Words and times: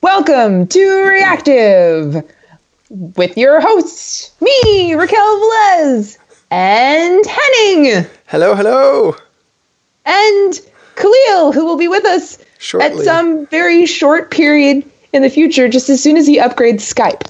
Welcome 0.00 0.68
to 0.68 1.02
Reactive 1.06 2.24
with 2.88 3.36
your 3.36 3.60
hosts, 3.60 4.30
me, 4.40 4.94
Raquel 4.94 5.18
Velez, 5.40 6.16
and 6.50 7.24
Henning, 7.26 8.06
Hello, 8.26 8.54
hello. 8.54 9.16
and 10.06 10.60
Kahlil, 10.94 11.52
who 11.52 11.64
will 11.64 11.76
be 11.76 11.88
with 11.88 12.04
us 12.04 12.38
Shortly. 12.58 13.00
at 13.00 13.04
some 13.04 13.46
very 13.46 13.86
short 13.86 14.30
period 14.30 14.84
in 15.12 15.22
the 15.22 15.30
future, 15.30 15.68
just 15.68 15.88
as 15.90 16.02
soon 16.02 16.16
as 16.16 16.26
he 16.26 16.38
upgrades 16.38 16.82
Skype. 16.94 17.20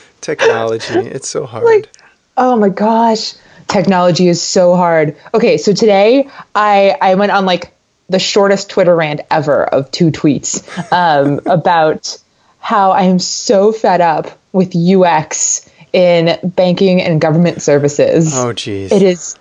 Technology, 0.20 0.98
it's 0.98 1.28
so 1.28 1.46
hard. 1.46 1.64
like, 1.64 1.88
oh 2.36 2.56
my 2.56 2.68
gosh, 2.68 3.34
technology 3.68 4.28
is 4.28 4.40
so 4.42 4.76
hard. 4.76 5.16
Okay, 5.34 5.56
so 5.56 5.72
today 5.72 6.28
I 6.54 6.96
I 7.00 7.14
went 7.14 7.32
on 7.32 7.46
like 7.46 7.72
the 8.08 8.18
shortest 8.18 8.70
Twitter 8.70 8.94
rant 8.94 9.20
ever 9.30 9.64
of 9.64 9.90
two 9.90 10.10
tweets 10.10 10.62
um, 10.92 11.40
about 11.46 12.18
how 12.58 12.90
I 12.90 13.02
am 13.02 13.18
so 13.18 13.72
fed 13.72 14.00
up 14.00 14.38
with 14.52 14.74
UX 14.74 15.68
in 15.92 16.38
banking 16.42 17.00
and 17.00 17.20
government 17.20 17.62
services. 17.62 18.36
oh, 18.36 18.52
geez. 18.52 18.92
It 18.92 19.02
is 19.02 19.38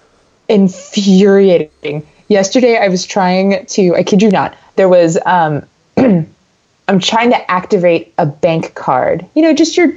infuriating. 0.48 2.06
Yesterday, 2.30 2.78
I 2.78 2.90
was 2.90 3.06
trying 3.06 3.66
to, 3.68 3.96
I 3.96 4.04
kid 4.04 4.22
you 4.22 4.30
not, 4.30 4.56
there 4.76 4.90
was, 4.90 5.18
um, 5.26 5.66
I'm 5.98 7.00
trying 7.00 7.32
to 7.32 7.52
activate 7.52 8.14
a 8.18 8.26
bank 8.26 8.76
card. 8.76 9.26
You 9.36 9.42
know, 9.42 9.54
just 9.54 9.76
your, 9.76 9.94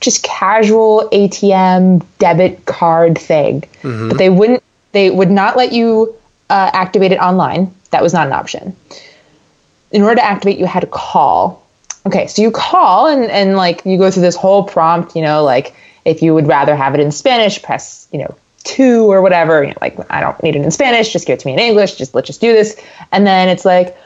just 0.00 0.22
casual 0.22 1.08
ATM 1.12 2.04
debit 2.18 2.66
card 2.66 3.18
thing. 3.18 3.64
But 3.82 4.18
they 4.18 4.28
wouldn't, 4.28 4.62
they 4.92 5.10
would 5.10 5.30
not 5.30 5.56
let 5.56 5.72
you 5.72 6.14
uh, 6.50 6.70
activate 6.72 7.12
it 7.12 7.18
online. 7.18 7.74
That 7.94 8.02
was 8.02 8.12
not 8.12 8.26
an 8.26 8.32
option. 8.32 8.74
In 9.92 10.02
order 10.02 10.16
to 10.16 10.24
activate, 10.24 10.58
you 10.58 10.66
had 10.66 10.80
to 10.80 10.88
call. 10.88 11.64
Okay, 12.06 12.26
so 12.26 12.42
you 12.42 12.50
call 12.50 13.06
and, 13.06 13.30
and 13.30 13.56
like 13.56 13.86
you 13.86 13.96
go 13.96 14.10
through 14.10 14.22
this 14.22 14.34
whole 14.34 14.64
prompt, 14.64 15.14
you 15.14 15.22
know, 15.22 15.44
like 15.44 15.76
if 16.04 16.22
you 16.22 16.34
would 16.34 16.48
rather 16.48 16.74
have 16.74 16.94
it 16.94 17.00
in 17.00 17.12
Spanish, 17.12 17.62
press, 17.62 18.08
you 18.12 18.18
know, 18.18 18.34
two 18.64 19.08
or 19.12 19.22
whatever. 19.22 19.62
You 19.62 19.70
know, 19.70 19.78
like 19.80 19.96
I 20.10 20.20
don't 20.20 20.42
need 20.42 20.56
it 20.56 20.62
in 20.62 20.72
Spanish, 20.72 21.12
just 21.12 21.24
give 21.24 21.34
it 21.34 21.40
to 21.42 21.46
me 21.46 21.52
in 21.52 21.60
English. 21.60 21.94
Just 21.94 22.16
let's 22.16 22.26
just 22.26 22.40
do 22.40 22.52
this. 22.52 22.76
And 23.12 23.24
then 23.24 23.48
it's 23.48 23.64
like, 23.64 23.96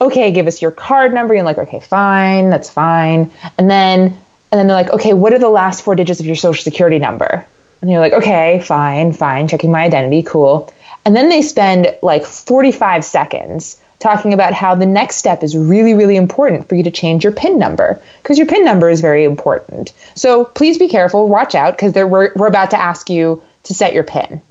okay, 0.00 0.30
give 0.30 0.46
us 0.46 0.62
your 0.62 0.70
card 0.70 1.12
number. 1.12 1.34
You're 1.34 1.42
like, 1.42 1.58
okay, 1.58 1.80
fine, 1.80 2.48
that's 2.48 2.70
fine. 2.70 3.28
And 3.58 3.68
then 3.68 4.16
and 4.52 4.58
then 4.58 4.68
they're 4.68 4.76
like, 4.76 4.90
okay, 4.90 5.14
what 5.14 5.32
are 5.32 5.40
the 5.40 5.48
last 5.48 5.82
four 5.82 5.96
digits 5.96 6.20
of 6.20 6.26
your 6.26 6.36
social 6.36 6.62
security 6.62 7.00
number? 7.00 7.44
And 7.80 7.90
you're 7.90 8.00
like, 8.00 8.12
okay, 8.12 8.60
fine, 8.60 9.12
fine, 9.12 9.48
checking 9.48 9.72
my 9.72 9.82
identity, 9.82 10.22
cool. 10.22 10.72
And 11.04 11.16
then 11.16 11.28
they 11.28 11.42
spend 11.42 11.96
like 12.02 12.24
45 12.24 13.04
seconds 13.04 13.80
talking 13.98 14.32
about 14.32 14.52
how 14.52 14.74
the 14.74 14.86
next 14.86 15.16
step 15.16 15.42
is 15.42 15.56
really, 15.56 15.94
really 15.94 16.16
important 16.16 16.68
for 16.68 16.74
you 16.74 16.82
to 16.82 16.90
change 16.90 17.22
your 17.22 17.32
PIN 17.32 17.58
number 17.58 18.00
because 18.22 18.36
your 18.36 18.46
PIN 18.46 18.64
number 18.64 18.90
is 18.90 19.00
very 19.00 19.24
important. 19.24 19.92
So 20.16 20.44
please 20.44 20.76
be 20.76 20.88
careful, 20.88 21.28
watch 21.28 21.54
out 21.54 21.76
because 21.76 21.94
we're, 21.94 22.32
we're 22.34 22.48
about 22.48 22.70
to 22.72 22.80
ask 22.80 23.08
you 23.08 23.42
to 23.62 23.74
set 23.74 23.92
your 23.92 24.02
PIN. 24.02 24.26
And 24.26 24.42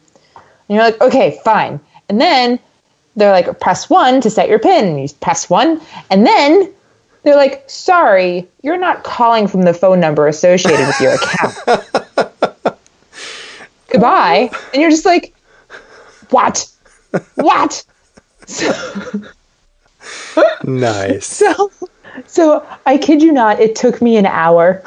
you're 0.70 0.84
like, 0.84 1.02
okay, 1.02 1.40
fine. 1.44 1.80
And 2.08 2.20
then 2.20 2.60
they're 3.18 3.32
like, 3.32 3.60
press 3.60 3.90
one 3.90 4.22
to 4.22 4.30
set 4.30 4.48
your 4.48 4.60
PIN. 4.60 4.86
And 4.88 5.02
you 5.02 5.10
press 5.20 5.50
one. 5.50 5.82
And 6.10 6.26
then 6.26 6.74
they're 7.24 7.36
like, 7.36 7.70
sorry, 7.70 8.48
you're 8.64 8.78
not 8.78 9.04
calling 9.04 9.48
from 9.48 9.64
the 9.64 9.74
phone 9.74 10.00
number 10.00 10.28
associated 10.28 10.88
with 10.88 11.02
your 11.02 11.14
account. 11.16 12.78
Goodbye. 13.90 14.50
And 14.74 14.82
you're 14.82 14.92
just 14.92 15.06
like, 15.06 15.36
what? 16.32 16.68
What? 17.36 17.84
nice. 20.64 21.26
So, 21.28 21.72
so 22.26 22.66
I 22.86 22.98
kid 22.98 23.22
you 23.22 23.32
not, 23.32 23.60
it 23.60 23.76
took 23.76 24.02
me 24.02 24.18
an 24.18 24.26
hour, 24.26 24.82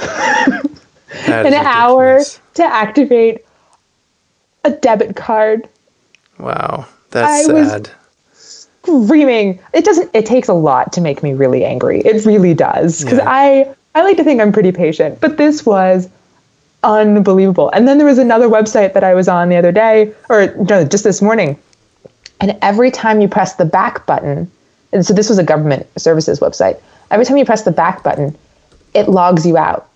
an 1.26 1.46
is 1.46 1.54
hour 1.54 2.20
to 2.54 2.64
activate 2.64 3.44
a 4.64 4.70
debit 4.70 5.16
card. 5.16 5.68
Wow. 6.38 6.86
That's 7.10 7.48
I 7.48 7.68
sad. 7.68 7.90
Screaming. 8.32 9.60
It 9.72 9.84
doesn't. 9.84 10.10
It 10.12 10.26
takes 10.26 10.48
a 10.48 10.54
lot 10.54 10.92
to 10.94 11.00
make 11.00 11.22
me 11.22 11.32
really 11.32 11.64
angry. 11.64 12.00
It 12.00 12.26
really 12.26 12.54
does 12.54 13.02
because 13.02 13.18
Yeah. 13.18 13.28
I 13.28 13.74
I 13.94 14.02
like 14.02 14.16
to 14.16 14.24
think 14.24 14.40
I'm 14.40 14.52
pretty 14.52 14.72
patient, 14.72 15.20
but 15.20 15.36
this 15.36 15.64
was 15.64 16.08
unbelievable. 16.84 17.70
And 17.72 17.88
then 17.88 17.98
there 17.98 18.06
was 18.06 18.18
another 18.18 18.48
website 18.48 18.92
that 18.92 19.02
I 19.02 19.14
was 19.14 19.26
on 19.26 19.48
the 19.48 19.56
other 19.56 19.72
day, 19.72 20.12
or 20.28 20.54
no, 20.56 20.84
just 20.84 21.02
this 21.02 21.20
morning, 21.20 21.58
and 22.40 22.56
every 22.62 22.90
time 22.90 23.20
you 23.20 23.26
press 23.28 23.54
the 23.56 23.64
back 23.64 24.06
button, 24.06 24.50
and 24.92 25.04
so 25.04 25.12
this 25.14 25.28
was 25.28 25.38
a 25.38 25.42
government 25.44 25.86
services 25.98 26.38
website. 26.40 26.80
Every 27.10 27.24
time 27.26 27.36
you 27.38 27.44
press 27.44 27.62
the 27.62 27.72
back 27.72 28.02
button, 28.04 28.36
it 28.94 29.08
logs 29.08 29.44
you 29.46 29.56
out. 29.56 29.88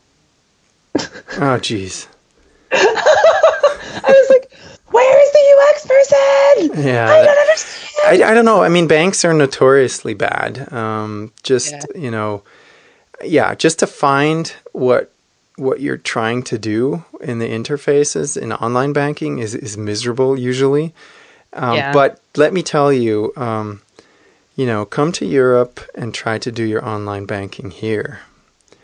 Oh, 1.40 1.58
geez. 1.58 2.08
I 2.72 4.02
was 4.06 4.30
like, 4.30 4.50
"Where 4.90 5.22
is 5.22 5.32
the 5.32 5.44
UX 5.60 5.86
person? 5.86 6.84
Yeah. 6.86 7.08
I 7.08 7.24
don't 7.24 7.38
understand." 7.38 8.22
I, 8.24 8.30
I 8.30 8.34
don't 8.34 8.44
know. 8.44 8.62
I 8.62 8.68
mean, 8.68 8.86
banks 8.88 9.24
are 9.24 9.32
notoriously 9.34 10.14
bad. 10.14 10.72
Um, 10.72 11.32
just 11.42 11.72
Yeah. 11.72 11.82
you 11.94 12.10
know, 12.10 12.42
yeah, 13.22 13.54
just 13.54 13.78
to 13.80 13.86
find 13.86 14.52
what 14.72 15.12
what 15.58 15.80
you're 15.80 15.96
trying 15.96 16.42
to 16.44 16.58
do 16.58 17.04
in 17.20 17.38
the 17.38 17.48
interfaces 17.48 18.36
in 18.40 18.52
online 18.52 18.92
banking 18.92 19.38
is 19.38 19.54
is 19.54 19.76
miserable 19.76 20.38
usually. 20.38 20.94
Um, 21.52 21.76
Yeah. 21.76 21.92
But 21.92 22.20
let 22.36 22.52
me 22.52 22.62
tell 22.62 22.92
you, 22.92 23.32
um, 23.36 23.80
you 24.56 24.66
know, 24.66 24.84
come 24.84 25.12
to 25.12 25.26
Europe 25.26 25.80
and 25.94 26.14
try 26.14 26.38
to 26.38 26.52
do 26.52 26.62
your 26.64 26.84
online 26.84 27.24
banking 27.26 27.70
here. 27.70 28.20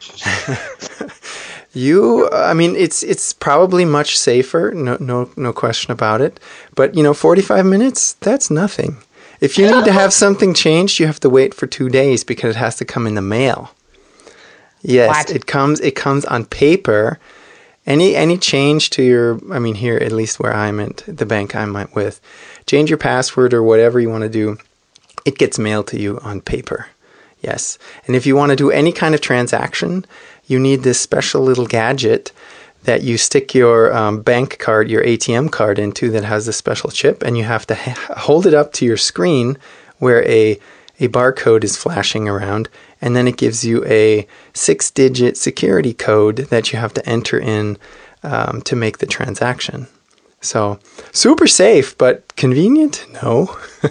you, 1.73 2.29
I 2.31 2.55
mean, 2.55 2.77
it's 2.77 3.03
it's 3.03 3.33
probably 3.33 3.85
much 3.85 4.19
safer, 4.19 4.73
no 4.75 4.97
no 5.01 5.31
no 5.37 5.53
question 5.53 5.93
about 5.93 6.21
it. 6.21 6.41
But 6.75 6.95
you 6.95 7.03
know, 7.03 7.15
forty 7.15 7.43
five 7.43 7.67
minutes, 7.67 8.15
that's 8.21 8.51
nothing. 8.51 8.99
If 9.41 9.59
you 9.59 9.67
need 9.71 9.85
to 9.85 9.93
have 9.93 10.13
something 10.25 10.55
changed, 10.55 10.99
you 11.01 11.07
have 11.07 11.21
to 11.21 11.31
wait 11.31 11.55
for 11.55 11.67
two 11.67 11.89
days 11.89 12.25
because 12.25 12.57
it 12.57 12.59
has 12.59 12.77
to 12.77 12.85
come 12.85 13.07
in 13.07 13.15
the 13.15 13.23
mail. 13.23 13.71
Yes, 14.87 15.09
What? 15.09 15.31
it 15.31 15.47
comes 15.47 15.81
it 15.81 15.97
comes 15.97 16.25
on 16.27 16.45
paper. 16.45 17.19
Any 17.87 18.15
any 18.15 18.37
change 18.39 18.91
to 18.91 19.03
your 19.03 19.41
I 19.53 19.59
mean 19.59 19.75
here 19.75 19.97
at 19.97 20.13
least 20.13 20.39
where 20.39 20.55
I'm 20.55 20.79
at 20.79 20.99
the 21.07 21.27
bank 21.27 21.55
I'm 21.57 21.75
at 21.77 21.95
with, 21.95 22.21
change 22.67 22.91
your 22.91 22.99
password 22.99 23.55
or 23.55 23.63
whatever 23.63 23.99
you 23.99 24.11
want 24.11 24.23
to 24.23 24.29
do, 24.29 24.59
it 25.25 25.39
gets 25.39 25.59
mailed 25.59 25.87
to 25.89 25.99
you 25.99 26.19
on 26.21 26.41
paper. 26.43 26.87
Yes. 27.41 27.79
And 28.07 28.15
if 28.17 28.25
you 28.27 28.37
want 28.37 28.51
to 28.51 28.57
do 28.57 28.71
any 28.71 28.93
kind 28.93 29.15
of 29.15 29.21
transaction, 29.21 30.05
you 30.47 30.59
need 30.59 30.83
this 30.83 31.01
special 31.01 31.43
little 31.43 31.67
gadget 31.67 32.33
that 32.85 33.03
you 33.03 33.17
stick 33.17 33.55
your 33.55 33.95
um, 33.95 34.21
bank 34.23 34.59
card, 34.59 34.91
your 34.91 35.03
ATM 35.05 35.51
card 35.51 35.79
into 35.79 36.11
that 36.11 36.25
has 36.25 36.47
a 36.49 36.53
special 36.53 36.91
chip, 36.91 37.23
and 37.23 37.37
you 37.39 37.45
have 37.45 37.67
to 37.67 37.75
ha- 37.75 38.15
hold 38.19 38.47
it 38.47 38.53
up 38.55 38.73
to 38.75 38.85
your 38.85 38.99
screen 38.99 39.57
where 39.99 40.27
a 40.29 40.59
a 41.01 41.09
barcode 41.09 41.65
is 41.65 41.77
flashing 41.77 42.29
around, 42.29 42.69
and 43.05 43.15
then 43.15 43.29
it 43.29 43.37
gives 43.37 43.65
you 43.65 43.85
a 43.85 44.27
six-digit 44.55 45.37
security 45.37 45.93
code 45.93 46.39
that 46.49 46.73
you 46.73 46.79
have 46.79 46.95
to 46.95 47.07
enter 47.07 47.39
in 47.39 47.77
um, 48.23 48.63
to 48.63 48.75
make 48.75 48.99
the 48.99 49.07
transaction. 49.07 49.87
So 50.41 50.79
super 51.13 51.47
safe, 51.47 51.97
but 51.99 52.35
convenient? 52.37 53.07
No. 53.23 53.55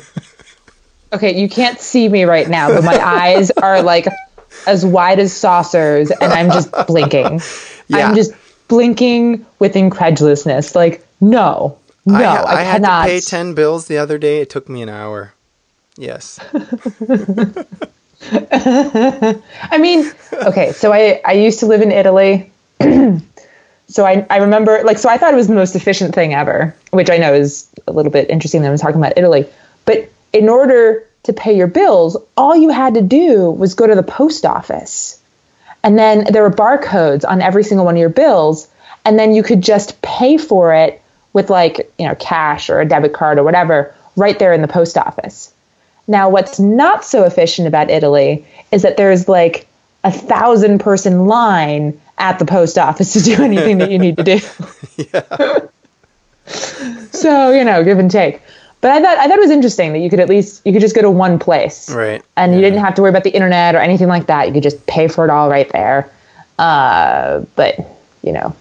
Okay, 1.14 1.40
you 1.40 1.48
can't 1.48 1.80
see 1.80 2.10
me 2.10 2.24
right 2.24 2.50
now, 2.50 2.70
but 2.70 2.84
my 2.84 2.98
eyes 3.06 3.52
are 3.52 3.84
like 3.84 4.08
as 4.66 4.84
wide 4.84 5.20
as 5.20 5.32
saucers, 5.32 6.10
and 6.10 6.34
I'm 6.34 6.48
just 6.48 6.72
blinking. 6.88 7.40
Yeah. 7.90 8.08
I'm 8.08 8.16
just 8.16 8.32
blinking 8.70 9.46
with 9.60 9.76
incredulousness. 9.76 10.74
Like, 10.74 11.06
no, 11.20 11.78
no, 12.06 12.16
I, 12.16 12.22
I, 12.22 12.24
ha- 12.24 12.46
I 12.48 12.62
had 12.62 12.82
cannot. 12.82 13.04
to 13.04 13.12
pay 13.12 13.20
10 13.20 13.54
bills 13.54 13.88
the 13.88 13.98
other 13.98 14.18
day. 14.18 14.40
It 14.40 14.50
took 14.50 14.70
me 14.70 14.82
an 14.82 14.88
hour. 14.90 15.34
Yes. 15.98 16.40
I 18.32 19.78
mean, 19.80 20.12
okay, 20.34 20.72
so 20.72 20.94
I, 20.94 21.22
I 21.26 21.34
used 21.34 21.60
to 21.60 21.66
live 21.66 21.82
in 21.82 21.92
Italy. 21.92 22.52
so 23.88 24.06
I, 24.06 24.26
I 24.30 24.38
remember, 24.38 24.84
like, 24.84 24.98
so 24.98 25.10
I 25.10 25.18
thought 25.18 25.34
it 25.34 25.38
was 25.38 25.48
the 25.48 25.56
most 25.56 25.76
efficient 25.76 26.16
thing 26.16 26.34
ever, 26.34 26.76
which 26.92 27.10
I 27.10 27.18
know 27.18 27.34
is 27.34 27.70
a 27.88 27.92
little 27.92 28.12
bit 28.12 28.30
interesting 28.30 28.62
that 28.62 28.72
I'm 28.72 28.78
talking 28.78 28.98
about 28.98 29.18
Italy. 29.18 29.46
But 29.86 30.10
in 30.32 30.50
order 30.50 31.08
to 31.24 31.34
pay 31.34 31.56
your 31.56 31.68
bills, 31.68 32.18
all 32.36 32.56
you 32.56 32.70
had 32.70 32.96
to 32.96 33.02
do 33.02 33.52
was 33.52 33.76
go 33.76 33.88
to 33.88 33.96
the 33.96 34.04
post 34.04 34.46
office. 34.46 35.22
And 35.84 35.98
then 35.98 36.26
there 36.32 36.44
were 36.44 36.52
barcodes 36.52 37.26
on 37.28 37.42
every 37.42 37.64
single 37.64 37.86
one 37.86 37.96
of 37.96 38.00
your 38.00 38.10
bills. 38.10 38.68
And 39.06 39.20
then 39.20 39.34
you 39.34 39.44
could 39.44 39.62
just 39.62 40.02
pay 40.02 40.38
for 40.38 40.74
it 40.74 41.02
with, 41.34 41.50
like, 41.50 41.92
you 41.98 42.08
know, 42.08 42.16
cash 42.16 42.70
or 42.70 42.80
a 42.80 42.86
debit 42.86 43.14
card 43.14 43.38
or 43.38 43.44
whatever 43.44 43.94
right 44.16 44.38
there 44.38 44.54
in 44.54 44.62
the 44.62 44.68
post 44.68 44.98
office. 44.98 45.53
Now, 46.08 46.30
what's 46.30 46.60
not 46.60 47.06
so 47.06 47.24
efficient 47.24 47.68
about 47.68 47.90
Italy 47.90 48.46
is 48.72 48.82
that 48.82 48.98
there's 48.98 49.28
like 49.30 49.68
a 50.04 50.12
thousand 50.12 50.80
person 50.80 51.28
line 51.28 52.00
at 52.18 52.40
the 52.40 52.46
post 52.46 52.78
office 52.78 53.14
to 53.14 53.22
do 53.22 53.34
anything 53.44 53.78
that 53.78 53.90
you 53.90 54.00
need 54.00 54.18
to 54.18 54.24
do. 54.24 54.40
so, 57.12 57.52
you 57.52 57.64
know, 57.64 57.84
give 57.84 58.00
and 58.00 58.12
take. 58.12 58.42
But 58.82 58.92
I 58.92 59.02
thought 59.02 59.18
I 59.18 59.28
thought 59.28 59.38
it 59.38 59.42
was 59.42 59.50
interesting 59.52 59.94
that 59.94 60.00
you 60.00 60.10
could 60.10 60.20
at 60.20 60.28
least 60.28 60.62
you 60.66 60.74
could 60.74 60.82
just 60.82 60.94
go 60.94 61.02
to 61.02 61.10
one 61.10 61.40
place, 61.40 61.90
Right. 61.90 62.22
And 62.36 62.54
you 62.54 62.60
didn't 62.60 62.80
have 62.80 62.96
to 62.96 63.02
worry 63.02 63.12
about 63.12 63.24
the 63.24 63.30
internet 63.30 63.76
or 63.76 63.78
anything 63.78 64.10
like 64.10 64.26
that. 64.26 64.48
You 64.48 64.54
could 64.54 64.64
just 64.64 64.86
pay 64.88 65.08
for 65.08 65.24
it 65.24 65.30
all 65.30 65.50
right 65.50 65.70
there. 65.72 66.10
Uh, 66.60 67.46
but 67.56 67.80
you 68.24 68.34
know, 68.34 68.54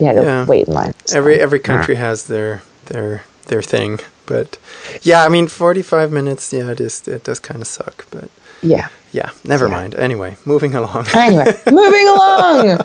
you 0.00 0.06
had 0.06 0.14
to 0.16 0.22
Yeah. 0.22 0.46
wait 0.46 0.68
in 0.68 0.74
line. 0.74 0.94
Every 1.12 1.38
every 1.38 1.58
country 1.58 1.96
has 1.96 2.24
their 2.28 2.62
their 2.86 3.24
their 3.48 3.60
thing, 3.60 4.00
but 4.28 4.58
yeah, 5.02 5.24
I 5.24 5.28
mean, 5.28 5.48
forty 5.48 5.82
five 5.82 6.12
minutes. 6.12 6.52
Yeah, 6.52 6.70
it 6.70 6.80
is. 6.80 7.08
It 7.08 7.24
does 7.24 7.40
kind 7.40 7.60
of 7.60 7.66
suck, 7.66 8.06
but 8.10 8.28
Yeah. 8.62 8.88
yeah, 9.12 9.30
never 9.44 9.68
mind. 9.68 9.94
Anyway, 9.96 10.36
moving 10.44 10.74
along. 10.74 11.06
Anyway, 11.14 11.52
moving 11.70 12.08
along. 12.14 12.84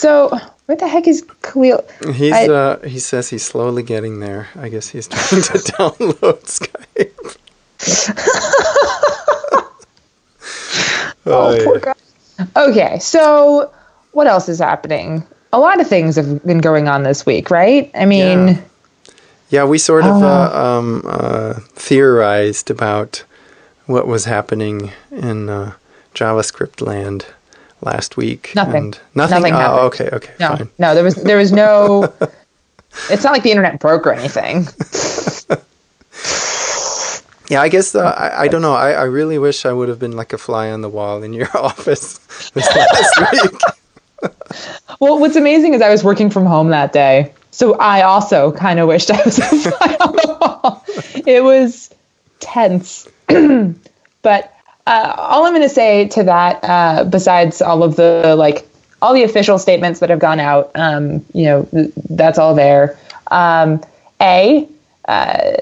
So, 0.00 0.30
where 0.66 0.76
the 0.78 0.88
heck 0.88 1.06
is 1.08 1.22
Kahlil? 1.42 1.82
He's 2.14 2.32
I- 2.32 2.48
uh 2.48 2.78
he 2.86 2.98
says 3.00 3.28
he's 3.30 3.44
slowly 3.44 3.82
getting 3.82 4.20
there. 4.20 4.48
I 4.56 4.68
guess 4.70 4.88
he's 4.88 5.08
trying 5.08 5.42
to 5.42 5.58
download 5.76 6.40
Skype. 6.48 7.36
Oh, 11.26 11.54
yeah. 11.54 11.64
poor 11.64 11.78
guy. 11.80 11.94
Okay, 12.56 12.98
so 12.98 13.70
what 14.12 14.26
else 14.26 14.48
is 14.48 14.58
happening? 14.58 15.24
A 15.52 15.58
lot 15.58 15.80
of 15.80 15.86
things 15.88 16.16
have 16.16 16.44
been 16.44 16.58
going 16.60 16.88
on 16.88 17.02
this 17.02 17.24
week, 17.24 17.50
right? 17.50 17.90
I 17.94 18.04
mean, 18.04 18.48
Yeah. 18.48 18.60
Yeah, 19.54 19.62
we 19.62 19.78
sort 19.78 20.04
of 20.04 20.16
Oh. 20.16 20.26
uh, 20.26 20.78
um, 20.78 21.02
uh, 21.06 21.54
theorized 21.76 22.70
about 22.72 23.22
what 23.86 24.08
was 24.08 24.24
happening 24.24 24.90
in 25.12 25.48
uh, 25.48 25.74
JavaScript 26.12 26.84
land 26.84 27.26
last 27.80 28.16
week. 28.16 28.50
Nothing. 28.56 28.76
And 28.76 28.98
nothing. 29.14 29.42
Nothing 29.42 29.54
oh, 29.54 29.86
okay, 29.86 30.08
okay, 30.12 30.32
no, 30.40 30.48
fine. 30.56 30.68
no, 30.80 30.94
there 30.96 31.04
was 31.04 31.14
there 31.14 31.36
was 31.36 31.52
no. 31.52 32.12
it's 33.10 33.22
not 33.22 33.32
like 33.32 33.44
the 33.44 33.52
internet 33.52 33.78
broke 33.78 34.06
or 34.08 34.12
anything. 34.12 34.66
Yeah, 37.50 37.60
I 37.60 37.68
guess 37.68 37.94
uh, 37.94 38.00
I, 38.16 38.44
I 38.44 38.48
don't 38.48 38.62
know. 38.62 38.72
I, 38.72 38.92
I 38.92 39.02
really 39.02 39.36
wish 39.38 39.66
I 39.66 39.72
would 39.72 39.90
have 39.90 39.98
been 39.98 40.16
like 40.16 40.32
a 40.32 40.38
fly 40.38 40.70
on 40.70 40.80
the 40.80 40.88
wall 40.88 41.22
in 41.22 41.34
your 41.34 41.46
office 41.54 42.16
this 42.54 42.66
last 42.74 43.32
week. 43.32 44.32
Well, 44.98 45.20
what's 45.20 45.36
amazing 45.36 45.74
is 45.74 45.82
I 45.82 45.90
was 45.90 46.02
working 46.02 46.30
from 46.30 46.46
home 46.46 46.70
that 46.70 46.94
day, 46.94 47.34
so 47.54 47.74
I 47.74 48.02
also 48.02 48.50
kind 48.50 48.80
of 48.80 48.88
wished 48.88 49.12
I 49.12 49.22
was 49.24 49.38
fly 49.38 49.96
on 50.00 50.12
the 50.12 50.36
wall. 50.40 50.84
It 51.24 51.44
was 51.44 51.94
tense, 52.40 53.08
but 53.28 54.54
uh, 54.88 55.14
all 55.16 55.44
I'm 55.44 55.52
going 55.52 55.62
to 55.62 55.68
say 55.68 56.08
to 56.08 56.24
that, 56.24 56.58
uh, 56.64 57.04
besides 57.04 57.62
all 57.62 57.84
of 57.84 57.94
the 57.94 58.34
like 58.36 58.68
all 59.00 59.14
the 59.14 59.22
official 59.22 59.60
statements 59.60 60.00
that 60.00 60.10
have 60.10 60.18
gone 60.18 60.40
out, 60.40 60.72
um, 60.74 61.24
you 61.32 61.44
know, 61.44 61.68
that's 62.10 62.38
all 62.40 62.56
there. 62.56 62.98
Um, 63.30 63.80
a, 64.20 64.68
uh, 65.06 65.52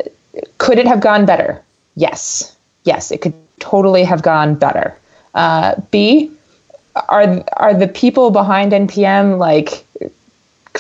could 0.57 0.79
it 0.79 0.87
have 0.87 1.01
gone 1.01 1.27
better? 1.27 1.63
Yes, 1.95 2.57
yes, 2.85 3.11
it 3.11 3.21
could 3.21 3.35
totally 3.61 4.05
have 4.05 4.23
gone 4.23 4.55
better. 4.55 4.97
Uh, 5.35 5.75
B, 5.91 6.33
are 6.95 7.45
are 7.57 7.75
the 7.75 7.89
people 7.89 8.31
behind 8.31 8.73
npm 8.73 9.39
like 9.39 9.85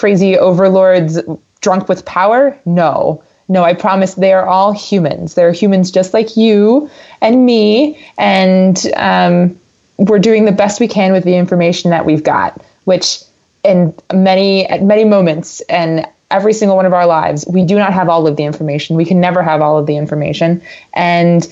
crazy 0.02 0.36
overlords 0.36 1.20
drunk 1.60 1.88
with 1.88 2.04
power? 2.04 2.58
No. 2.64 3.22
No 3.46 3.62
i 3.62 3.72
promise 3.72 4.14
they 4.14 4.32
are 4.32 4.46
all 4.46 4.72
humans. 4.72 5.34
They're 5.36 5.52
humans 5.52 5.92
just 5.92 6.12
like 6.12 6.36
you 6.36 6.90
and 7.20 7.46
me 7.46 8.04
and 8.18 8.76
um, 8.96 9.56
we're 9.98 10.18
doing 10.18 10.44
the 10.44 10.50
best 10.50 10.80
we 10.80 10.88
can 10.88 11.12
with 11.12 11.22
the 11.22 11.36
information 11.36 11.92
that 11.92 12.04
we've 12.04 12.24
got 12.24 12.60
which 12.82 13.22
in 13.62 13.94
many 14.12 14.66
at 14.66 14.82
many 14.82 15.04
moments 15.04 15.60
and 15.68 16.04
every 16.32 16.52
single 16.52 16.76
one 16.76 16.86
of 16.86 16.92
our 16.92 17.06
lives 17.06 17.46
we 17.46 17.64
do 17.64 17.76
not 17.76 17.92
have 17.92 18.08
all 18.08 18.26
of 18.26 18.36
the 18.36 18.42
information. 18.42 18.96
We 18.96 19.04
can 19.04 19.20
never 19.20 19.40
have 19.40 19.62
all 19.62 19.78
of 19.78 19.86
the 19.86 19.96
information. 19.96 20.60
And 20.94 21.46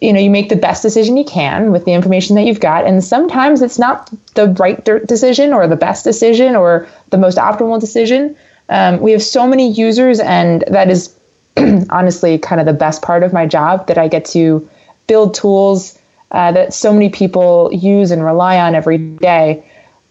you 0.00 0.12
know 0.12 0.20
you 0.20 0.30
make 0.30 0.48
the 0.48 0.56
best 0.56 0.82
decision 0.82 1.16
you 1.16 1.24
can 1.24 1.72
with 1.72 1.84
the 1.84 1.92
information 1.92 2.36
that 2.36 2.42
you've 2.42 2.60
got. 2.60 2.84
And 2.84 3.02
sometimes 3.02 3.62
it's 3.62 3.78
not 3.78 4.10
the 4.34 4.48
right 4.58 4.84
de- 4.84 5.04
decision 5.04 5.52
or 5.52 5.66
the 5.66 5.76
best 5.76 6.04
decision 6.04 6.54
or 6.56 6.88
the 7.10 7.18
most 7.18 7.38
optimal 7.38 7.80
decision. 7.80 8.36
Um, 8.68 9.00
we 9.00 9.12
have 9.12 9.22
so 9.22 9.46
many 9.46 9.70
users 9.70 10.20
and 10.20 10.62
that 10.68 10.90
is 10.90 11.14
honestly 11.90 12.38
kind 12.38 12.60
of 12.60 12.66
the 12.66 12.72
best 12.72 13.02
part 13.02 13.22
of 13.22 13.32
my 13.32 13.46
job 13.46 13.86
that 13.86 13.96
i 13.96 14.06
get 14.06 14.26
to 14.26 14.68
build 15.06 15.34
tools 15.34 15.98
uh, 16.30 16.52
that 16.52 16.74
so 16.74 16.92
many 16.92 17.08
people 17.08 17.70
use 17.72 18.10
and 18.10 18.24
rely 18.24 18.58
on 18.58 18.74
every 18.74 18.98
day. 18.98 19.64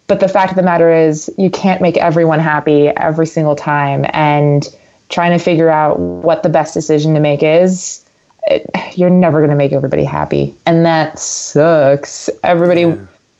But 0.08 0.20
the 0.20 0.28
fact 0.28 0.50
of 0.50 0.56
the 0.56 0.62
matter 0.62 0.90
is 0.90 1.30
you 1.38 1.50
can't 1.50 1.80
make 1.80 1.96
everyone 1.96 2.40
happy 2.40 2.88
every 2.88 3.26
single 3.26 3.54
time 3.56 4.04
and 4.08 4.66
trying 5.08 5.38
to 5.38 5.42
figure 5.42 5.70
out 5.70 5.98
what 5.98 6.42
the 6.42 6.48
best 6.48 6.74
decision 6.74 7.14
to 7.14 7.20
make 7.20 7.42
is 7.42 8.07
it, 8.46 8.68
you're 8.96 9.10
never 9.10 9.38
going 9.38 9.50
to 9.50 9.56
make 9.56 9.72
everybody 9.72 10.04
happy. 10.04 10.54
And 10.66 10.84
that 10.86 11.18
sucks. 11.18 12.30
Everybody 12.42 12.86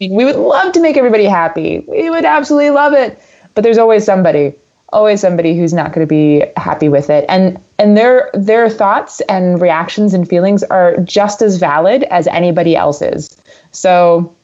mean, 0.01 0.15
we 0.15 0.25
would 0.25 0.37
love 0.37 0.73
to 0.73 0.81
make 0.81 0.97
everybody 0.97 1.25
happy. 1.25 1.81
We 1.81 2.11
would 2.11 2.25
absolutely 2.25 2.71
love 2.71 2.93
it. 2.93 3.21
But 3.55 3.65
there's 3.65 3.79
always 3.79 4.05
somebody 4.05 4.55
always 4.91 5.21
somebody 5.21 5.55
who's 5.55 5.75
not 5.75 5.93
going 5.93 6.07
to 6.07 6.09
be 6.09 6.43
happy 6.57 6.89
with 6.89 7.11
it. 7.11 7.25
And 7.29 7.61
and 7.79 7.97
their 7.97 8.31
their 8.33 8.71
thoughts 8.71 9.21
and 9.23 9.61
reactions 9.61 10.15
and 10.15 10.27
feelings 10.27 10.63
are 10.65 10.97
just 10.99 11.43
as 11.43 11.59
valid 11.59 12.05
as 12.05 12.27
anybody 12.29 12.75
else's. 12.75 13.37
So 13.71 14.35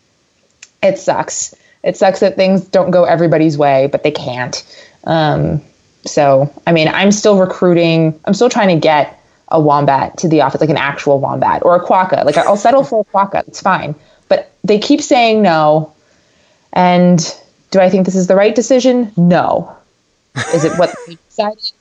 it 0.82 0.98
sucks. 0.98 1.54
It 1.82 1.96
sucks 1.96 2.20
that 2.20 2.36
things 2.36 2.62
don't 2.62 2.90
go 2.90 3.04
everybody's 3.04 3.56
way 3.56 3.88
but 3.90 4.02
they 4.02 4.10
can't. 4.10 4.62
Um, 5.04 5.62
so 6.06 6.52
i 6.66 6.72
mean 6.72 6.88
i'm 6.88 7.10
still 7.10 7.38
recruiting. 7.38 8.18
I'm 8.26 8.34
still 8.34 8.50
trying 8.50 8.68
to 8.68 8.78
get 8.78 9.23
a 9.48 9.60
wombat 9.60 10.16
to 10.18 10.28
the 10.28 10.40
office 10.40 10.60
like 10.60 10.70
an 10.70 10.76
actual 10.76 11.20
wombat 11.20 11.64
or 11.64 11.76
a 11.76 11.84
quokka. 11.84 12.24
Like 12.24 12.36
i'll 12.36 12.56
settle 12.56 12.84
for 12.84 13.00
a 13.00 13.04
quokka. 13.04 13.46
It's 13.48 13.60
fine. 13.60 13.94
But 14.28 14.50
they 14.64 14.78
keep 14.78 15.00
saying 15.00 15.42
no. 15.42 15.92
And 16.72 17.20
do 17.70 17.80
i 17.80 17.88
think 17.90 18.06
this 18.06 18.16
is 18.16 18.26
the 18.26 18.36
right 18.36 18.54
decision? 18.54 19.12
No. 19.16 19.76
Is 20.52 20.64
it 20.64 20.76
what 20.78 20.94
they 21.06 21.16
decided 21.28 21.72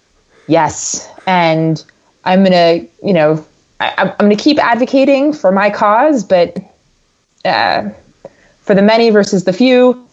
yes. 0.47 1.09
And 1.25 1.83
i'm 2.25 2.43
gonna 2.43 2.85
you 3.03 3.13
know 3.13 3.45
I, 3.79 3.93
i'm 3.97 4.15
gonna 4.17 4.35
keep 4.35 4.63
advocating 4.63 5.33
for 5.33 5.51
my 5.51 5.69
cause 5.69 6.23
but 6.23 6.57
uh, 7.43 7.89
for 8.61 8.73
the 8.73 8.81
many 8.81 9.09
versus 9.09 9.43
the 9.43 9.51
few 9.51 10.07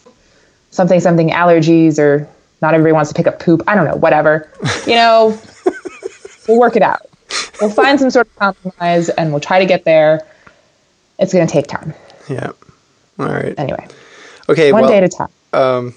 something 0.71 0.99
something 0.99 1.29
allergies 1.29 1.99
or 1.99 2.27
not 2.61 2.73
everybody 2.73 2.93
wants 2.93 3.09
to 3.09 3.15
pick 3.15 3.25
up 3.25 3.39
poop. 3.39 3.63
I 3.67 3.75
don't 3.75 3.85
know 3.85 3.95
whatever. 3.95 4.49
You 4.85 4.95
know 4.95 5.39
we'll 6.47 6.59
work 6.59 6.75
it 6.75 6.81
out 6.81 7.10
we'll 7.61 7.69
find 7.69 7.99
some 7.99 8.09
sort 8.09 8.27
of 8.27 8.35
compromise 8.35 9.09
and 9.09 9.31
we'll 9.31 9.39
try 9.39 9.59
to 9.59 9.65
get 9.65 9.83
there 9.85 10.21
it's 11.19 11.33
going 11.33 11.45
to 11.45 11.51
take 11.51 11.67
time 11.67 11.93
Yeah. 12.29 12.51
All 13.19 13.27
right. 13.27 13.53
anyway 13.57 13.87
Okay. 14.49 14.71
one 14.71 14.81
well, 14.81 14.91
day 14.91 14.97
at 14.97 15.03
a 15.03 15.09
time 15.09 15.29
um, 15.53 15.93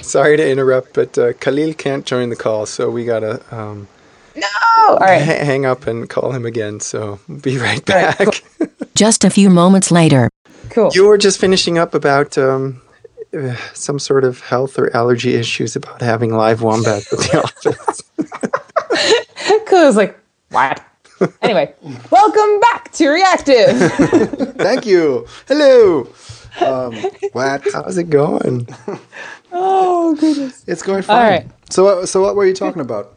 sorry 0.00 0.36
to 0.38 0.50
interrupt, 0.50 0.94
but 0.94 1.18
uh, 1.18 1.32
Kahlil 1.34 1.76
can't 1.76 2.06
join 2.06 2.30
the 2.30 2.36
call, 2.36 2.64
so 2.64 2.88
we 2.88 3.04
gotta 3.04 3.42
um, 3.54 3.86
no 4.34 4.46
all 4.88 4.96
right 4.96 5.20
ha- 5.22 5.44
hang 5.44 5.66
up 5.66 5.86
and 5.86 6.08
call 6.08 6.32
him 6.32 6.46
again. 6.46 6.80
So 6.80 7.20
be 7.42 7.58
right 7.58 7.88
All 7.90 7.96
right, 8.02 8.16
back. 8.18 8.42
Just 8.94 9.22
a 9.24 9.28
few 9.30 9.50
moments 9.50 9.90
later. 9.90 10.30
cool 10.70 10.90
you 10.94 11.06
were 11.06 11.18
just 11.18 11.38
finishing 11.38 11.76
up 11.76 11.92
about 11.94 12.38
um, 12.38 12.80
uh, 13.36 13.54
some 13.74 13.98
sort 13.98 14.24
of 14.24 14.40
health 14.40 14.78
or 14.78 14.94
allergy 14.96 15.34
issues 15.34 15.76
about 15.76 16.00
having 16.00 16.32
live 16.34 16.62
wombats 16.62 17.12
at 17.12 17.18
the 17.18 17.42
office. 17.44 18.02
cool 19.68 19.84
was 19.84 19.96
like 19.96 20.18
what 20.54 20.84
anyway 21.42 21.72
welcome 22.10 22.60
back 22.60 22.90
to 22.92 23.08
reactive 23.08 23.76
Thank 24.56 24.86
you. 24.86 25.26
Hello. 25.48 26.08
Um, 26.60 26.94
what? 27.32 27.62
How's 27.72 27.98
it 27.98 28.08
going? 28.10 28.66
oh 29.52 30.14
goodness 30.14 30.64
It's 30.66 30.82
going 30.82 31.02
fine. 31.02 31.16
All 31.16 31.30
right. 31.30 31.46
So, 31.70 31.84
what- 31.84 32.08
so 32.08 32.20
what 32.20 32.36
were 32.36 32.46
you 32.46 32.54
talking 32.54 32.80
about? 32.80 33.14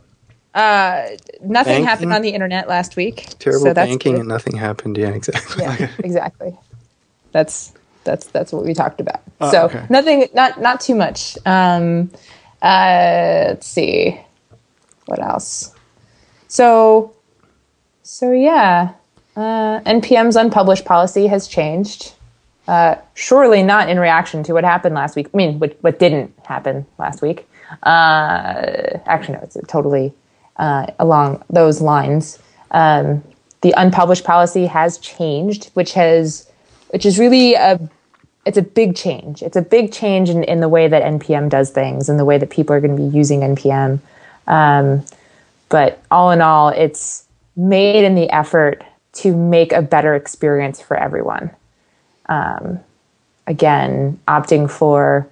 uh 0.56 1.10
nothing 1.42 1.52
Banking? 1.74 1.84
happened 1.86 2.14
on 2.14 2.22
the 2.24 2.30
internet 2.30 2.68
last 2.68 2.96
week 2.96 3.28
Terrible 3.38 3.66
so 3.68 3.74
that's 3.74 3.88
banking 3.90 4.14
good. 4.14 4.20
and 4.22 4.30
nothing 4.30 4.56
happened. 4.58 4.98
Yeah, 4.98 5.10
exactly. 5.10 5.64
yeah 5.64 5.90
exactly 6.00 6.58
that's 7.32 7.74
that's 8.04 8.26
that's 8.28 8.52
what 8.52 8.64
we 8.66 8.74
talked 8.74 9.00
about 9.00 9.22
so 9.52 9.62
Ah, 9.62 9.66
okay. 9.66 9.86
nothing 9.90 10.28
not 10.34 10.60
not 10.60 10.82
too 10.82 10.96
much 10.96 11.38
um 11.46 12.10
uh 12.64 13.44
let's 13.50 13.68
see 13.68 14.20
what 15.06 15.20
else 15.22 15.76
so 16.48 17.14
so 18.08 18.32
yeah 18.32 18.94
uh 19.36 19.80
npm's 19.82 20.36
unpublished 20.36 20.86
policy 20.86 21.28
has 21.28 21.48
changed 21.48 22.14
uh 22.68 22.96
surely 23.14 23.62
not 23.62 23.90
in 23.90 24.00
reaction 24.00 24.44
to 24.44 24.54
what 24.54 24.64
happened 24.64 24.96
last 24.96 25.16
week 25.16 25.28
i 25.34 25.38
mean 25.38 25.60
what 25.60 25.78
what 25.82 26.00
didn't 26.00 26.34
happen 26.46 26.86
last 26.98 27.22
week 27.22 27.48
uh 27.84 29.00
actually 29.06 29.36
no 29.36 29.42
it's 29.42 29.58
totally 29.68 30.14
uh, 30.58 30.88
along 31.00 31.44
those 31.50 31.82
lines. 31.82 32.40
Um, 32.72 33.24
the 33.62 33.74
unpublished 33.78 34.24
policy 34.24 34.66
has 34.66 34.98
changed, 34.98 35.70
which 35.74 35.94
has, 35.94 36.50
which 36.90 37.06
is 37.06 37.18
really 37.18 37.54
a, 37.54 37.80
it's 38.46 38.58
a 38.58 38.62
big 38.62 38.96
change. 38.96 39.42
It's 39.42 39.58
a 39.58 39.62
big 39.62 39.92
change 39.92 40.30
in, 40.30 40.44
in 40.44 40.60
the 40.60 40.70
way 40.70 40.88
that 40.88 41.04
npm 41.04 41.50
does 41.50 41.70
things 41.70 42.08
and 42.08 42.18
the 42.18 42.26
way 42.26 42.38
that 42.38 42.50
people 42.50 42.76
are 42.76 42.80
going 42.80 42.96
to 42.96 43.10
be 43.10 43.18
using 43.18 43.42
npm. 43.42 44.00
Um, 44.48 45.04
but 45.70 46.02
all 46.10 46.32
in 46.32 46.42
all, 46.42 46.70
it's 46.70 47.26
made 47.58 48.06
in 48.06 48.16
the 48.16 48.30
effort 48.30 48.84
to 49.14 49.36
make 49.36 49.74
a 49.74 49.82
better 49.82 50.16
experience 50.16 50.80
for 50.80 50.96
everyone. 50.96 51.50
Um, 52.28 52.80
again, 53.48 54.20
opting 54.28 54.70
for 54.70 55.28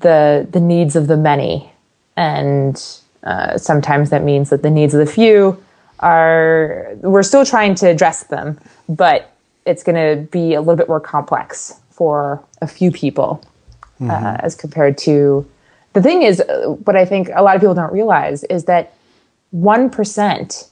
the 0.00 0.46
the 0.50 0.60
needs 0.60 0.94
of 0.96 1.08
the 1.08 1.16
many, 1.16 1.72
and 2.16 2.80
uh, 3.24 3.58
sometimes 3.58 4.10
that 4.10 4.22
means 4.22 4.50
that 4.50 4.62
the 4.62 4.70
needs 4.70 4.94
of 4.94 5.04
the 5.04 5.12
few 5.12 5.62
are 6.00 6.94
we're 7.00 7.24
still 7.24 7.44
trying 7.44 7.74
to 7.74 7.88
address 7.88 8.24
them, 8.24 8.58
but 8.88 9.32
it's 9.66 9.82
going 9.82 9.96
to 9.96 10.22
be 10.30 10.54
a 10.54 10.60
little 10.60 10.76
bit 10.76 10.88
more 10.88 11.00
complex 11.00 11.80
for 11.90 12.42
a 12.62 12.66
few 12.66 12.90
people 12.92 13.42
uh, 14.00 14.36
as 14.40 14.54
compared 14.54 14.96
to 14.96 15.46
the 15.92 16.02
thing 16.02 16.22
is 16.22 16.40
uh, 16.40 16.76
what 16.84 16.96
I 16.96 17.04
think 17.04 17.30
a 17.34 17.42
lot 17.42 17.56
of 17.56 17.60
people 17.60 17.74
don't 17.74 17.92
realize 17.92 18.44
is 18.44 18.64
that 18.66 18.94
one 19.50 19.90
percent 19.90 20.68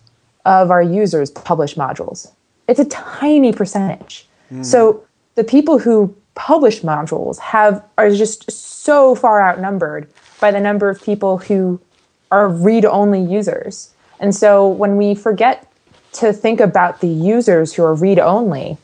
of 0.46 0.70
our 0.70 0.82
users 0.82 1.30
publish 1.30 1.74
modules. 1.74 2.30
It's 2.68 2.80
a 2.80 2.84
tiny 2.86 3.52
percentage. 3.52 4.26
Hmm. 4.48 4.62
So 4.62 5.04
the 5.34 5.44
people 5.44 5.78
who 5.78 6.16
publish 6.34 6.80
modules 6.80 7.38
have 7.38 7.84
are 7.98 8.10
just 8.10 8.50
so 8.50 9.14
far 9.14 9.42
outnumbered 9.42 10.08
by 10.40 10.50
the 10.50 10.60
number 10.60 10.88
of 10.88 11.02
people 11.02 11.38
who 11.38 11.80
are 12.30 12.48
read-only 12.48 13.20
users. 13.20 13.90
And 14.20 14.34
so 14.34 14.68
when 14.68 14.96
we 14.96 15.14
forget 15.14 15.70
to 16.12 16.32
think 16.32 16.60
about 16.60 17.00
the 17.00 17.08
users 17.08 17.74
who 17.74 17.82
are 17.82 17.94
read-only, 17.94 18.78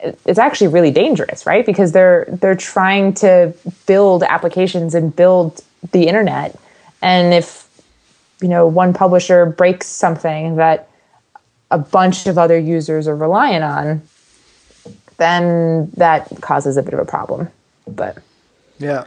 it's 0.00 0.38
actually 0.38 0.68
really 0.68 0.90
dangerous, 0.90 1.46
right? 1.46 1.64
Because 1.64 1.92
they're 1.92 2.26
they're 2.28 2.54
trying 2.54 3.14
to 3.14 3.54
build 3.86 4.22
applications 4.24 4.94
and 4.94 5.14
build 5.14 5.64
the 5.92 6.06
internet, 6.06 6.58
and 7.00 7.32
if 7.32 7.66
you 8.42 8.48
know 8.48 8.66
one 8.66 8.92
publisher 8.92 9.46
breaks 9.46 9.86
something 9.86 10.56
that 10.56 10.90
a 11.70 11.78
bunch 11.78 12.26
of 12.26 12.38
other 12.38 12.58
users 12.58 13.08
are 13.08 13.16
relying 13.16 13.62
on, 13.62 14.02
then 15.18 15.90
that 15.96 16.28
causes 16.40 16.76
a 16.76 16.82
bit 16.82 16.94
of 16.94 17.00
a 17.00 17.04
problem. 17.04 17.48
But 17.86 18.18
Yeah. 18.78 19.04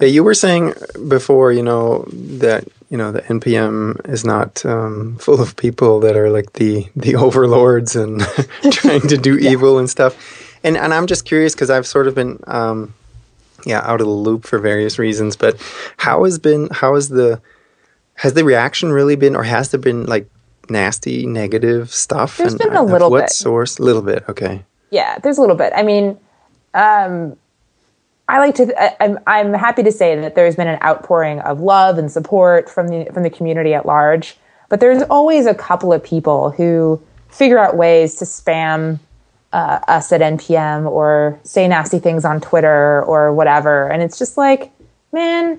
Yeah, 0.00 0.08
you 0.08 0.22
were 0.22 0.34
saying 0.34 0.74
before, 1.08 1.52
you 1.52 1.62
know, 1.62 2.04
that 2.12 2.64
you 2.90 2.98
know 2.98 3.12
the 3.12 3.22
NPM 3.22 4.08
is 4.08 4.24
not 4.24 4.64
um, 4.66 5.16
full 5.18 5.40
of 5.40 5.56
people 5.56 6.00
that 6.00 6.16
are 6.16 6.30
like 6.30 6.52
the 6.54 6.86
the 6.94 7.16
overlords 7.26 7.96
and 7.96 8.20
trying 8.70 9.00
to 9.02 9.16
do 9.16 9.38
evil 9.50 9.78
and 9.78 9.88
stuff. 9.88 10.14
And 10.62 10.76
and 10.76 10.92
I'm 10.92 11.06
just 11.06 11.24
curious 11.24 11.54
because 11.54 11.70
I've 11.70 11.86
sort 11.86 12.06
of 12.06 12.14
been, 12.14 12.38
um, 12.46 12.94
yeah, 13.64 13.80
out 13.80 14.00
of 14.00 14.06
the 14.06 14.12
loop 14.12 14.44
for 14.44 14.58
various 14.58 14.98
reasons. 14.98 15.34
But 15.34 15.56
how 15.96 16.24
has 16.24 16.38
been 16.38 16.68
how 16.70 16.94
has 16.94 17.08
the 17.08 17.40
has 18.14 18.34
the 18.34 18.44
reaction 18.44 18.92
really 18.92 19.16
been, 19.16 19.34
or 19.34 19.44
has 19.44 19.70
there 19.70 19.80
been 19.80 20.04
like 20.04 20.28
nasty 20.70 21.26
negative 21.26 21.92
stuff? 21.92 22.36
There's 22.36 22.54
and 22.54 22.62
been 22.62 22.76
a 22.76 22.82
little 22.82 23.10
what 23.10 23.24
bit. 23.24 23.30
source? 23.30 23.78
A 23.78 23.82
little 23.82 24.02
bit, 24.02 24.24
okay. 24.28 24.64
yeah, 24.90 25.18
there's 25.18 25.38
a 25.38 25.40
little 25.40 25.56
bit. 25.56 25.72
I 25.74 25.82
mean, 25.82 26.18
um, 26.74 27.36
I 28.30 28.38
like 28.38 28.54
to. 28.56 28.80
I, 28.80 28.96
I'm 29.00 29.18
I'm 29.26 29.54
happy 29.54 29.82
to 29.82 29.90
say 29.90 30.14
that 30.20 30.36
there's 30.36 30.54
been 30.54 30.68
an 30.68 30.80
outpouring 30.82 31.40
of 31.40 31.60
love 31.60 31.98
and 31.98 32.10
support 32.10 32.70
from 32.70 32.88
the 32.88 33.10
from 33.12 33.24
the 33.24 33.30
community 33.30 33.74
at 33.74 33.86
large. 33.86 34.36
But 34.68 34.78
there's 34.78 35.02
always 35.02 35.46
a 35.46 35.54
couple 35.54 35.92
of 35.92 36.02
people 36.02 36.52
who 36.52 37.02
figure 37.28 37.58
out 37.58 37.76
ways 37.76 38.14
to 38.16 38.24
spam 38.24 39.00
uh, 39.52 39.80
us 39.88 40.12
at 40.12 40.20
NPM 40.20 40.88
or 40.88 41.40
say 41.42 41.66
nasty 41.66 41.98
things 41.98 42.24
on 42.24 42.40
Twitter 42.40 43.02
or 43.02 43.32
whatever, 43.32 43.90
and 43.90 44.00
it's 44.00 44.16
just 44.16 44.36
like, 44.36 44.70
man, 45.12 45.58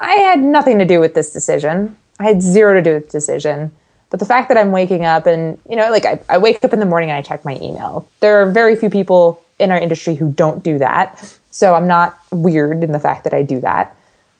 I 0.00 0.12
had 0.12 0.40
nothing 0.40 0.78
to 0.78 0.86
do 0.86 1.00
with 1.00 1.12
this 1.12 1.34
decision. 1.34 1.98
I 2.18 2.24
had 2.24 2.40
zero 2.40 2.72
to 2.74 2.82
do 2.82 2.94
with 2.94 3.06
the 3.06 3.12
decision. 3.12 3.72
But 4.10 4.18
the 4.20 4.26
fact 4.26 4.48
that 4.48 4.58
I'm 4.58 4.72
waking 4.72 5.04
up 5.04 5.26
and, 5.26 5.58
you 5.68 5.76
know, 5.76 5.90
like 5.90 6.04
I, 6.04 6.20
I 6.28 6.38
wake 6.38 6.64
up 6.64 6.72
in 6.72 6.80
the 6.80 6.86
morning 6.86 7.10
and 7.10 7.16
I 7.18 7.22
check 7.22 7.44
my 7.44 7.56
email. 7.56 8.08
There 8.20 8.42
are 8.42 8.50
very 8.50 8.74
few 8.76 8.90
people 8.90 9.42
in 9.58 9.70
our 9.70 9.78
industry 9.78 10.14
who 10.16 10.32
don't 10.32 10.62
do 10.64 10.78
that. 10.78 11.36
So 11.52 11.74
I'm 11.74 11.86
not 11.86 12.18
weird 12.30 12.82
in 12.82 12.92
the 12.92 12.98
fact 12.98 13.24
that 13.24 13.32
I 13.34 13.42
do 13.42 13.60
that. 13.60 13.96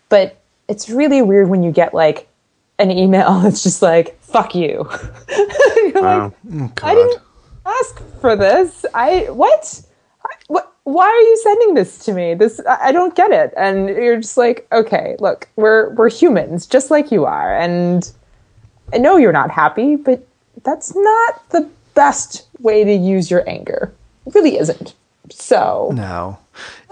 But 0.08 0.36
it's 0.68 0.88
really 0.90 1.22
weird 1.22 1.48
when 1.48 1.62
you 1.62 1.70
get 1.70 1.94
like 1.94 2.28
an 2.78 2.90
email 2.90 3.38
that's 3.42 3.62
just 3.62 3.80
like, 3.82 4.20
fuck 4.22 4.54
you. 4.54 4.88
You're 5.76 6.02
Wow. 6.02 6.32
like, 6.44 6.84
I 6.84 6.94
didn't 6.94 7.22
ask 7.66 8.02
for 8.20 8.34
this. 8.36 8.84
I 8.94 9.26
what? 9.30 9.82
I, 10.24 10.34
what? 10.48 10.72
Why 10.84 11.06
are 11.06 11.20
you 11.20 11.36
sending 11.42 11.74
this 11.74 11.98
to 12.06 12.12
me? 12.12 12.34
This 12.34 12.60
I 12.68 12.88
I 12.88 12.92
don't 12.92 13.14
get 13.14 13.30
it. 13.30 13.52
And 13.56 13.88
you're 13.88 14.16
just 14.20 14.36
like, 14.36 14.66
okay, 14.72 15.14
look, 15.20 15.48
we're 15.56 15.90
we're 15.94 16.08
humans, 16.10 16.66
just 16.66 16.90
like 16.90 17.12
you 17.12 17.24
are, 17.26 17.54
and 17.56 18.10
I 18.92 18.98
know 18.98 19.16
you're 19.16 19.32
not 19.32 19.50
happy, 19.50 19.96
but 19.96 20.26
that's 20.64 20.94
not 20.94 21.48
the 21.50 21.68
best 21.94 22.48
way 22.60 22.84
to 22.84 22.92
use 22.92 23.30
your 23.30 23.48
anger. 23.48 23.92
It 24.26 24.34
really 24.34 24.58
isn't. 24.58 24.94
So 25.30 25.92
No, 25.92 26.38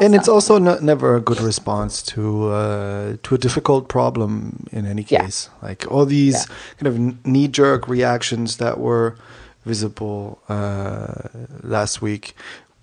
and 0.01 0.15
it's 0.15 0.29
also 0.29 0.59
not, 0.59 0.83
never 0.83 1.17
a 1.17 1.21
good 1.21 1.41
response 1.41 2.03
to 2.15 2.49
uh, 2.51 3.17
to 3.25 3.35
a 3.35 3.39
difficult 3.39 3.89
problem 3.89 4.67
in 4.73 4.87
any 4.87 5.05
Yeah. 5.09 5.23
case. 5.23 5.51
Like 5.63 5.87
all 5.91 6.07
these 6.07 6.47
Yeah. 6.49 6.57
kind 6.79 6.87
of 6.87 7.27
knee 7.27 7.49
jerk 7.49 7.89
reactions 7.89 8.57
that 8.59 8.79
were 8.79 9.17
visible 9.65 10.39
uh, 10.49 11.29
last 11.63 12.01
week 12.03 12.35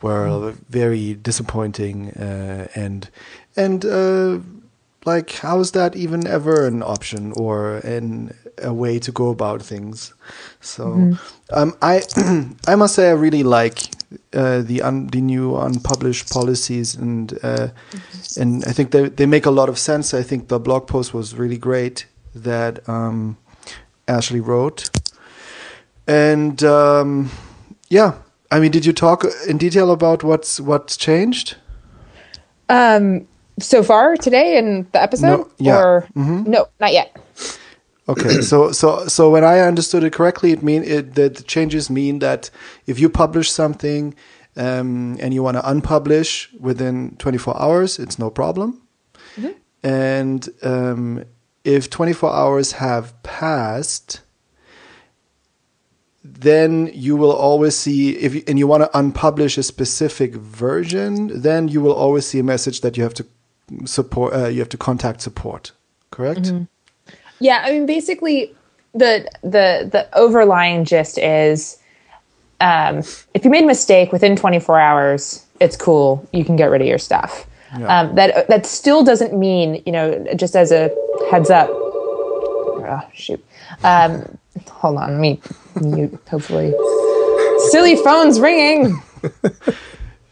were 0.01 0.27
Mm-hmm. 0.27 0.63
very 0.69 1.13
disappointing 1.15 2.11
uh, 2.11 2.67
and 2.75 3.09
and 3.55 3.85
uh, 3.85 4.39
like 5.05 5.31
how 5.41 5.59
is 5.61 5.71
that 5.71 5.95
even 5.95 6.27
ever 6.27 6.67
an 6.67 6.83
option 6.83 7.31
or 7.37 7.77
an 7.77 8.33
a 8.61 8.73
way 8.73 8.99
to 8.99 9.11
go 9.11 9.29
about 9.29 9.61
things. 9.61 10.13
So 10.61 11.17
um, 11.51 11.75
i 11.81 12.01
i 12.67 12.75
must 12.75 12.95
say 12.95 13.09
i 13.09 13.13
really 13.13 13.43
like 13.43 13.79
uh, 14.33 14.61
the 14.61 14.81
un, 14.81 15.07
the 15.07 15.21
new 15.21 15.55
unpublished 15.55 16.29
policies 16.31 16.95
and 16.95 17.37
uh, 17.43 17.69
and 18.37 18.63
i 18.65 18.71
think 18.71 18.91
they, 18.91 19.09
they 19.09 19.25
make 19.25 19.45
a 19.45 19.51
lot 19.51 19.69
of 19.69 19.77
sense. 19.77 20.13
I 20.13 20.23
think 20.23 20.47
the 20.47 20.59
blog 20.59 20.87
post 20.87 21.13
was 21.13 21.35
really 21.35 21.57
great 21.57 22.05
that 22.33 22.87
um, 22.89 23.37
ashley 24.07 24.39
wrote. 24.39 24.89
And 26.07 26.63
um, 26.63 27.31
yeah 27.89 28.13
i 28.51 28.59
mean 28.59 28.71
did 28.71 28.85
you 28.85 28.93
talk 28.93 29.25
in 29.47 29.57
detail 29.57 29.91
about 29.91 30.23
what's 30.23 30.59
what's 30.59 30.97
changed? 30.97 31.57
Um 32.69 33.27
so 33.59 33.83
far 33.83 34.15
today 34.17 34.57
in 34.57 34.87
the 34.91 35.01
episode? 35.01 35.37
No, 35.37 35.49
yeah. 35.57 35.77
or 35.77 36.07
no, 36.15 36.67
not 36.79 36.93
yet. 36.93 37.15
Okay, 38.07 38.41
so 38.41 38.71
so 38.71 39.07
so 39.07 39.29
when 39.29 39.43
I 39.43 39.59
understood 39.59 40.03
it 40.03 40.13
correctly, 40.13 40.51
it 40.51 40.63
mean 40.63 40.83
it 40.83 41.15
that 41.15 41.35
the 41.35 41.43
changes 41.43 41.89
mean 41.89 42.19
that 42.19 42.49
if 42.85 42.99
you 42.99 43.09
publish 43.09 43.51
something 43.51 44.13
um, 44.55 45.17
and 45.19 45.33
you 45.33 45.43
want 45.43 45.57
to 45.57 45.63
unpublish 45.63 46.53
within 46.59 47.15
24 47.17 47.61
hours, 47.61 47.99
it's 47.99 48.19
no 48.19 48.29
problem. 48.29 48.81
And 49.83 50.49
um, 50.63 51.25
if 51.63 51.89
24 51.89 52.31
hours 52.31 52.73
have 52.73 53.21
passed, 53.23 54.21
then 56.23 56.89
you 56.93 57.15
will 57.15 57.33
always 57.33 57.75
see 57.75 58.15
if 58.15 58.33
you, 58.33 58.43
and 58.47 58.57
you 58.57 58.65
want 58.65 58.83
to 58.83 58.97
unpublish 58.97 59.57
a 59.57 59.63
specific 59.63 60.33
version, 60.35 61.41
then 61.41 61.67
you 61.67 61.81
will 61.81 61.93
always 61.93 62.25
see 62.25 62.39
a 62.39 62.43
message 62.43 62.81
that 62.81 62.97
you 62.97 63.03
have 63.03 63.13
to 63.15 63.25
support. 63.85 64.33
Uh, 64.33 64.47
you 64.47 64.59
have 64.59 64.69
to 64.69 64.77
contact 64.77 65.21
support. 65.21 65.71
Correct. 66.11 66.51
Yeah, 67.45 67.61
I 67.63 67.73
mean, 67.73 67.85
basically, 67.85 68.55
the 68.93 69.29
the 69.43 69.87
the 69.91 70.09
overlying 70.17 70.83
gist 70.83 71.19
is, 71.19 71.77
um, 72.59 73.03
if 73.35 73.45
you 73.45 73.51
made 73.51 73.63
a 73.65 73.67
mistake 73.67 74.11
within 74.11 74.35
24 74.35 74.79
hours, 74.79 75.45
it's 75.59 75.77
cool. 75.77 76.27
You 76.33 76.43
can 76.43 76.55
get 76.55 76.71
rid 76.71 76.81
of 76.81 76.87
your 76.87 76.97
stuff. 76.97 77.45
Um, 77.73 78.15
that 78.15 78.47
that 78.47 78.65
still 78.65 79.03
doesn't 79.03 79.37
mean, 79.37 79.83
you 79.85 79.91
know, 79.91 80.25
just 80.35 80.55
as 80.55 80.71
a 80.71 80.89
heads 81.29 81.51
up. 81.51 81.69
Oh, 81.69 83.01
shoot. 83.13 83.45
Um, 83.83 84.39
hold 84.67 84.97
on, 84.97 85.11
let 85.11 85.19
me 85.19 85.39
mute. 85.81 86.17
Hopefully, 86.27 86.73
silly 87.69 87.95
phone's 87.97 88.39
ringing. 88.39 89.01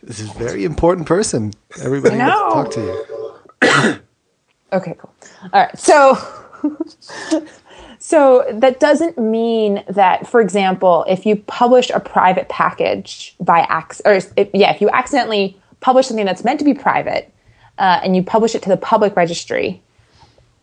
This 0.06 0.20
is 0.20 0.30
a 0.32 0.34
very 0.34 0.66
important 0.66 1.08
person. 1.08 1.54
Everybody 1.82 2.18
wants 2.18 2.36
to 2.36 2.54
talk 2.54 2.72
to 2.72 2.82
you. 2.82 4.00
Okay, 4.74 4.96
cool. 4.98 5.14
All 5.54 5.62
right. 5.62 5.80
So 5.80 6.18
so 8.00 8.46
that 8.52 8.80
doesn't 8.80 9.18
mean 9.18 9.84
that 9.90 10.28
for 10.28 10.42
example, 10.42 11.06
if 11.08 11.26
you 11.26 11.36
publish 11.36 11.90
a 11.90 12.00
private 12.00 12.50
package 12.50 13.36
by 13.40 13.60
accident, 13.70 14.08
or 14.08 14.34
if, 14.38 14.50
yeah, 14.54 14.74
if 14.74 14.82
you 14.82 14.90
accidentally 14.90 15.58
publish 15.80 16.08
something 16.08 16.26
that's 16.26 16.44
meant 16.44 16.60
to 16.60 16.66
be 16.66 16.74
private 16.74 17.32
uh, 17.78 18.00
and 18.04 18.16
you 18.16 18.24
publish 18.24 18.56
it 18.56 18.62
to 18.64 18.70
the 18.70 18.78
public 18.78 19.16
registry, 19.16 19.82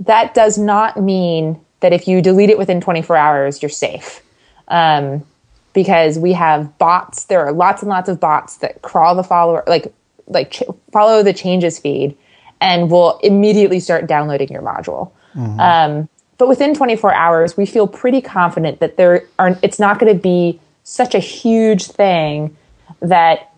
that 0.01 0.35
does 0.35 0.57
not 0.57 1.01
mean 1.01 1.61
that 1.81 1.93
if 1.93 2.09
you 2.09 2.23
delete 2.23 2.51
it 2.51 2.59
within 2.59 2.81
24 2.81 3.17
hours, 3.17 3.63
you're 3.63 3.69
safe. 3.69 4.23
Um, 4.69 5.25
because 5.73 6.19
we 6.19 6.33
have 6.33 6.77
bots. 6.79 7.25
There 7.25 7.45
are 7.45 7.53
lots 7.53 7.83
and 7.83 7.89
lots 7.89 8.09
of 8.09 8.19
bots 8.21 8.57
that 8.57 8.83
crawl 8.83 9.15
the 9.15 9.23
follower, 9.23 9.63
like 9.67 9.93
like 10.27 10.53
ch- 10.53 10.63
follow 10.93 11.23
the 11.23 11.33
changes 11.33 11.79
feed, 11.79 12.17
and 12.61 12.91
will 12.91 13.19
immediately 13.19 13.81
start 13.81 14.07
downloading 14.07 14.49
your 14.49 14.63
module. 14.63 15.13
Um, 15.61 16.09
but 16.39 16.49
within 16.49 16.75
24 16.75 17.15
hours, 17.15 17.57
we 17.57 17.67
feel 17.67 17.87
pretty 17.87 18.21
confident 18.21 18.81
that 18.81 18.97
there 18.97 19.25
are. 19.39 19.59
It's 19.63 19.79
not 19.79 19.99
going 19.99 20.15
to 20.15 20.21
be 20.21 20.61
such 20.85 21.15
a 21.15 21.19
huge 21.19 21.87
thing 21.87 22.57
that 23.01 23.53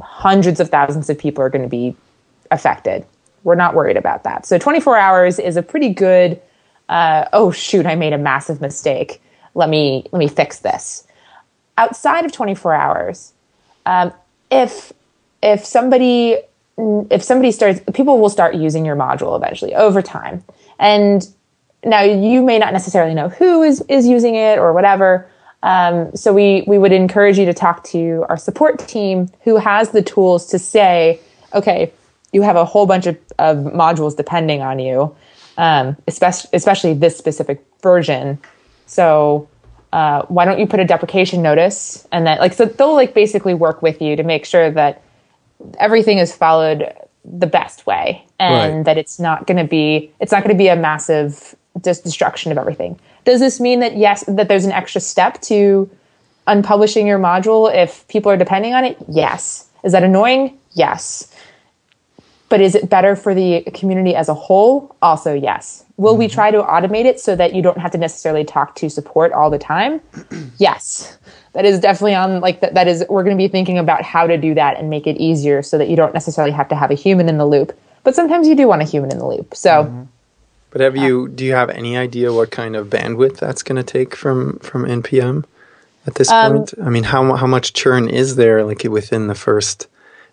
hundreds 0.00 0.60
of 0.60 0.70
thousands 0.70 1.10
of 1.10 1.18
people 1.18 1.42
are 1.42 1.50
going 1.50 1.62
to 1.62 1.68
be 1.68 1.96
affected. 2.50 3.04
We're 3.42 3.56
not 3.56 3.74
worried 3.74 3.96
about 3.96 4.24
that. 4.24 4.46
So 4.46 4.58
24 4.58 4.96
hours 4.96 5.38
is 5.38 5.56
a 5.56 5.62
pretty 5.62 5.88
good. 5.90 6.40
Uh, 6.88 7.26
oh 7.32 7.50
shoot! 7.50 7.86
I 7.86 7.94
made 7.94 8.12
a 8.12 8.18
massive 8.18 8.60
mistake. 8.60 9.22
Let 9.54 9.68
me 9.68 10.06
let 10.12 10.18
me 10.18 10.28
fix 10.28 10.60
this. 10.60 11.06
Outside 11.78 12.24
of 12.24 12.32
24 12.32 12.74
hours, 12.74 13.32
um, 13.86 14.12
if 14.50 14.92
if 15.42 15.64
somebody 15.64 16.38
if 17.10 17.22
somebody 17.22 17.52
starts, 17.52 17.80
people 17.92 18.18
will 18.18 18.30
start 18.30 18.54
using 18.54 18.86
your 18.86 18.96
module 18.96 19.36
eventually 19.36 19.74
over 19.74 20.00
time, 20.00 20.42
and 20.80 21.28
now 21.84 22.02
you 22.02 22.42
may 22.42 22.58
not 22.58 22.72
necessarily 22.72 23.14
know 23.14 23.28
who 23.28 23.62
is 23.62 23.82
is 23.88 24.06
using 24.06 24.34
it 24.34 24.58
or 24.58 24.72
whatever. 24.72 25.30
Um, 25.62 26.16
so 26.16 26.32
we 26.32 26.64
we 26.66 26.78
would 26.78 26.92
encourage 26.92 27.38
you 27.38 27.44
to 27.44 27.54
talk 27.54 27.84
to 27.84 28.24
our 28.28 28.36
support 28.36 28.80
team 28.80 29.28
who 29.44 29.56
has 29.56 29.90
the 29.90 30.02
tools 30.02 30.46
to 30.48 30.58
say, 30.58 31.20
okay, 31.54 31.92
you 32.32 32.42
have 32.42 32.56
a 32.56 32.64
whole 32.64 32.86
bunch 32.86 33.06
of, 33.06 33.16
of 33.38 33.58
modules 33.58 34.16
depending 34.16 34.62
on 34.62 34.78
you, 34.78 35.14
um, 35.58 35.96
especially 36.08 36.50
especially 36.54 36.94
this 36.94 37.16
specific 37.16 37.64
version. 37.82 38.38
So 38.86 39.48
uh, 39.92 40.22
why 40.26 40.44
don't 40.46 40.58
you 40.58 40.66
put 40.66 40.80
a 40.80 40.84
deprecation 40.84 41.42
notice 41.42 42.06
and 42.10 42.26
that 42.26 42.40
like 42.40 42.54
so 42.54 42.64
they'll 42.64 42.94
like 42.94 43.12
basically 43.12 43.54
work 43.54 43.82
with 43.82 44.00
you 44.00 44.16
to 44.16 44.22
make 44.22 44.46
sure 44.46 44.70
that 44.70 45.02
everything 45.78 46.18
is 46.18 46.34
followed 46.34 46.90
the 47.24 47.46
best 47.46 47.86
way 47.86 48.24
and 48.38 48.76
Right. 48.78 48.84
that 48.86 48.98
it's 48.98 49.18
not 49.20 49.46
going 49.46 49.58
to 49.58 49.64
be 49.64 50.10
it's 50.20 50.32
not 50.32 50.42
going 50.42 50.54
to 50.54 50.58
be 50.58 50.68
a 50.68 50.76
massive 50.76 51.54
dis- 51.80 52.00
destruction 52.00 52.50
of 52.50 52.58
everything. 52.58 52.98
Does 53.24 53.40
this 53.40 53.60
mean 53.60 53.80
that 53.80 53.96
yes 53.96 54.24
that 54.26 54.48
there's 54.48 54.64
an 54.64 54.72
extra 54.72 55.00
step 55.00 55.40
to 55.42 55.88
unpublishing 56.48 57.06
your 57.06 57.18
module 57.18 57.72
if 57.72 58.06
people 58.08 58.32
are 58.32 58.36
depending 58.36 58.74
on 58.74 58.84
it? 58.84 58.96
Yes. 59.08 59.66
Is 59.84 59.92
that 59.92 60.02
annoying? 60.02 60.56
Yes 60.72 61.29
but 62.50 62.60
is 62.60 62.74
it 62.74 62.90
better 62.90 63.16
for 63.16 63.34
the 63.34 63.62
community 63.72 64.14
as 64.14 64.28
a 64.28 64.34
whole? 64.34 64.94
Also 65.00 65.32
yes. 65.32 65.84
Will 65.96 66.16
we 66.16 66.28
try 66.28 66.50
to 66.50 66.62
automate 66.62 67.04
it 67.04 67.20
so 67.20 67.36
that 67.36 67.54
you 67.54 67.62
don't 67.62 67.78
have 67.78 67.92
to 67.92 67.98
necessarily 67.98 68.44
talk 68.44 68.74
to 68.76 68.90
support 68.90 69.32
all 69.32 69.48
the 69.48 69.58
time? 69.58 70.00
Yes. 70.58 71.16
That 71.54 71.64
is 71.64 71.80
definitely 71.80 72.14
on 72.14 72.40
like 72.40 72.60
that, 72.60 72.74
that 72.74 72.86
is 72.86 73.04
we're 73.08 73.24
going 73.24 73.36
to 73.36 73.42
be 73.42 73.48
thinking 73.48 73.78
about 73.78 74.02
how 74.02 74.26
to 74.26 74.36
do 74.36 74.54
that 74.54 74.78
and 74.78 74.90
make 74.90 75.06
it 75.06 75.16
easier 75.16 75.62
so 75.62 75.78
that 75.78 75.88
you 75.88 75.96
don't 75.96 76.12
necessarily 76.12 76.52
have 76.52 76.68
to 76.68 76.76
have 76.76 76.90
a 76.90 76.94
human 76.94 77.28
in 77.28 77.38
the 77.38 77.46
loop. 77.46 77.76
But 78.04 78.14
sometimes 78.14 78.46
you 78.46 78.54
do 78.54 78.68
want 78.68 78.82
a 78.82 78.84
human 78.84 79.10
in 79.10 79.18
the 79.18 79.26
loop 79.26 79.54
so. 79.54 80.06
But 80.70 80.80
have 80.80 80.96
you 80.96 81.28
do 81.28 81.44
you 81.44 81.54
have 81.54 81.70
any 81.70 81.96
idea 81.96 82.32
what 82.32 82.50
kind 82.50 82.76
of 82.76 82.88
bandwidth 82.88 83.38
that's 83.38 83.62
going 83.62 83.76
to 83.76 83.82
take 83.82 84.14
from 84.14 84.58
from 84.58 84.84
npm 84.84 85.44
at 86.06 86.14
this 86.14 86.30
Um, 86.30 86.58
point? 86.58 86.74
I 86.84 86.90
mean, 86.90 87.04
how 87.04 87.34
how 87.34 87.46
much 87.46 87.72
churn 87.72 88.08
is 88.08 88.36
there 88.36 88.64
like 88.64 88.84
within 88.84 89.26
the 89.26 89.34
first 89.34 89.88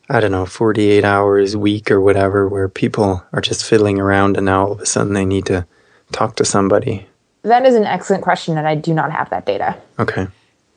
I 0.10 0.20
don't 0.22 0.32
know, 0.32 0.46
48 0.46 1.04
hours, 1.04 1.58
week 1.58 1.92
or 1.92 2.00
whatever 2.00 2.48
where 2.48 2.70
people 2.70 3.24
are 3.34 3.42
just 3.42 3.66
fiddling 3.66 4.00
around 4.00 4.38
and 4.38 4.46
now 4.46 4.66
all 4.66 4.72
of 4.72 4.80
a 4.80 4.86
sudden 4.86 5.14
they 5.14 5.26
need 5.26 5.46
to 5.48 5.66
talk 6.12 6.36
to 6.38 6.46
somebody. 6.46 7.06
that 7.44 7.66
is 7.66 7.76
an 7.76 7.84
excellent 7.86 8.24
question 8.24 8.58
and 8.58 8.68
i 8.68 8.76
do 8.76 8.94
not 8.94 9.12
have 9.12 9.30
that 9.30 9.46
data 9.46 9.76
Okay. 10.00 10.28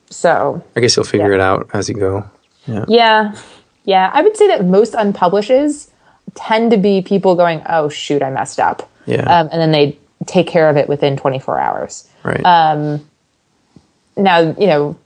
so 0.09 0.61
I 0.75 0.79
guess 0.81 0.95
you'll 0.95 1.05
figure 1.05 1.29
Yeah. 1.29 1.35
it 1.35 1.41
out 1.41 1.69
as 1.73 1.87
you 1.89 1.95
go. 1.95 2.25
Yeah. 2.67 2.85
Yeah. 2.87 3.35
Yeah. 3.85 4.11
I 4.13 4.21
would 4.21 4.35
say 4.37 4.47
that 4.47 4.65
most 4.65 4.93
unpublishes 4.93 5.89
tend 6.35 6.71
to 6.71 6.77
be 6.77 7.01
people 7.01 7.35
going, 7.35 7.61
oh, 7.67 7.89
shoot, 7.89 8.21
I 8.21 8.29
messed 8.29 8.59
up. 8.59 8.89
Yeah. 9.05 9.23
Um, 9.23 9.49
and 9.51 9.59
then 9.61 9.71
they 9.71 9.97
take 10.27 10.47
care 10.47 10.69
of 10.69 10.77
it 10.77 10.87
within 10.87 11.17
24 11.17 11.59
hours. 11.59 12.07
Right. 12.23 12.43
Um, 12.45 13.07
Now, 14.15 14.39
you 14.39 14.67
know, 14.67 14.97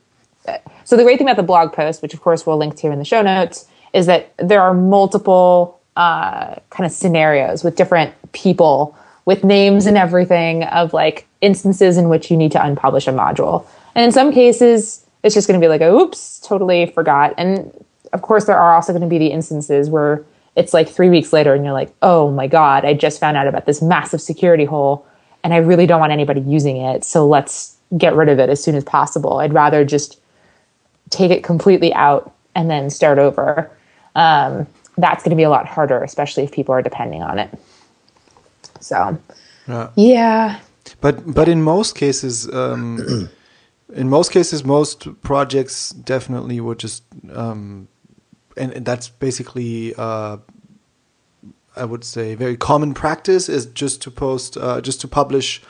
so 0.84 0.98
the 0.98 1.04
great 1.04 1.18
thing 1.18 1.28
about 1.28 1.38
the 1.38 1.44
blog 1.44 1.72
post, 1.74 2.02
which 2.02 2.14
of 2.14 2.22
course 2.22 2.46
we'll 2.46 2.58
link 2.58 2.76
to 2.78 2.88
in 2.92 3.00
the 3.00 3.06
show 3.06 3.22
notes, 3.22 3.66
is 3.96 4.08
that 4.08 4.34
there 4.38 4.62
are 4.62 4.74
multiple 4.74 5.80
uh, 5.96 6.56
kind 6.70 6.86
of 6.86 6.92
scenarios 6.92 7.64
with 7.64 7.78
different 7.78 8.14
people 8.34 8.96
with 9.24 9.44
names 9.44 9.86
and 9.86 9.98
everything 9.98 10.64
of 10.66 10.94
like 10.94 11.26
instances 11.40 11.98
in 11.98 12.10
which 12.10 12.30
you 12.30 12.36
need 12.36 12.52
to 12.52 12.60
unpublish 12.60 13.08
a 13.08 13.12
module. 13.12 13.66
And 13.96 14.04
in 14.04 14.12
some 14.12 14.34
cases, 14.34 15.06
it's 15.24 15.34
just 15.34 15.48
going 15.48 15.60
to 15.60 15.64
be 15.64 15.70
like, 15.70 15.82
oops, 15.82 16.40
totally 16.42 16.88
forgot. 16.88 17.34
And 17.38 17.72
of 18.12 18.22
course, 18.22 18.46
there 18.46 18.58
are 18.58 18.76
also 18.76 18.92
going 18.92 19.02
to 19.02 19.08
be 19.08 19.18
the 19.18 19.32
instances 19.32 19.90
where 19.90 20.26
it's 20.58 20.74
like 20.74 20.90
three 20.90 21.10
weeks 21.10 21.32
later 21.32 21.54
and 21.54 21.64
you're 21.64 21.74
like, 21.74 21.94
oh 22.02 22.30
my 22.32 22.48
God, 22.48 22.84
I 22.84 22.94
just 22.94 23.20
found 23.22 23.38
out 23.38 23.48
about 23.48 23.66
this 23.66 23.82
massive 23.82 24.22
security 24.22 24.66
hole 24.66 25.08
and 25.42 25.54
I 25.54 25.58
really 25.58 25.86
don't 25.86 26.02
want 26.02 26.12
anybody 26.12 26.42
using 26.42 26.78
it. 26.78 27.06
So 27.06 27.26
let's 27.26 27.78
get 27.98 28.14
rid 28.14 28.28
of 28.28 28.40
it 28.40 28.50
as 28.50 28.62
soon 28.62 28.76
as 28.76 28.84
possible. 28.84 29.38
I'd 29.38 29.54
rather 29.54 29.86
just 29.86 30.20
take 31.12 31.32
it 31.32 31.44
completely 31.44 31.94
out 31.94 32.34
and 32.56 32.70
then 32.70 32.90
start 32.90 33.20
over. 33.20 33.72
Um, 34.16 34.68
that's 34.98 35.24
going 35.24 35.32
to 35.32 35.36
be 35.36 35.44
a 35.44 35.50
lot 35.50 35.68
harder, 35.68 36.04
especially 36.04 36.44
if 36.44 36.52
people 36.52 36.74
are 36.74 36.82
depending 36.82 37.22
on 37.22 37.38
it. 37.40 37.50
So, 38.80 39.18
Yeah. 39.68 39.90
yeah. 39.96 40.60
But 41.02 41.34
but 41.34 41.48
in 41.50 41.62
most 41.64 41.96
cases, 41.96 42.48
um, 42.54 43.30
in 43.94 44.08
most 44.10 44.32
cases, 44.32 44.64
most 44.64 45.08
projects 45.22 45.90
definitely 45.90 46.60
would 46.62 46.80
just, 46.80 47.04
um, 47.34 47.88
and, 48.56 48.72
and 48.72 48.86
that's 48.86 49.10
basically, 49.10 49.94
uh, 49.98 50.38
I 51.76 51.86
would 51.86 52.04
say, 52.04 52.36
very 52.36 52.56
common 52.56 52.94
practice 52.94 53.50
is 53.50 53.66
just 53.66 54.02
to 54.04 54.12
post, 54.12 54.58
uh, 54.58 54.80
just 54.80 55.02
to 55.02 55.08
publish 55.08 55.62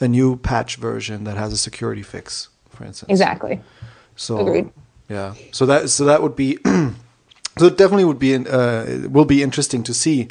a 0.00 0.08
new 0.08 0.36
patch 0.36 0.76
version 0.76 1.24
that 1.24 1.36
has 1.36 1.52
a 1.52 1.56
security 1.58 2.02
fix, 2.02 2.48
for 2.70 2.84
instance. 2.84 3.10
Exactly. 3.10 3.60
So 4.16 4.38
Agreed. 4.38 4.70
yeah, 5.08 5.34
so 5.52 5.66
that 5.66 5.90
so 5.90 6.04
that 6.06 6.22
would 6.22 6.34
be 6.34 6.58
so 7.58 7.66
it 7.66 7.76
definitely 7.76 8.04
would 8.04 8.18
be 8.18 8.34
uh, 8.34 8.84
it 9.04 9.10
will 9.10 9.24
be 9.24 9.42
interesting 9.42 9.82
to 9.84 9.94
see 9.94 10.28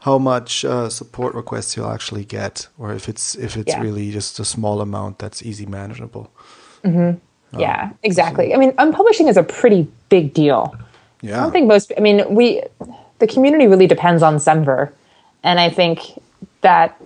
how 0.00 0.18
much 0.18 0.64
uh, 0.64 0.88
support 0.90 1.34
requests 1.34 1.76
you'll 1.76 1.90
actually 1.90 2.24
get, 2.24 2.68
or 2.78 2.92
if 2.92 3.08
it's 3.08 3.34
if 3.36 3.56
it's 3.56 3.72
Yeah. 3.72 3.80
really 3.80 4.10
just 4.10 4.38
a 4.40 4.44
small 4.44 4.80
amount 4.80 5.18
that's 5.18 5.42
easy 5.42 5.66
manageable. 5.66 6.30
yeah, 7.56 7.90
exactly. 8.02 8.52
I 8.54 8.56
mean, 8.58 8.72
unpublishing 8.72 9.28
is 9.28 9.36
a 9.36 9.42
pretty 9.42 9.86
big 10.08 10.34
deal. 10.34 10.74
Yeah, 11.22 11.38
I 11.38 11.42
don't 11.42 11.52
think 11.52 11.68
most. 11.68 11.92
I 11.96 12.00
mean, 12.00 12.34
we 12.34 12.62
the 13.18 13.26
community 13.26 13.66
really 13.66 13.86
depends 13.86 14.22
on 14.22 14.36
Semver, 14.36 14.90
and 15.42 15.58
I 15.60 15.70
think 15.70 16.00
that 16.60 17.00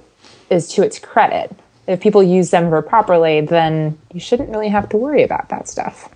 is 0.51 0.69
to 0.75 0.83
its 0.83 0.99
credit. 0.99 1.55
If 1.87 2.01
people 2.01 2.23
use 2.23 2.51
Semver 2.51 2.87
properly, 2.87 3.41
then 3.43 3.97
you 4.13 4.21
shouldn't 4.21 4.49
really 4.51 4.69
have 4.69 4.89
to 4.91 4.97
worry 4.97 5.23
about 5.23 5.49
that 5.51 5.69
stuff. 5.69 6.09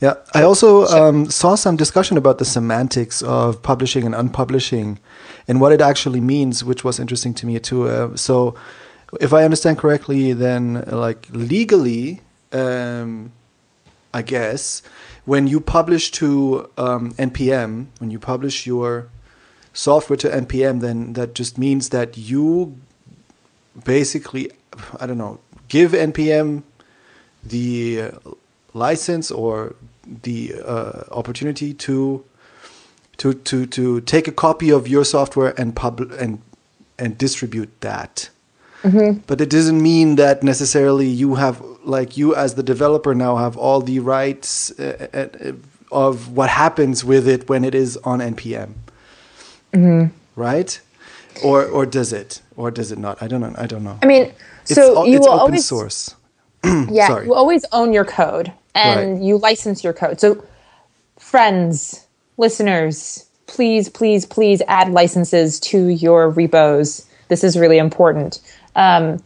Yeah. 0.00 0.14
I 0.34 0.42
also 0.42 0.86
um, 0.86 1.30
saw 1.30 1.54
some 1.54 1.76
discussion 1.76 2.16
about 2.16 2.38
the 2.38 2.44
semantics 2.44 3.22
of 3.22 3.62
publishing 3.62 4.04
and 4.04 4.14
unpublishing, 4.14 4.98
and 5.48 5.60
what 5.60 5.72
it 5.72 5.80
actually 5.80 6.20
means, 6.20 6.64
which 6.64 6.84
was 6.84 7.00
interesting 7.00 7.34
to 7.34 7.46
me 7.46 7.58
too. 7.58 7.88
Uh, 7.88 8.16
so, 8.16 8.54
if 9.20 9.32
I 9.32 9.44
understand 9.44 9.78
correctly, 9.78 10.32
then 10.32 10.84
like 10.86 11.26
legally, 11.30 12.20
um, 12.52 13.32
I 14.14 14.22
guess, 14.22 14.82
when 15.24 15.46
you 15.46 15.60
publish 15.60 16.10
to 16.12 16.70
um, 16.78 17.12
NPM, 17.14 17.86
when 17.98 18.10
you 18.10 18.18
publish 18.18 18.66
your 18.66 19.08
software 19.72 20.16
to 20.18 20.28
NPM, 20.28 20.80
then 20.80 21.14
that 21.14 21.34
just 21.34 21.58
means 21.58 21.88
that 21.90 22.16
you 22.16 22.76
basically, 23.84 24.50
I 25.00 25.06
don't 25.06 25.18
know, 25.18 25.40
give 25.68 25.92
NPM 25.92 26.62
the 27.44 28.12
license 28.74 29.30
or 29.30 29.74
the 30.22 30.54
uh, 30.64 31.02
opportunity 31.12 31.74
to 31.74 32.24
to 33.18 33.34
to 33.34 33.66
to 33.66 34.00
take 34.02 34.28
a 34.28 34.32
copy 34.32 34.70
of 34.70 34.88
your 34.88 35.04
software 35.04 35.54
and 35.60 35.74
pub 35.76 36.00
and 36.18 36.40
and 36.98 37.18
distribute 37.18 37.70
that. 37.80 38.30
But 39.26 39.40
it 39.40 39.50
doesn't 39.50 39.82
mean 39.82 40.16
that 40.16 40.42
necessarily 40.42 41.06
you 41.08 41.34
have 41.34 41.60
like 41.84 42.16
you 42.16 42.34
as 42.34 42.54
the 42.54 42.62
developer 42.62 43.14
now 43.14 43.36
have 43.36 43.56
all 43.56 43.80
the 43.80 43.98
rights 43.98 44.70
uh, 44.78 45.08
uh, 45.12 45.52
of 45.90 46.30
what 46.36 46.48
happens 46.50 47.04
with 47.04 47.26
it 47.28 47.48
when 47.48 47.64
it 47.64 47.74
is 47.74 47.96
on 47.98 48.20
npm. 48.20 48.74
Right? 50.36 50.80
Or 51.44 51.64
or 51.66 51.86
does 51.86 52.12
it? 52.12 52.40
Or 52.56 52.70
does 52.70 52.92
it 52.92 52.98
not? 52.98 53.22
I 53.22 53.26
don't 53.28 53.40
know. 53.40 53.54
I 53.58 53.66
don't 53.66 53.84
know. 53.84 53.98
I 54.02 54.06
mean, 54.06 54.32
so 54.64 54.96
al- 54.98 55.06
you 55.06 55.16
it's 55.16 55.26
will 55.26 55.34
open 55.34 55.40
always 55.40 55.66
source. 55.66 56.14
yeah 56.90 57.06
sorry. 57.06 57.26
you 57.26 57.34
always 57.34 57.64
own 57.72 57.92
your 57.92 58.04
code 58.04 58.52
and 58.78 59.14
Right. 59.14 59.22
you 59.22 59.38
license 59.38 59.82
your 59.84 59.92
code. 59.92 60.20
So 60.20 60.42
friends, 61.18 62.06
listeners, 62.36 63.26
please, 63.46 63.88
please, 63.88 64.26
please 64.26 64.62
add 64.68 64.90
licenses 64.92 65.58
to 65.60 65.88
your 65.88 66.28
repos. 66.28 67.04
This 67.28 67.42
is 67.44 67.58
really 67.58 67.78
important. 67.78 68.40
Um, 68.76 69.22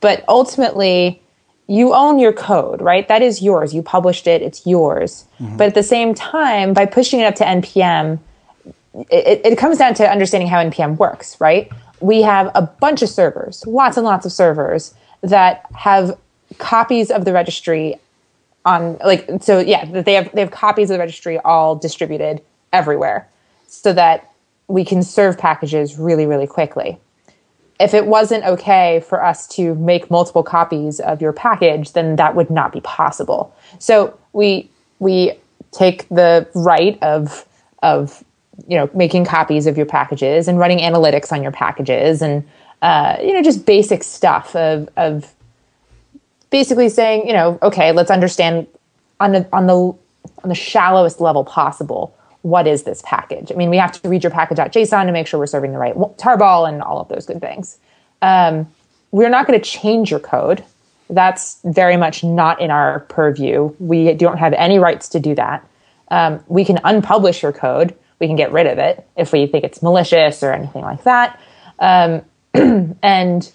but 0.00 0.24
ultimately, 0.28 1.20
you 1.68 1.94
own 1.94 2.18
your 2.18 2.32
code, 2.32 2.80
right? 2.80 3.08
That 3.08 3.22
is 3.22 3.42
yours. 3.42 3.74
You 3.74 3.82
published 3.82 4.26
it, 4.26 4.40
it's 4.42 4.66
yours. 4.66 5.24
But 5.40 5.68
at 5.68 5.74
the 5.74 5.82
same 5.82 6.14
time, 6.14 6.72
by 6.74 6.86
pushing 6.86 7.20
it 7.20 7.24
up 7.24 7.34
to 7.36 7.44
NPM, 7.44 8.18
it, 9.10 9.40
it 9.44 9.58
comes 9.58 9.78
down 9.78 9.94
to 9.94 10.10
understanding 10.10 10.48
how 10.48 10.56
npm 10.64 10.96
works 10.96 11.38
right 11.40 11.70
we 12.00 12.22
have 12.22 12.50
a 12.54 12.62
bunch 12.62 13.02
of 13.02 13.08
servers 13.08 13.62
lots 13.66 13.96
and 13.98 14.06
lots 14.06 14.24
of 14.24 14.32
servers 14.32 14.94
that 15.22 15.66
have 15.74 16.16
copies 16.58 17.10
of 17.10 17.24
the 17.26 17.32
registry 17.32 17.94
on 18.66 18.98
like 19.04 19.26
so 19.40 19.60
yeah 19.60 19.84
they 19.86 20.12
have 20.14 20.30
they 20.32 20.40
have 20.40 20.50
copies 20.50 20.90
of 20.90 20.94
the 20.94 20.98
registry 20.98 21.38
all 21.38 21.76
distributed 21.76 22.42
everywhere 22.72 23.28
so 23.68 23.92
that 23.92 24.32
we 24.68 24.84
can 24.84 25.02
serve 25.02 25.38
packages 25.38 25.98
really 25.98 26.26
really 26.26 26.46
quickly. 26.46 26.98
If 27.78 27.94
it 27.94 28.06
wasn't 28.06 28.44
okay 28.44 29.00
for 29.06 29.22
us 29.22 29.46
to 29.48 29.74
make 29.76 30.10
multiple 30.10 30.42
copies 30.42 30.98
of 30.98 31.22
your 31.22 31.32
package 31.32 31.92
then 31.92 32.16
that 32.16 32.34
would 32.34 32.50
not 32.50 32.72
be 32.72 32.80
possible. 32.80 33.54
So 33.78 34.18
we 34.32 34.68
we 34.98 35.38
take 35.70 36.08
the 36.08 36.48
right 36.54 37.00
of 37.02 37.46
of 37.82 38.24
you 38.66 38.76
know 38.76 38.90
making 38.94 39.26
copies 39.26 39.66
of 39.66 39.76
your 39.76 39.86
packages 39.86 40.48
and 40.48 40.58
running 40.58 40.78
analytics 40.78 41.30
on 41.30 41.42
your 41.42 41.52
packages 41.52 42.20
and 42.20 42.42
uh, 42.82 43.16
you 43.20 43.32
know 43.32 43.42
just 43.42 43.64
basic 43.64 44.02
stuff 44.02 44.56
of 44.56 44.88
of 44.96 45.35
basically 46.56 46.88
saying, 46.88 47.26
you 47.26 47.34
know, 47.34 47.58
okay, 47.60 47.92
let's 47.92 48.10
understand 48.10 48.66
on 49.20 49.32
the 49.32 49.46
on 49.52 49.66
the 49.66 49.74
on 49.74 50.48
the 50.48 50.54
shallowest 50.54 51.20
level 51.20 51.44
possible 51.44 52.16
what 52.40 52.66
is 52.66 52.84
this 52.84 53.02
package. 53.04 53.52
I 53.52 53.56
mean, 53.56 53.68
we 53.68 53.76
have 53.76 53.92
to 54.00 54.08
read 54.08 54.24
your 54.24 54.30
package.json 54.30 55.04
to 55.04 55.12
make 55.12 55.26
sure 55.26 55.38
we're 55.38 55.46
serving 55.46 55.72
the 55.72 55.78
right 55.78 55.94
tarball 56.16 56.66
and 56.66 56.80
all 56.80 56.98
of 56.98 57.08
those 57.08 57.26
good 57.26 57.42
things. 57.42 57.76
Um, 58.22 58.66
we're 59.10 59.28
not 59.28 59.46
going 59.46 59.60
to 59.60 59.64
change 59.64 60.10
your 60.10 60.20
code. 60.20 60.64
That's 61.10 61.58
very 61.62 61.98
much 61.98 62.24
not 62.24 62.58
in 62.58 62.70
our 62.70 63.00
purview. 63.00 63.74
We 63.78 64.14
don't 64.14 64.38
have 64.38 64.54
any 64.54 64.78
rights 64.78 65.10
to 65.10 65.20
do 65.20 65.34
that. 65.34 65.62
Um, 66.08 66.42
we 66.46 66.64
can 66.64 66.76
unpublish 66.78 67.42
your 67.42 67.52
code. 67.52 67.94
We 68.18 68.28
can 68.28 68.36
get 68.36 68.50
rid 68.50 68.66
of 68.66 68.78
it 68.78 69.06
if 69.14 69.30
we 69.30 69.46
think 69.46 69.62
it's 69.64 69.82
malicious 69.82 70.42
or 70.42 70.52
anything 70.52 70.82
like 70.82 71.02
that. 71.02 71.38
Um, 71.78 72.22
and 73.02 73.52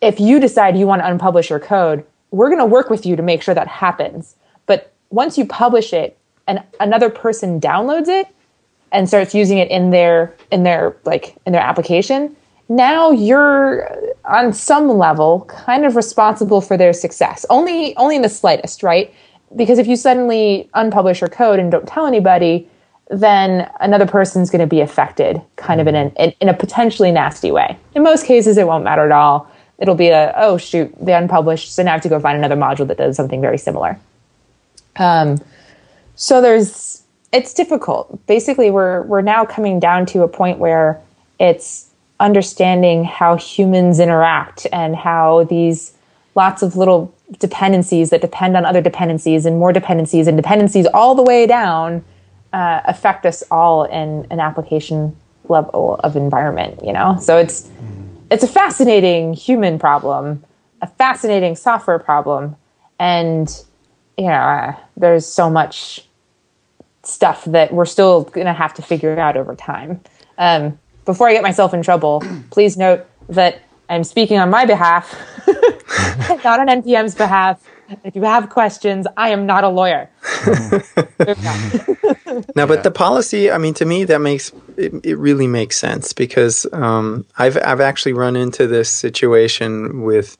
if 0.00 0.20
you 0.20 0.40
decide 0.40 0.76
you 0.76 0.86
want 0.86 1.02
to 1.02 1.08
unpublish 1.08 1.48
your 1.48 1.60
code, 1.60 2.04
we're 2.30 2.48
going 2.48 2.60
to 2.60 2.66
work 2.66 2.90
with 2.90 3.06
you 3.06 3.16
to 3.16 3.22
make 3.22 3.42
sure 3.42 3.54
that 3.54 3.68
happens. 3.68 4.36
But 4.66 4.92
once 5.10 5.38
you 5.38 5.46
publish 5.46 5.92
it 5.92 6.18
and 6.46 6.62
another 6.80 7.10
person 7.10 7.60
downloads 7.60 8.08
it 8.08 8.28
and 8.92 9.08
starts 9.08 9.34
using 9.34 9.58
it 9.58 9.70
in 9.70 9.90
their 9.90 10.34
in 10.50 10.62
their 10.62 10.96
like 11.04 11.36
in 11.46 11.52
their 11.52 11.62
application, 11.62 12.36
now 12.68 13.10
you're 13.10 13.88
on 14.24 14.52
some 14.52 14.88
level 14.88 15.44
kind 15.48 15.84
of 15.84 15.96
responsible 15.96 16.60
for 16.60 16.76
their 16.76 16.92
success. 16.92 17.46
Only 17.50 17.96
only 17.96 18.16
in 18.16 18.22
the 18.22 18.28
slightest, 18.28 18.82
right? 18.82 19.12
Because 19.54 19.78
if 19.78 19.86
you 19.86 19.96
suddenly 19.96 20.68
unpublish 20.74 21.20
your 21.20 21.28
code 21.28 21.58
and 21.58 21.70
don't 21.70 21.86
tell 21.86 22.06
anybody, 22.06 22.68
then 23.10 23.70
another 23.78 24.06
person's 24.06 24.50
going 24.50 24.60
to 24.60 24.66
be 24.66 24.80
affected 24.80 25.40
kind 25.54 25.80
of 25.80 25.86
in, 25.86 25.94
mm-hmm. 25.94 26.16
an, 26.16 26.30
in, 26.30 26.34
in 26.40 26.48
a 26.48 26.54
potentially 26.54 27.12
nasty 27.12 27.52
way. 27.52 27.78
In 27.94 28.02
most 28.02 28.26
cases, 28.26 28.58
it 28.58 28.66
won't 28.66 28.82
matter 28.82 29.04
at 29.04 29.12
all 29.12 29.48
it'll 29.78 29.94
be 29.94 30.08
a 30.08 30.32
oh 30.36 30.56
shoot 30.56 30.94
they 31.00 31.12
unpublished 31.12 31.74
so 31.74 31.82
now 31.82 31.90
i 31.90 31.92
have 31.92 32.02
to 32.02 32.08
go 32.08 32.18
find 32.18 32.36
another 32.36 32.56
module 32.56 32.86
that 32.86 32.96
does 32.96 33.16
something 33.16 33.40
very 33.40 33.58
similar. 33.58 33.98
Um, 34.96 35.38
so 36.14 36.40
there's 36.40 37.02
it's 37.32 37.52
difficult. 37.52 38.26
Basically 38.26 38.70
we're 38.70 39.02
we're 39.02 39.22
now 39.22 39.44
coming 39.44 39.78
down 39.78 40.06
to 40.06 40.22
a 40.22 40.28
point 40.28 40.58
where 40.58 41.00
it's 41.38 41.90
understanding 42.18 43.04
how 43.04 43.36
humans 43.36 44.00
interact 44.00 44.66
and 44.72 44.96
how 44.96 45.44
these 45.44 45.92
lots 46.34 46.62
of 46.62 46.76
little 46.76 47.12
dependencies 47.38 48.10
that 48.10 48.20
depend 48.20 48.56
on 48.56 48.64
other 48.64 48.80
dependencies 48.80 49.44
and 49.44 49.58
more 49.58 49.72
dependencies 49.72 50.26
and 50.26 50.36
dependencies 50.36 50.86
all 50.94 51.14
the 51.14 51.22
way 51.22 51.46
down 51.46 52.04
uh, 52.52 52.80
affect 52.84 53.26
us 53.26 53.42
all 53.50 53.84
in 53.84 54.26
an 54.30 54.40
application 54.40 55.14
level 55.48 55.96
of 56.04 56.16
environment 56.16 56.78
you 56.82 56.92
know? 56.92 57.18
So 57.20 57.36
it's 57.36 57.68
it's 58.30 58.42
a 58.42 58.48
fascinating 58.48 59.34
human 59.34 59.78
problem, 59.78 60.44
a 60.82 60.86
fascinating 60.86 61.56
software 61.56 61.98
problem, 61.98 62.56
and 62.98 63.64
you 64.16 64.26
know, 64.26 64.32
uh, 64.32 64.74
there's 64.96 65.26
so 65.26 65.50
much 65.50 66.06
stuff 67.02 67.44
that 67.44 67.72
we're 67.72 67.84
still 67.84 68.24
going 68.24 68.46
to 68.46 68.52
have 68.52 68.74
to 68.74 68.82
figure 68.82 69.18
out 69.18 69.36
over 69.36 69.54
time. 69.54 70.00
Um, 70.38 70.78
before 71.04 71.28
I 71.28 71.32
get 71.32 71.42
myself 71.42 71.72
in 71.74 71.82
trouble, 71.82 72.22
please 72.50 72.76
note 72.76 73.06
that 73.28 73.62
I'm 73.88 74.04
speaking 74.04 74.38
on 74.38 74.50
my 74.50 74.64
behalf, 74.64 75.14
not 76.44 76.60
on 76.60 76.66
NPM's 76.66 77.14
behalf. 77.14 77.62
If 78.04 78.16
you 78.16 78.22
have 78.22 78.48
questions, 78.48 79.06
I 79.16 79.30
am 79.30 79.46
not 79.46 79.64
a 79.64 79.68
lawyer. 79.68 80.10
now, 82.56 82.66
but 82.66 82.82
the 82.82 82.92
policy, 82.92 83.50
I 83.50 83.58
mean, 83.58 83.74
to 83.74 83.84
me, 83.84 84.04
that 84.04 84.20
makes 84.20 84.52
it, 84.76 84.92
it 85.04 85.16
really 85.16 85.46
makes 85.46 85.78
sense 85.78 86.12
because 86.12 86.66
um, 86.72 87.24
I've 87.38 87.56
I've 87.64 87.80
actually 87.80 88.12
run 88.12 88.36
into 88.36 88.66
this 88.66 88.90
situation 88.90 90.02
with 90.02 90.36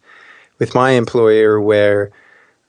with 0.58 0.74
my 0.74 0.90
employer 0.92 1.60
where 1.60 2.10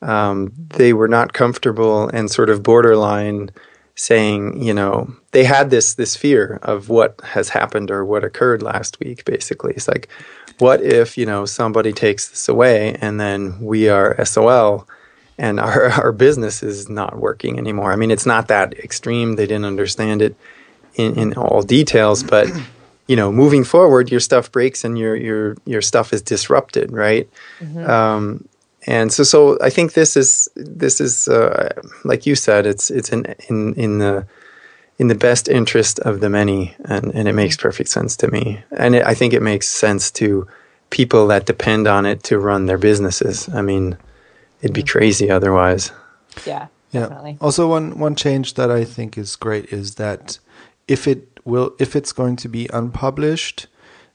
um, 0.02 0.52
they 0.76 0.92
were 0.92 1.08
not 1.08 1.32
comfortable 1.32 2.08
and 2.08 2.30
sort 2.30 2.50
of 2.50 2.62
borderline 2.62 3.50
saying, 3.94 4.62
you 4.62 4.72
know, 4.72 5.12
they 5.32 5.42
had 5.44 5.70
this 5.70 5.94
this 5.94 6.16
fear 6.16 6.60
of 6.62 6.88
what 6.88 7.20
has 7.22 7.48
happened 7.48 7.90
or 7.90 8.04
what 8.04 8.24
occurred 8.24 8.62
last 8.62 9.00
week. 9.00 9.24
Basically, 9.24 9.72
it's 9.72 9.88
like, 9.88 10.08
what 10.58 10.82
if 10.82 11.16
you 11.16 11.26
know 11.26 11.44
somebody 11.44 11.92
takes 11.92 12.28
this 12.28 12.48
away 12.48 12.96
and 13.00 13.20
then 13.20 13.60
we 13.60 13.88
are 13.88 14.24
SOL 14.24 14.86
and 15.36 15.60
our 15.66 15.90
our 15.90 16.12
business 16.12 16.62
is 16.62 16.88
not 16.88 17.18
working 17.18 17.58
anymore? 17.58 17.92
I 17.92 17.96
mean, 17.96 18.10
it's 18.10 18.26
not 18.26 18.48
that 18.48 18.74
extreme. 18.78 19.36
They 19.36 19.46
didn't 19.46 19.66
understand 19.66 20.22
it 20.22 20.36
in, 20.94 21.18
in 21.18 21.34
all 21.34 21.62
details, 21.62 22.22
but 22.22 22.48
you 23.06 23.16
know, 23.16 23.32
moving 23.32 23.64
forward, 23.64 24.10
your 24.10 24.20
stuff 24.20 24.52
breaks 24.52 24.84
and 24.84 24.98
your 24.98 25.16
your 25.16 25.56
your 25.64 25.82
stuff 25.82 26.12
is 26.12 26.22
disrupted, 26.22 26.92
right? 26.92 27.28
Mm-hmm. 27.60 27.88
Um, 27.88 28.48
and 28.86 29.12
so, 29.12 29.22
so 29.22 29.58
I 29.60 29.70
think 29.70 29.92
this 29.92 30.16
is 30.16 30.48
this 30.56 31.00
is 31.00 31.28
uh, 31.28 31.70
like 32.04 32.26
you 32.26 32.34
said, 32.34 32.66
it's 32.66 32.90
it's 32.90 33.10
in 33.10 33.34
in 33.48 33.74
in 33.74 33.98
the 33.98 34.26
in 34.98 35.08
the 35.08 35.14
best 35.14 35.48
interest 35.48 35.98
of 36.00 36.20
the 36.20 36.28
many, 36.28 36.74
and 36.84 37.14
and 37.14 37.28
it 37.28 37.34
makes 37.34 37.56
mm-hmm. 37.56 37.68
perfect 37.68 37.88
sense 37.88 38.16
to 38.16 38.30
me, 38.30 38.62
and 38.76 38.94
it, 38.94 39.06
I 39.06 39.14
think 39.14 39.32
it 39.32 39.42
makes 39.42 39.68
sense 39.68 40.10
to 40.12 40.46
people 40.90 41.26
that 41.28 41.46
depend 41.46 41.86
on 41.86 42.06
it 42.06 42.22
to 42.24 42.38
run 42.38 42.66
their 42.66 42.78
businesses. 42.78 43.48
I 43.50 43.62
mean, 43.62 43.96
it'd 44.60 44.74
be 44.74 44.82
mm-hmm. 44.82 44.98
crazy 44.98 45.30
otherwise. 45.30 45.92
Yeah. 46.46 46.68
Yeah. 46.90 47.02
Definitely. 47.02 47.38
Also, 47.40 47.68
one 47.68 47.98
one 47.98 48.16
change 48.16 48.54
that 48.54 48.70
I 48.70 48.84
think 48.84 49.18
is 49.18 49.36
great 49.36 49.72
is 49.72 49.96
that 49.96 50.38
if 50.88 51.06
it 51.06 51.38
will 51.44 51.74
if 51.78 51.94
it's 51.94 52.12
going 52.12 52.36
to 52.36 52.48
be 52.48 52.68
unpublished 52.72 53.66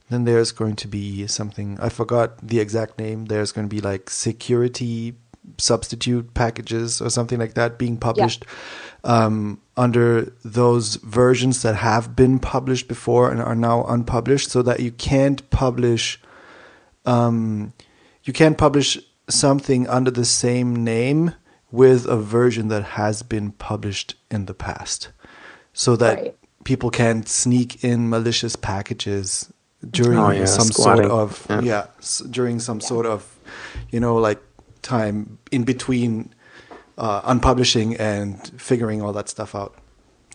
then 0.09 0.25
there's 0.25 0.51
going 0.51 0.75
to 0.75 0.87
be 0.87 1.25
something 1.27 1.77
i 1.79 1.89
forgot 1.89 2.37
the 2.45 2.59
exact 2.59 2.97
name 2.99 3.25
there's 3.25 3.51
going 3.51 3.67
to 3.67 3.73
be 3.73 3.81
like 3.81 4.09
security 4.09 5.15
substitute 5.57 6.33
packages 6.33 7.01
or 7.01 7.09
something 7.09 7.39
like 7.39 7.53
that 7.53 7.77
being 7.77 7.97
published 7.97 8.45
yeah. 9.03 9.25
um, 9.25 9.61
under 9.77 10.33
those 10.43 10.95
versions 10.95 11.61
that 11.61 11.75
have 11.75 12.15
been 12.15 12.39
published 12.39 12.87
before 12.87 13.31
and 13.31 13.41
are 13.41 13.55
now 13.55 13.83
unpublished 13.85 14.49
so 14.49 14.61
that 14.61 14.79
you 14.79 14.91
can't 14.91 15.47
publish 15.49 16.19
um, 17.05 17.73
you 18.23 18.33
can't 18.33 18.57
publish 18.57 18.97
something 19.29 19.87
under 19.87 20.11
the 20.11 20.25
same 20.25 20.83
name 20.83 21.33
with 21.71 22.05
a 22.05 22.17
version 22.17 22.67
that 22.69 22.83
has 22.83 23.23
been 23.23 23.51
published 23.51 24.15
in 24.31 24.45
the 24.45 24.53
past 24.53 25.09
so 25.73 25.95
that 25.95 26.17
right 26.17 26.35
people 26.63 26.89
can't 26.89 27.27
sneak 27.27 27.83
in 27.83 28.09
malicious 28.09 28.55
packages 28.55 29.51
during 29.89 30.17
oh, 30.17 30.31
yeah, 30.31 30.45
some 30.45 30.67
squatting. 30.67 31.09
sort 31.09 31.21
of 31.21 31.45
yeah, 31.49 31.61
yeah 31.61 31.85
during 32.29 32.59
some 32.59 32.79
yeah. 32.79 32.87
sort 32.87 33.05
of 33.05 33.37
you 33.91 33.99
know 33.99 34.15
like 34.15 34.41
time 34.83 35.37
in 35.51 35.63
between 35.63 36.33
uh, 36.97 37.21
unpublishing 37.21 37.99
and 37.99 38.39
figuring 38.61 39.01
all 39.01 39.13
that 39.13 39.29
stuff 39.29 39.55
out 39.55 39.75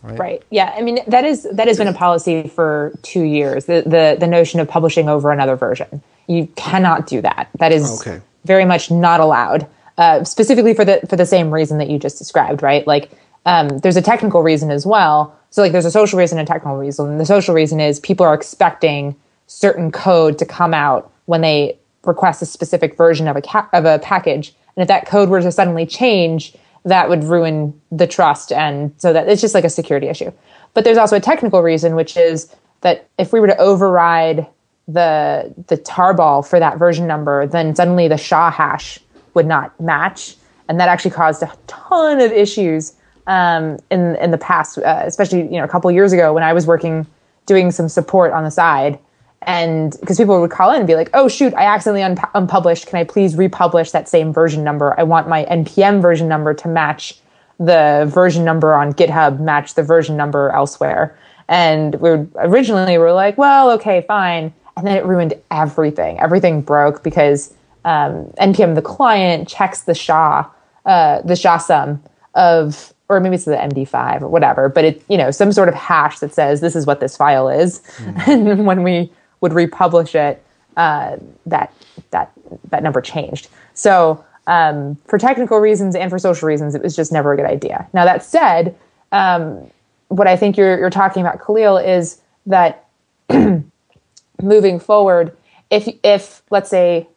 right? 0.03 0.19
Right. 0.19 0.43
Yeah. 0.49 0.73
I 0.75 0.81
mean 0.81 0.99
that 1.07 1.25
is 1.25 1.47
that 1.51 1.67
has 1.67 1.77
been 1.77 1.87
a 1.87 1.93
policy 1.93 2.47
for 2.47 2.93
two 3.01 3.23
years. 3.23 3.65
The 3.65 3.83
the, 3.85 4.17
the 4.19 4.27
notion 4.27 4.59
of 4.59 4.67
publishing 4.67 5.09
over 5.09 5.31
another 5.31 5.55
version. 5.55 6.01
You 6.27 6.47
cannot 6.55 7.07
do 7.07 7.21
that. 7.21 7.49
That 7.59 7.71
is 7.71 8.01
okay. 8.01 8.21
very 8.45 8.65
much 8.65 8.91
not 8.91 9.19
allowed 9.19 9.67
uh, 9.97 10.23
specifically 10.23 10.73
for 10.73 10.85
the 10.85 11.01
for 11.09 11.15
the 11.15 11.25
same 11.25 11.51
reason 11.51 11.77
that 11.79 11.89
you 11.89 11.99
just 11.99 12.17
described 12.17 12.63
right? 12.63 12.85
Like 12.85 13.11
um, 13.45 13.79
there's 13.79 13.97
a 13.97 14.01
technical 14.01 14.43
reason 14.43 14.71
as 14.71 14.85
well. 14.85 15.37
So 15.49 15.61
like 15.61 15.71
there's 15.71 15.85
a 15.85 15.91
social 15.91 16.19
reason 16.19 16.37
and 16.37 16.47
technical 16.47 16.77
reason. 16.77 17.09
And 17.09 17.19
the 17.19 17.25
social 17.25 17.55
reason 17.55 17.79
is 17.79 17.99
people 17.99 18.25
are 18.25 18.33
expecting 18.33 19.15
certain 19.47 19.91
code 19.91 20.37
to 20.37 20.45
come 20.45 20.73
out 20.73 21.11
when 21.25 21.41
they 21.41 21.77
request 22.09 22.41
a 22.41 22.45
specific 22.45 22.97
version 22.97 23.27
of 23.27 23.37
a 23.37 23.41
ca- 23.41 23.69
of 23.71 23.85
a 23.85 23.99
package. 23.99 24.53
And 24.75 24.81
if 24.81 24.87
that 24.89 25.05
code 25.05 25.29
were 25.29 25.41
to 25.41 25.51
suddenly 25.51 25.85
change, 25.85 26.53
that 26.85 27.09
would 27.09 27.23
ruin 27.23 27.79
the 27.91 28.07
trust 28.07 28.51
and 28.51 28.93
so 28.97 29.13
that 29.13 29.27
it's 29.27 29.41
just 29.41 29.53
like 29.53 29.63
a 29.63 29.69
security 29.69 30.07
issue. 30.07 30.31
But 30.73 30.83
there's 30.83 30.97
also 30.97 31.15
a 31.15 31.21
technical 31.21 31.61
reason 31.61 31.95
which 31.95 32.17
is 32.17 32.53
that 32.81 33.07
if 33.17 33.33
we 33.33 33.39
were 33.39 33.47
to 33.47 33.57
override 33.57 34.47
the 34.87 35.53
the 35.67 35.77
tarball 35.77 36.45
for 36.47 36.59
that 36.59 36.77
version 36.77 37.07
number, 37.07 37.45
then 37.47 37.75
suddenly 37.75 38.07
the 38.07 38.17
SHA 38.17 38.51
hash 38.51 38.99
would 39.33 39.45
not 39.45 39.79
match. 39.79 40.35
And 40.67 40.79
that 40.79 40.89
actually 40.89 41.11
caused 41.11 41.41
a 41.43 41.51
ton 41.67 42.19
of 42.19 42.31
issues 42.31 42.93
um, 43.27 43.77
in 43.91 44.15
in 44.17 44.31
the 44.31 44.37
past, 44.37 44.77
uh, 44.79 45.03
especially 45.05 45.41
you 45.43 45.59
know 45.59 45.63
a 45.63 45.67
couple 45.67 45.91
years 45.91 46.11
ago 46.11 46.33
when 46.33 46.43
I 46.43 46.53
was 46.53 46.65
working 46.65 47.05
doing 47.45 47.71
some 47.71 47.89
support 47.89 48.31
on 48.31 48.43
the 48.43 48.51
side, 48.51 48.99
and 49.43 49.95
because 49.99 50.17
people 50.17 50.39
would 50.41 50.51
call 50.51 50.71
in 50.71 50.77
and 50.77 50.87
be 50.87 50.95
like, 50.95 51.09
"Oh 51.13 51.27
shoot, 51.27 51.53
I 51.53 51.63
accidentally 51.63 52.03
un- 52.03 52.17
unpublished. 52.33 52.87
Can 52.87 52.99
I 52.99 53.03
please 53.03 53.35
republish 53.35 53.91
that 53.91 54.09
same 54.09 54.33
version 54.33 54.63
number? 54.63 54.99
I 54.99 55.03
want 55.03 55.27
my 55.27 55.45
npm 55.45 56.01
version 56.01 56.27
number 56.27 56.53
to 56.53 56.67
match 56.67 57.17
the 57.59 58.09
version 58.13 58.43
number 58.43 58.73
on 58.73 58.93
GitHub, 58.93 59.39
match 59.39 59.75
the 59.75 59.83
version 59.83 60.17
number 60.17 60.49
elsewhere." 60.51 61.17
And 61.47 61.95
we 61.95 62.09
were, 62.11 62.27
originally 62.35 62.93
we 62.93 62.97
were 62.99 63.13
like, 63.13 63.37
"Well, 63.37 63.71
okay, 63.71 64.03
fine," 64.07 64.53
and 64.77 64.85
then 64.85 64.97
it 64.97 65.05
ruined 65.05 65.33
everything. 65.51 66.19
Everything 66.19 66.61
broke 66.61 67.01
because 67.03 67.53
um, 67.85 68.25
npm 68.41 68.75
the 68.75 68.81
client 68.81 69.47
checks 69.47 69.81
the 69.81 69.95
SHA, 69.95 70.49
uh, 70.85 71.21
the 71.21 71.35
SHA 71.35 71.57
sum 71.59 72.03
of 72.35 72.93
or 73.09 73.19
maybe 73.19 73.35
it's 73.35 73.45
the 73.45 73.55
MD5 73.55 74.21
or 74.21 74.27
whatever, 74.27 74.69
but 74.69 74.85
it, 74.85 75.03
you 75.09 75.17
know, 75.17 75.31
some 75.31 75.51
sort 75.51 75.67
of 75.67 75.73
hash 75.73 76.19
that 76.19 76.31
says 76.33 76.61
this 76.61 76.75
is 76.75 76.85
what 76.85 76.99
this 76.99 77.17
file 77.17 77.49
is. 77.49 77.81
And 78.27 78.67
when 78.67 78.83
we 78.83 79.11
would 79.41 79.53
republish 79.53 80.15
it, 80.15 80.43
uh, 80.77 81.17
that 81.45 81.73
that 82.11 82.31
that 82.69 82.83
number 82.83 83.01
changed. 83.01 83.47
So 83.73 84.23
um, 84.47 84.95
for 85.05 85.17
technical 85.17 85.59
reasons 85.59 85.95
and 85.95 86.09
for 86.09 86.17
social 86.17 86.47
reasons, 86.47 86.75
it 86.75 86.81
was 86.81 86.95
just 86.95 87.11
never 87.11 87.33
a 87.33 87.37
good 87.37 87.45
idea. 87.45 87.87
Now 87.93 88.05
that 88.05 88.23
said, 88.23 88.75
um, 89.11 89.69
what 90.07 90.27
I 90.27 90.35
think 90.35 90.57
you're 90.57 90.77
you're 90.77 90.89
talking 90.89 91.21
about, 91.21 91.39
Kahlil, 91.39 91.85
is 91.85 92.21
that 92.45 92.85
moving 94.41 94.79
forward, 94.79 95.35
if 95.69 95.87
if 96.03 96.41
let's 96.49 96.69
say 96.69 97.07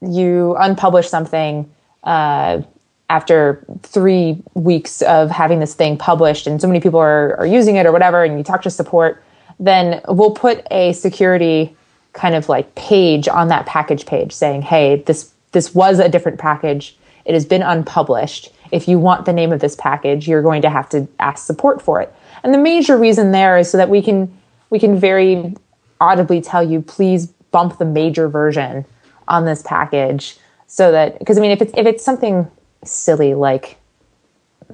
you 0.00 0.56
unpublish 0.58 1.06
something 1.06 1.70
uh, 2.02 2.62
after 3.10 3.64
three 3.82 4.42
weeks 4.54 5.02
of 5.02 5.30
having 5.30 5.60
this 5.60 5.74
thing 5.74 5.96
published, 5.96 6.46
and 6.46 6.60
so 6.60 6.66
many 6.66 6.80
people 6.80 7.00
are, 7.00 7.36
are 7.38 7.46
using 7.46 7.76
it 7.76 7.86
or 7.86 7.92
whatever, 7.92 8.24
and 8.24 8.38
you 8.38 8.44
talk 8.44 8.62
to 8.62 8.70
support 8.70 9.22
then 9.58 10.00
we'll 10.08 10.32
put 10.32 10.66
a 10.70 10.92
security 10.92 11.76
kind 12.12 12.34
of 12.34 12.48
like 12.48 12.74
page 12.74 13.28
on 13.28 13.48
that 13.48 13.66
package 13.66 14.06
page 14.06 14.32
saying, 14.32 14.62
"Hey, 14.62 15.02
this 15.06 15.32
this 15.52 15.74
was 15.74 15.98
a 15.98 16.08
different 16.08 16.38
package. 16.38 16.96
It 17.24 17.34
has 17.34 17.44
been 17.44 17.62
unpublished. 17.62 18.52
If 18.70 18.88
you 18.88 18.98
want 18.98 19.24
the 19.24 19.32
name 19.32 19.52
of 19.52 19.60
this 19.60 19.76
package, 19.76 20.26
you're 20.26 20.42
going 20.42 20.62
to 20.62 20.70
have 20.70 20.88
to 20.90 21.06
ask 21.20 21.44
support 21.44 21.82
for 21.82 22.00
it." 22.00 22.14
And 22.42 22.52
the 22.52 22.58
major 22.58 22.96
reason 22.96 23.32
there 23.32 23.58
is 23.58 23.70
so 23.70 23.76
that 23.78 23.88
we 23.88 24.02
can 24.02 24.32
we 24.70 24.78
can 24.78 24.98
very 24.98 25.54
audibly 26.00 26.40
tell 26.40 26.62
you, 26.62 26.80
"Please 26.80 27.26
bump 27.26 27.78
the 27.78 27.84
major 27.84 28.28
version 28.28 28.84
on 29.28 29.44
this 29.44 29.62
package." 29.62 30.38
So 30.66 30.92
that 30.92 31.18
because 31.18 31.38
I 31.38 31.40
mean, 31.40 31.50
if 31.50 31.62
it's 31.62 31.72
if 31.76 31.86
it's 31.86 32.04
something 32.04 32.50
silly 32.84 33.34
like 33.34 33.76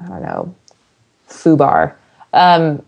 I 0.03 0.09
don't 0.09 0.23
know, 0.23 0.55
foobar. 1.29 1.95
Um, 2.33 2.83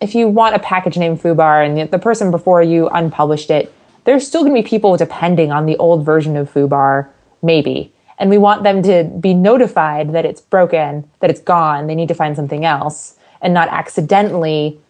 if 0.00 0.14
you 0.14 0.28
want 0.28 0.54
a 0.54 0.58
package 0.58 0.96
named 0.96 1.20
Foobar 1.20 1.64
and 1.64 1.90
the, 1.90 1.98
person 1.98 2.30
before 2.30 2.62
you 2.62 2.88
unpublished 2.88 3.50
it, 3.50 3.72
there's 4.04 4.26
still 4.26 4.42
going 4.42 4.54
to 4.54 4.62
be 4.62 4.68
people 4.68 4.96
depending 4.96 5.52
on 5.52 5.66
the 5.66 5.76
old 5.76 6.04
version 6.04 6.36
of 6.36 6.52
Foobar, 6.52 7.08
maybe. 7.42 7.92
And 8.18 8.30
we 8.30 8.38
want 8.38 8.62
them 8.62 8.82
to 8.84 9.04
be 9.04 9.34
notified 9.34 10.12
that 10.12 10.24
it's 10.24 10.40
broken, 10.40 11.08
that 11.20 11.30
it's 11.30 11.40
gone, 11.40 11.86
they 11.86 11.94
need 11.94 12.08
to 12.08 12.14
find 12.14 12.34
something 12.36 12.64
else, 12.64 13.16
and 13.40 13.54
not 13.54 13.68
accidentally, 13.68 14.80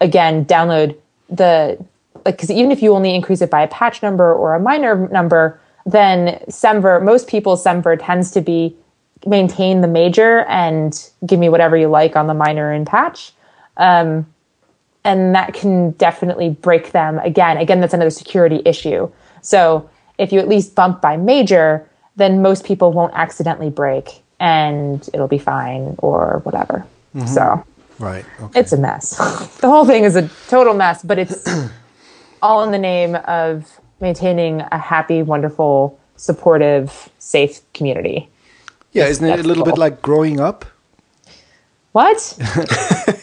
again, 0.00 0.44
download 0.44 0.96
the, 1.28 1.78
like, 2.24 2.36
because 2.36 2.50
even 2.50 2.70
if 2.70 2.82
you 2.82 2.94
only 2.94 3.14
increase 3.14 3.40
it 3.40 3.50
by 3.50 3.62
a 3.62 3.68
patch 3.68 4.02
number 4.02 4.32
or 4.32 4.54
a 4.54 4.60
minor 4.60 5.08
number, 5.08 5.60
then 5.84 6.40
Semver, 6.48 7.02
most 7.02 7.28
people's 7.28 7.64
Semver 7.64 7.96
tends 8.00 8.30
to 8.32 8.40
be 8.40 8.76
maintain 9.24 9.80
the 9.80 9.88
major 9.88 10.40
and 10.44 11.10
give 11.24 11.40
me 11.40 11.48
whatever 11.48 11.76
you 11.76 11.88
like 11.88 12.16
on 12.16 12.26
the 12.26 12.34
minor 12.34 12.72
and 12.72 12.86
patch. 12.86 13.32
Um, 13.76 14.26
and 15.06 15.34
that 15.36 15.54
can 15.54 15.92
definitely 15.92 16.50
break 16.50 16.92
them. 16.92 17.18
Again 17.20 17.56
again 17.56 17.80
that's 17.80 17.94
another 17.94 18.10
security 18.10 18.60
issue. 18.64 19.10
So 19.40 19.88
if 20.18 20.32
you 20.32 20.40
at 20.40 20.48
least 20.48 20.74
bump 20.74 21.00
by 21.00 21.16
major 21.16 21.88
then 22.16 22.42
most 22.42 22.64
people 22.64 22.92
won't 22.92 23.12
accidentally 23.14 23.70
break 23.70 24.22
and 24.40 25.08
it'll 25.14 25.28
be 25.28 25.38
fine 25.38 25.94
or 25.98 26.40
whatever. 26.44 26.84
Mm-hmm. 27.14 27.26
so 27.26 27.64
right. 27.98 28.24
Okay. 28.40 28.60
it's 28.60 28.72
a 28.72 28.76
mess. 28.76 29.16
The 29.60 29.70
whole 29.70 29.86
thing 29.86 30.04
is 30.04 30.16
a 30.16 30.28
total 30.48 30.74
mess 30.74 31.02
but 31.02 31.18
it's 31.18 31.46
all 32.42 32.64
in 32.64 32.72
the 32.72 32.78
name 32.78 33.14
of 33.14 33.80
maintaining 34.00 34.60
a 34.60 34.78
happy 34.78 35.22
wonderful 35.22 35.98
supportive 36.16 37.08
safe 37.18 37.60
community. 37.72 38.28
Yeah 38.92 39.06
isn't 39.06 39.24
it 39.24 39.38
a 39.38 39.42
little 39.44 39.64
cool. 39.64 39.74
bit 39.74 39.78
like 39.78 40.02
growing 40.02 40.40
up? 40.40 40.64
What 41.92 42.38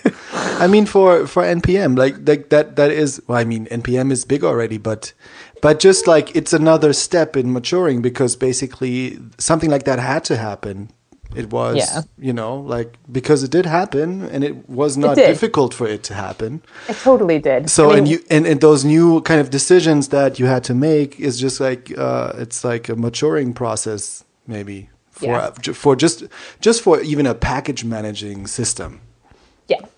I 0.64 0.68
mean, 0.68 0.86
for 0.86 1.28
for 1.28 1.44
npm, 1.44 1.98
like 1.98 2.16
like 2.28 2.50
that 2.50 2.76
that 2.78 2.92
is. 2.92 3.22
Well, 3.28 3.38
I 3.38 3.44
mean, 3.44 3.66
npm 3.68 4.12
is 4.12 4.26
big 4.26 4.44
already, 4.44 4.78
but 4.78 5.14
but 5.62 5.80
just 5.80 6.08
like 6.08 6.36
it's 6.36 6.54
another 6.54 6.94
step 6.94 7.36
in 7.36 7.52
maturing 7.52 8.02
because 8.02 8.36
basically 8.36 9.20
something 9.38 9.70
like 9.70 9.84
that 9.84 10.00
had 10.00 10.24
to 10.26 10.38
happen. 10.38 10.90
It 11.36 11.52
was, 11.52 11.78
yeah. 11.78 12.04
you 12.20 12.32
know, 12.32 12.58
like 12.58 12.96
because 13.12 13.44
it 13.44 13.52
did 13.52 13.66
happen, 13.66 14.30
and 14.30 14.44
it 14.44 14.70
was 14.70 14.98
not 14.98 15.18
it 15.18 15.26
difficult 15.26 15.74
for 15.74 15.88
it 15.88 16.04
to 16.04 16.14
happen. 16.14 16.62
It 16.88 16.98
totally 16.98 17.40
did. 17.40 17.70
So, 17.70 17.86
I 17.86 17.88
mean, 17.88 17.98
and 17.98 18.08
you 18.08 18.20
and, 18.30 18.46
and 18.46 18.62
those 18.62 18.86
new 18.86 19.22
kind 19.22 19.42
of 19.42 19.50
decisions 19.50 20.10
that 20.10 20.38
you 20.40 20.46
had 20.46 20.64
to 20.66 20.76
make 20.76 21.20
is 21.20 21.40
just 21.40 21.60
like 21.60 21.92
uh, 21.98 22.34
it's 22.38 22.64
like 22.64 22.88
a 22.88 22.96
maturing 22.96 23.54
process, 23.54 24.24
maybe 24.46 24.90
for 25.10 25.26
yeah. 25.26 25.50
for 25.52 25.96
just 25.96 26.24
just 26.62 26.82
for 26.82 27.02
even 27.02 27.26
a 27.26 27.34
package 27.34 27.84
managing 27.84 28.46
system. 28.48 29.02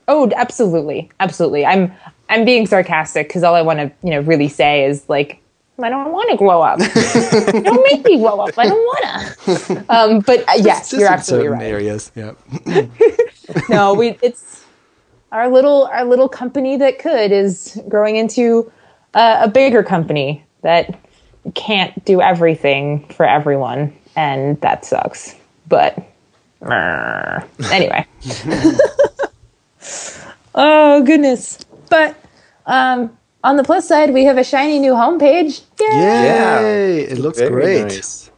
Oh, 0.08 0.30
absolutely, 0.36 1.10
absolutely. 1.20 1.66
I'm 1.66 1.92
I'm 2.30 2.46
being 2.46 2.68
sarcastic 2.68 3.28
because 3.28 3.44
all 3.44 3.56
I 3.56 3.62
want 3.62 3.80
to 3.80 3.92
you 4.04 4.12
know 4.12 4.22
really 4.22 4.48
say 4.48 4.86
is 4.86 5.08
like 5.10 5.42
I 5.82 5.90
don't 5.90 6.12
want 6.12 6.30
to 6.32 6.38
grow 6.38 6.62
up. 6.62 6.80
don't 7.64 7.84
make 7.92 8.06
me 8.06 8.18
grow 8.18 8.40
up. 8.40 8.58
I 8.58 8.68
don't 8.68 8.78
want 8.78 9.38
to. 9.40 9.86
Um, 9.90 10.20
but 10.22 10.48
uh, 10.48 10.54
yes, 10.58 10.94
you're 10.94 11.08
absolutely 11.08 11.50
right. 11.50 11.64
Areas, 11.64 12.12
yeah. 12.16 12.34
no, 13.70 13.94
we 13.94 14.18
it's 14.22 14.64
our 15.32 15.50
little 15.50 15.86
our 15.92 16.06
little 16.06 16.30
company 16.30 16.78
that 16.78 17.00
could 17.00 17.32
is 17.32 17.80
growing 17.90 18.16
into 18.16 18.72
uh, 19.14 19.40
a 19.42 19.50
bigger 19.50 19.84
company 19.84 20.44
that 20.62 20.98
can't 21.56 22.06
do 22.06 22.22
everything 22.22 23.06
for 23.10 23.26
everyone, 23.26 23.96
and 24.16 24.60
that 24.62 24.86
sucks. 24.86 25.36
But 25.68 25.98
anyway. 27.72 28.06
Oh 30.56 31.04
goodness! 31.04 31.64
But 31.90 32.16
um, 32.66 33.18
on 33.44 33.58
the 33.58 33.64
plus 33.64 33.88
side, 33.88 34.14
we 34.14 34.26
have 34.26 34.38
a 34.38 34.44
shiny 34.44 34.80
new 34.80 34.94
homepage. 34.94 35.62
Yay! 35.80 35.88
Yeah, 35.90 36.60
it 36.62 37.18
looks 37.18 37.40
Very 37.40 37.52
great. 37.52 37.84
Nice. 37.84 38.32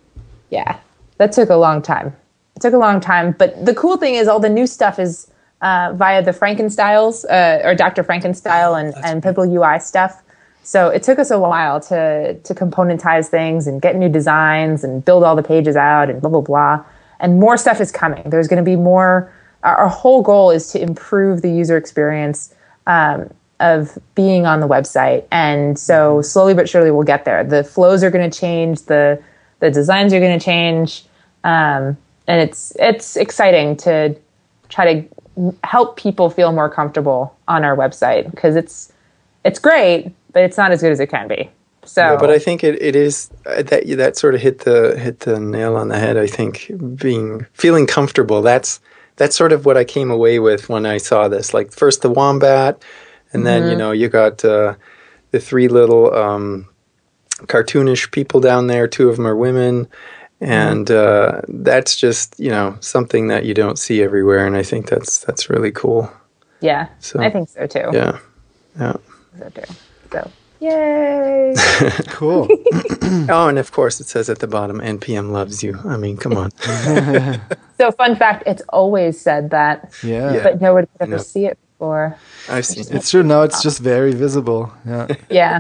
Yeah, 0.50 0.80
that 1.18 1.32
took 1.32 1.50
a 1.50 1.56
long 1.56 1.82
time. 1.82 2.16
It 2.56 2.62
took 2.62 2.74
a 2.74 2.78
long 2.78 3.00
time, 3.00 3.36
but 3.38 3.66
the 3.66 3.76
cool 3.76 3.98
thing 3.98 4.16
is 4.16 4.28
all 4.28 4.40
the 4.40 4.50
new 4.50 4.66
stuff 4.66 5.00
is 5.00 5.30
uh, 5.62 5.94
via 5.96 6.24
the 6.24 6.32
Frankenstyles 6.32 7.26
uh, 7.30 7.68
or 7.68 7.76
Dr. 7.76 8.04
Frankenstyle 8.04 8.80
and, 8.80 8.94
and 9.04 9.24
Pivotal 9.24 9.52
UI 9.52 9.80
stuff. 9.80 10.24
So 10.64 10.90
it 10.90 11.02
took 11.04 11.18
us 11.18 11.32
a 11.32 11.40
while 11.40 11.80
to 11.82 12.34
to 12.34 12.54
componentize 12.54 13.28
things 13.28 13.68
and 13.68 13.82
get 13.82 13.96
new 13.96 14.10
designs 14.10 14.84
and 14.84 15.04
build 15.04 15.24
all 15.24 15.36
the 15.36 15.44
pages 15.44 15.76
out 15.76 16.10
and 16.10 16.22
blah 16.22 16.30
blah 16.30 16.42
blah. 16.42 16.84
And 17.20 17.40
more 17.40 17.58
stuff 17.58 17.80
is 17.80 17.92
coming. 17.92 18.30
There's 18.30 18.48
going 18.48 18.64
to 18.64 18.70
be 18.70 18.76
more 18.76 19.32
our 19.64 19.88
whole 19.88 20.22
goal 20.22 20.52
is 20.52 20.72
to 20.72 20.82
improve 20.82 21.42
the 21.42 21.52
user 21.52 21.78
experience 21.78 22.54
um, 22.86 23.30
of 23.60 23.98
being 24.16 24.46
on 24.46 24.60
the 24.60 24.68
website. 24.68 25.26
And 25.32 25.78
so 25.78 26.16
mm-hmm. 26.16 26.24
slowly 26.24 26.54
but 26.54 26.70
surely 26.70 26.92
we'll 26.92 27.04
get 27.04 27.26
there. 27.26 27.44
The 27.44 27.64
flows 27.64 28.04
are 28.04 28.12
going 28.12 28.30
to 28.30 28.40
change, 28.40 28.84
the 28.84 29.22
the 29.60 29.72
designs 29.72 30.14
are 30.14 30.20
going 30.20 30.38
to 30.38 30.44
change, 30.44 31.04
um, 31.44 31.98
and 32.28 32.42
it's 32.42 32.74
it's 32.80 33.18
exciting 33.18 33.76
to 33.78 34.16
try 34.70 34.94
to 34.94 35.08
help 35.64 35.98
people 35.98 36.30
feel 36.30 36.52
more 36.52 36.70
comfortable 36.70 37.36
on 37.48 37.64
our 37.64 37.76
website 37.76 38.30
because 38.30 38.56
it's 38.56 38.92
it's 39.44 39.60
great, 39.60 40.12
but 40.34 40.44
it's 40.44 40.58
not 40.58 40.72
as 40.72 40.82
good 40.82 40.92
as 40.92 41.00
it 41.00 41.08
can 41.08 41.28
be. 41.28 41.50
So, 41.86 42.02
yeah, 42.02 42.18
but 42.18 42.30
I 42.30 42.38
think 42.38 42.64
it, 42.64 42.82
it 42.82 42.96
is 42.96 43.32
uh, 43.46 43.64
that 43.64 43.88
that 43.98 44.18
sort 44.18 44.36
of 44.36 44.42
hit 44.42 44.60
the 44.60 44.98
hit 45.00 45.22
the 45.22 45.40
nail 45.40 45.76
on 45.76 45.88
the 45.88 45.98
head. 45.98 46.18
I 46.18 46.28
think 46.28 46.72
being 46.96 47.46
feeling 47.54 47.88
comfortable 47.88 48.42
that's 48.42 48.80
that's 49.18 49.36
sort 49.36 49.52
of 49.52 49.66
what 49.66 49.78
I 49.78 49.84
came 49.84 50.10
away 50.10 50.40
with 50.40 50.70
when 50.70 50.86
I 50.86 50.98
saw 50.98 51.28
this. 51.28 51.54
Like 51.54 51.72
first 51.72 52.02
the 52.02 52.10
wombat, 52.10 52.84
and 53.34 53.46
then 53.46 53.64
mm-hmm. 53.64 53.72
you 53.72 53.78
know 53.78 53.92
you 53.92 54.08
got 54.08 54.46
uh, 54.46 54.76
the 55.32 55.40
three 55.40 55.68
little 55.68 56.14
um, 56.16 56.68
cartoonish 57.42 58.12
people 58.12 58.40
down 58.40 58.68
there. 58.68 58.88
Two 58.88 59.10
of 59.10 59.18
them 59.18 59.28
are 59.28 59.36
women, 59.36 59.88
and 60.40 60.90
uh, 60.90 61.42
that's 61.48 61.98
just 61.98 62.40
you 62.40 62.50
know 62.50 62.78
something 62.80 63.28
that 63.28 63.46
you 63.46 63.54
don't 63.54 63.78
see 63.78 64.02
everywhere. 64.02 64.46
And 64.46 64.56
I 64.56 64.64
think 64.64 64.88
that's 64.88 65.20
that's 65.20 65.50
really 65.50 65.72
cool. 65.72 66.12
Yeah, 66.62 66.88
so, 67.00 67.20
I 67.20 67.30
think 67.30 67.50
so 67.50 67.68
too. 67.68 67.90
Yeah, 67.92 68.20
yeah. 68.80 68.94
So 69.38 69.50
too. 69.50 69.74
So 70.12 70.32
Yay! 70.60 71.54
cool. 72.08 72.48
oh, 73.30 73.48
and 73.48 73.60
of 73.60 73.72
course 73.72 74.00
it 74.00 74.08
says 74.08 74.30
at 74.30 74.40
the 74.40 74.48
bottom, 74.48 74.80
"NPM 74.80 75.32
loves 75.32 75.64
you." 75.64 75.80
I 75.86 75.98
mean, 75.98 76.18
come 76.18 76.36
on. 76.36 76.52
so, 77.78 77.92
fun 77.92 78.16
fact: 78.16 78.44
it's 78.48 78.64
always 78.70 79.20
said 79.20 79.52
that. 79.52 79.94
Yeah. 80.04 80.42
But 80.42 80.60
no 80.60 80.74
one 80.74 80.88
could 80.88 81.02
ever 81.02 81.20
see 81.20 81.46
it 81.46 81.60
before. 81.74 82.18
I've 82.50 82.66
seen 82.66 82.82
it. 82.82 82.92
It's 82.92 83.12
true. 83.12 83.24
Now 83.24 83.44
it's 83.44 83.62
just 83.62 83.80
very 83.80 84.14
visible. 84.14 84.74
Yeah. 84.86 85.08
Yeah. 85.30 85.60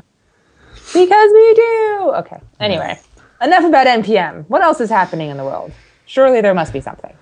because 0.73 1.31
we 1.31 1.53
do. 1.53 2.12
Okay. 2.15 2.39
Anyway, 2.60 2.99
enough 3.41 3.65
about 3.65 3.86
NPM. 3.86 4.45
What 4.47 4.63
else 4.63 4.81
is 4.81 4.89
happening 4.89 5.29
in 5.29 5.38
the 5.38 5.43
world? 5.43 5.71
Surely 6.07 6.41
there 6.41 6.55
must 6.55 6.73
be 6.73 6.81
something. 6.81 7.15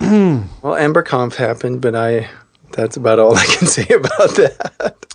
Well, 0.62 0.74
EmberConf 0.74 1.34
happened, 1.34 1.80
but 1.80 1.96
I 1.96 2.28
that's 2.72 2.96
about 2.96 3.18
all 3.18 3.36
I 3.36 3.44
can 3.44 3.66
say 3.66 3.86
about 3.92 4.30
that. 4.36 5.11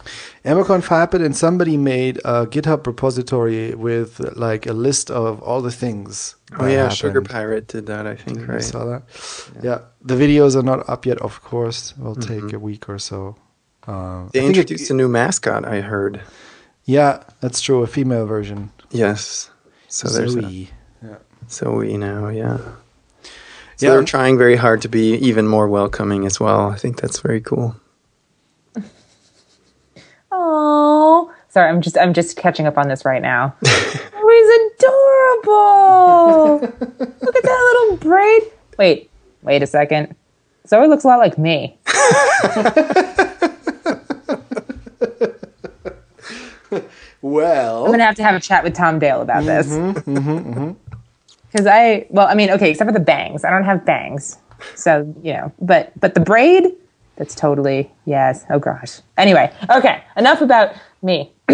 EmberConf 0.48 0.88
happened 0.88 1.24
and 1.26 1.36
somebody 1.36 1.76
made 1.78 2.18
a 2.24 2.46
GitHub 2.48 2.88
repository 2.88 3.76
with 3.76 4.20
like 4.38 4.66
a 4.66 4.74
list 4.74 5.12
of 5.12 5.42
all 5.42 5.62
the 5.62 5.72
things. 5.72 6.36
Oh 6.60 6.66
yeah, 6.68 6.90
Sugar. 6.90 7.22
Pirate 7.22 7.68
did 7.68 7.86
that, 7.88 8.08
I 8.08 8.16
think, 8.16 8.48
right? 8.48 8.64
saw 8.64 8.86
that? 8.86 9.04
Yeah. 9.62 9.80
The 10.02 10.16
videos 10.16 10.56
are 10.56 10.64
not 10.64 10.88
up 10.90 11.06
yet, 11.06 11.18
of 11.20 11.42
course. 11.44 11.92
It 11.92 11.98
will 12.04 12.16
Mm-hmm. 12.16 12.48
take 12.48 12.54
a 12.54 12.60
week 12.60 12.88
or 12.90 12.98
so. 13.00 13.36
Uh, 13.86 14.28
They 14.32 14.40
I 14.40 14.44
think 14.44 14.56
it- 14.56 14.60
introduced 14.60 14.92
a 14.92 14.94
new 14.94 15.10
mascot, 15.10 15.66
I 15.66 15.82
heard. 15.82 16.22
yeah, 16.86 17.24
that's 17.42 17.60
true. 17.62 17.84
A 17.84 17.88
female 17.88 18.26
version. 18.26 18.72
Yes. 18.92 19.50
So 19.90 20.08
there's 20.08 20.36
a, 20.36 20.42
Zoe. 20.42 20.70
Yeah. 21.04 21.16
so 21.48 21.76
we 21.78 21.98
know, 21.98 22.30
yeah. 22.30 22.58
So 23.76 23.86
Yeah. 23.86 23.90
they're 23.92 24.04
trying 24.06 24.38
very 24.38 24.56
hard 24.56 24.82
to 24.84 24.90
be 24.90 25.16
even 25.30 25.46
more 25.48 25.68
welcoming 25.68 26.26
as 26.26 26.40
well. 26.40 26.72
I 26.72 26.78
think 26.78 27.02
that's 27.02 27.20
very 27.20 27.42
cool. 27.42 27.76
Oh, 30.50 31.34
sorry. 31.50 31.70
I'm 31.70 31.82
just 31.82 31.98
I'm 31.98 32.14
just 32.14 32.38
catching 32.38 32.66
up 32.68 32.78
on 32.78 32.88
this 32.88 33.04
right 33.04 33.22
now. 33.22 33.54
oh, 33.66 34.70
he's 34.70 34.82
adorable. 34.86 36.60
Look 37.22 37.36
at 37.36 37.44
that 37.44 37.82
little 37.84 37.98
braid. 37.98 38.44
Wait, 38.78 39.10
wait 39.42 39.62
a 39.62 39.68
second. 39.68 40.16
Zoe 40.68 40.88
looks 40.88 41.04
a 41.04 41.08
lot 41.08 41.20
like 41.20 41.38
me. 41.38 41.78
Well, 47.22 47.86
I'm 47.86 47.92
gonna 47.92 48.06
have 48.06 48.16
to 48.16 48.24
have 48.24 48.36
a 48.36 48.40
chat 48.40 48.64
with 48.64 48.74
Tom 48.76 49.00
Dale 49.00 49.22
about 49.22 49.44
this. 49.44 49.68
Mm-hmm, 49.68 50.72
Because 51.52 51.66
I, 51.66 52.06
well, 52.10 52.28
I 52.28 52.36
mean, 52.36 52.52
okay, 52.52 52.70
except 52.72 52.88
for 52.88 52.94
the 52.94 53.04
bangs, 53.04 53.44
I 53.44 53.50
don't 53.50 53.64
have 53.66 53.84
bangs, 53.86 54.38
so 54.76 55.14
you 55.24 55.34
know, 55.34 55.52
but 55.60 55.92
but 56.00 56.14
the 56.14 56.20
braid, 56.20 56.66
that's 57.18 57.36
totally 57.36 57.92
yes. 58.06 58.46
Oh 58.50 58.60
gosh. 58.60 59.02
Anyway, 59.18 59.52
okay, 59.70 60.04
enough 60.16 60.42
about 60.42 60.74
me. 61.02 61.32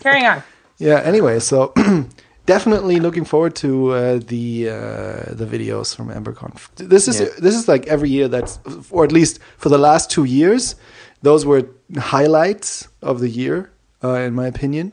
Carrying 0.00 0.26
on. 0.26 0.42
yeah. 0.78 1.00
Anyway, 1.04 1.38
so 1.40 1.72
definitely 2.46 2.98
looking 3.00 3.24
forward 3.24 3.54
to 3.56 3.90
uh, 3.92 4.18
the 4.26 4.68
uh, 4.68 5.34
the 5.34 5.46
videos 5.46 5.94
from 5.94 6.08
EmberConf. 6.10 6.68
This 6.76 7.08
is 7.08 7.20
Yeah. 7.20 7.28
this 7.38 7.54
is 7.54 7.68
like 7.68 7.86
every 7.86 8.10
year 8.10 8.28
that's, 8.28 8.58
or 8.90 9.04
at 9.04 9.12
least 9.12 9.38
for 9.56 9.68
the 9.68 9.78
last 9.78 10.10
two 10.10 10.24
years, 10.24 10.74
those 11.22 11.46
were 11.46 11.62
highlights 11.98 12.88
of 13.02 13.20
the 13.20 13.28
year, 13.28 13.70
uh, 14.02 14.14
in 14.14 14.34
my 14.34 14.46
opinion, 14.46 14.92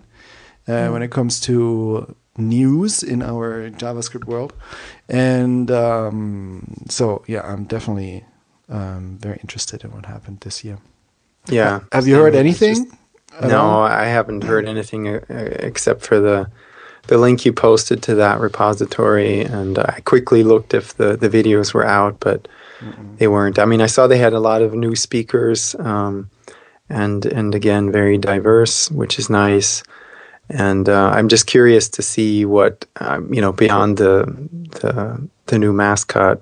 uh, 0.67 0.89
when 0.89 1.01
it 1.01 1.11
comes 1.11 1.39
to 1.41 2.15
news 2.37 3.03
in 3.03 3.21
our 3.21 3.69
JavaScript 3.71 4.25
world. 4.25 4.53
And 5.09 5.69
um, 5.71 6.63
so, 6.89 7.23
yeah, 7.27 7.41
I'm 7.41 7.65
definitely 7.65 8.23
um, 8.71 9.17
very 9.19 9.37
interested 9.41 9.83
in 9.83 9.91
what 9.91 10.05
happened 10.05 10.39
this 10.41 10.63
year. 10.63 10.77
Yeah. 11.47 11.81
Have 11.91 12.07
you 12.07 12.15
heard 12.15 12.35
anything? 12.35 12.75
just- 12.75 12.97
no, 13.41 13.59
all? 13.61 13.83
I 13.83 14.05
haven't 14.05 14.43
heard 14.43 14.67
anything 14.67 15.07
uh, 15.07 15.21
except 15.29 16.01
for 16.05 16.19
the 16.19 16.49
the 17.07 17.17
link 17.17 17.45
you 17.45 17.53
posted 17.53 18.03
to 18.03 18.15
that 18.15 18.39
repository, 18.39 19.41
and 19.41 19.79
I 19.79 20.01
quickly 20.05 20.43
looked 20.43 20.73
if 20.73 20.95
the 20.97 21.15
the 21.17 21.29
videos 21.29 21.73
were 21.73 21.85
out, 21.85 22.19
but 22.19 22.47
they 23.17 23.27
weren't. 23.27 23.57
I 23.57 23.65
mean, 23.65 23.81
I 23.81 23.87
saw 23.87 24.07
they 24.07 24.17
had 24.17 24.33
a 24.33 24.39
lot 24.39 24.61
of 24.61 24.73
new 24.73 24.95
speakers, 24.95 25.75
um, 25.79 26.29
and 26.89 27.25
and 27.25 27.55
again, 27.55 27.91
very 27.91 28.17
diverse, 28.17 28.91
which 28.91 29.17
is 29.17 29.29
nice. 29.29 29.83
And 30.49 30.89
uh, 30.89 31.11
I'm 31.15 31.29
just 31.29 31.47
curious 31.47 31.87
to 31.89 32.01
see 32.01 32.43
what 32.45 32.85
um, 32.99 33.33
you 33.33 33.39
know 33.41 33.53
beyond 33.53 33.97
the 33.97 34.25
the 34.81 35.27
the 35.45 35.57
new 35.57 35.71
mascot, 35.73 36.41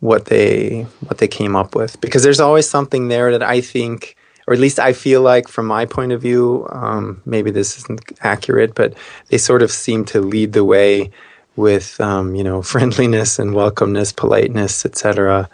what 0.00 0.26
they 0.26 0.82
what 1.06 1.18
they 1.18 1.28
came 1.28 1.54
up 1.54 1.74
with, 1.74 2.00
because 2.00 2.22
there's 2.22 2.40
always 2.40 2.68
something 2.68 3.08
there 3.08 3.30
that 3.32 3.42
I 3.42 3.60
think 3.60 4.16
or 4.50 4.54
at 4.54 4.58
least 4.58 4.80
I 4.80 4.92
feel 4.92 5.22
like, 5.22 5.46
from 5.46 5.66
my 5.66 5.86
point 5.86 6.10
of 6.10 6.20
view, 6.20 6.66
um, 6.72 7.22
maybe 7.24 7.52
this 7.52 7.78
isn't 7.78 8.00
accurate, 8.22 8.74
but 8.74 8.94
they 9.28 9.38
sort 9.38 9.62
of 9.62 9.70
seem 9.70 10.04
to 10.06 10.20
lead 10.20 10.54
the 10.54 10.64
way 10.64 11.12
with, 11.54 12.00
um, 12.00 12.34
you 12.34 12.42
know, 12.42 12.60
friendliness 12.74 13.38
and 13.38 13.52
welcomeness, 13.52 14.14
politeness, 14.14 14.84
etc., 14.84 15.48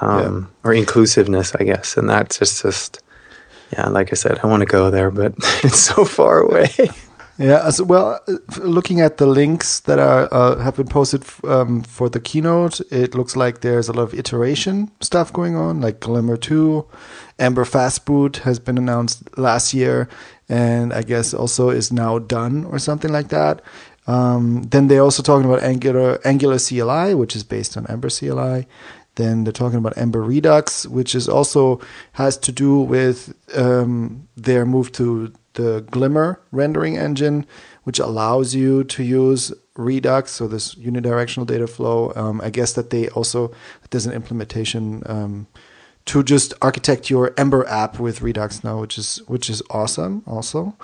um, 0.00 0.48
or 0.62 0.72
inclusiveness, 0.72 1.52
I 1.56 1.64
guess. 1.64 1.96
And 1.96 2.08
that's 2.08 2.38
just, 2.38 2.62
just, 2.62 3.02
yeah, 3.72 3.88
like 3.88 4.12
I 4.12 4.14
said, 4.14 4.38
I 4.42 4.46
want 4.46 4.60
to 4.60 4.66
go 4.66 4.88
there, 4.88 5.10
but 5.10 5.34
it's 5.64 5.80
so 5.80 6.04
far 6.04 6.38
away. 6.38 6.68
Yeah, 7.42 7.66
as 7.66 7.82
well, 7.82 8.20
uh, 8.28 8.34
looking 8.60 9.00
at 9.00 9.16
the 9.16 9.26
links 9.26 9.80
that 9.80 9.98
are 9.98 10.28
uh, 10.30 10.58
have 10.58 10.76
been 10.76 10.86
posted 10.86 11.24
um, 11.42 11.82
for 11.82 12.08
the 12.08 12.20
keynote, 12.20 12.80
it 12.92 13.16
looks 13.16 13.34
like 13.34 13.62
there's 13.62 13.88
a 13.88 13.92
lot 13.92 14.04
of 14.04 14.14
iteration 14.14 14.92
stuff 15.00 15.32
going 15.32 15.56
on, 15.56 15.80
like 15.80 15.98
Glimmer 15.98 16.36
2. 16.36 16.86
Ember 17.40 17.64
Fastboot 17.64 18.36
has 18.46 18.60
been 18.60 18.78
announced 18.78 19.36
last 19.36 19.74
year, 19.74 20.08
and 20.48 20.92
I 20.92 21.02
guess 21.02 21.34
also 21.34 21.70
is 21.70 21.92
now 21.92 22.20
done 22.20 22.64
or 22.66 22.78
something 22.78 23.10
like 23.10 23.30
that. 23.30 23.60
Um, 24.06 24.62
then 24.62 24.86
they're 24.86 25.02
also 25.02 25.24
talking 25.24 25.44
about 25.44 25.64
Angular 25.64 26.20
Angular 26.24 26.60
CLI, 26.60 27.16
which 27.16 27.34
is 27.34 27.42
based 27.42 27.76
on 27.76 27.88
Ember 27.88 28.08
CLI. 28.08 28.68
Then 29.16 29.42
they're 29.42 29.52
talking 29.52 29.78
about 29.78 29.98
Ember 29.98 30.22
Redux, 30.22 30.86
which 30.86 31.16
is 31.16 31.28
also 31.28 31.80
has 32.12 32.36
to 32.38 32.52
do 32.52 32.78
with 32.78 33.34
um, 33.56 34.28
their 34.36 34.64
move 34.64 34.92
to 34.92 35.32
the 35.54 35.84
Glimmer 35.90 36.40
rendering 36.50 36.96
engine, 36.96 37.46
which 37.84 37.98
allows 37.98 38.54
you 38.54 38.84
to 38.84 39.02
use 39.02 39.52
Redux, 39.76 40.30
so 40.30 40.46
this 40.46 40.74
unidirectional 40.74 41.46
data 41.46 41.66
flow. 41.66 42.12
Um, 42.14 42.40
I 42.42 42.50
guess 42.50 42.74
that 42.74 42.90
they 42.90 43.08
also 43.10 43.52
there's 43.90 44.06
an 44.06 44.12
implementation 44.12 45.02
um, 45.06 45.46
to 46.06 46.22
just 46.22 46.52
architect 46.60 47.10
your 47.10 47.32
Ember 47.36 47.66
app 47.68 47.98
with 47.98 48.22
Redux 48.22 48.62
now, 48.64 48.80
which 48.80 48.98
is 48.98 49.22
which 49.26 49.48
is 49.48 49.62
awesome. 49.70 50.22
Also, 50.26 50.76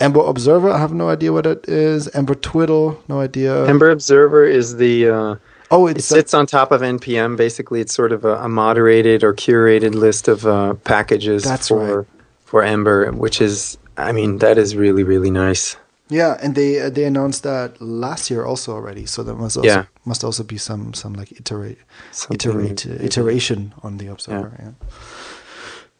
Ember 0.00 0.20
Observer, 0.20 0.70
I 0.70 0.78
have 0.78 0.92
no 0.92 1.08
idea 1.08 1.32
what 1.32 1.46
it 1.46 1.68
is. 1.68 2.08
Ember 2.08 2.34
Twiddle, 2.34 3.02
no 3.08 3.20
idea. 3.20 3.66
Ember 3.66 3.90
Observer 3.90 4.44
is 4.44 4.76
the. 4.76 5.08
Uh, 5.08 5.36
oh, 5.70 5.86
It 5.86 5.98
it's 5.98 6.06
sits 6.06 6.34
on 6.34 6.46
top 6.46 6.72
of 6.72 6.82
NPM. 6.82 7.36
Basically, 7.36 7.80
it's 7.80 7.94
sort 7.94 8.12
of 8.12 8.24
a, 8.24 8.36
a 8.36 8.48
moderated 8.48 9.24
or 9.24 9.32
curated 9.32 9.94
list 9.94 10.28
of 10.28 10.46
uh, 10.46 10.74
packages 10.74 11.44
That's 11.44 11.68
for 11.68 11.98
right. 12.00 12.06
For 12.54 12.62
Ember, 12.62 13.10
which 13.10 13.40
is, 13.40 13.78
I 13.96 14.12
mean, 14.12 14.38
that 14.38 14.58
is 14.58 14.76
really 14.76 15.02
really 15.02 15.30
nice. 15.30 15.76
Yeah, 16.08 16.36
and 16.42 16.54
they 16.54 16.80
uh, 16.86 16.90
they 16.94 17.04
announced 17.04 17.42
that 17.42 17.80
last 17.80 18.30
year 18.30 18.44
also 18.46 18.72
already. 18.72 19.06
So 19.06 19.22
there 19.24 19.34
must 19.34 19.56
also 19.56 19.68
Yeah. 19.68 19.84
must 20.04 20.22
also 20.24 20.44
be 20.44 20.58
some 20.58 20.94
some 20.94 21.18
like 21.20 21.32
iterate 21.40 21.78
Something 22.12 22.50
iterate 22.50 22.86
maybe. 22.86 23.04
iteration 23.06 23.72
on 23.82 23.98
the 23.98 24.06
observer. 24.12 24.52
Yeah. 24.58 24.72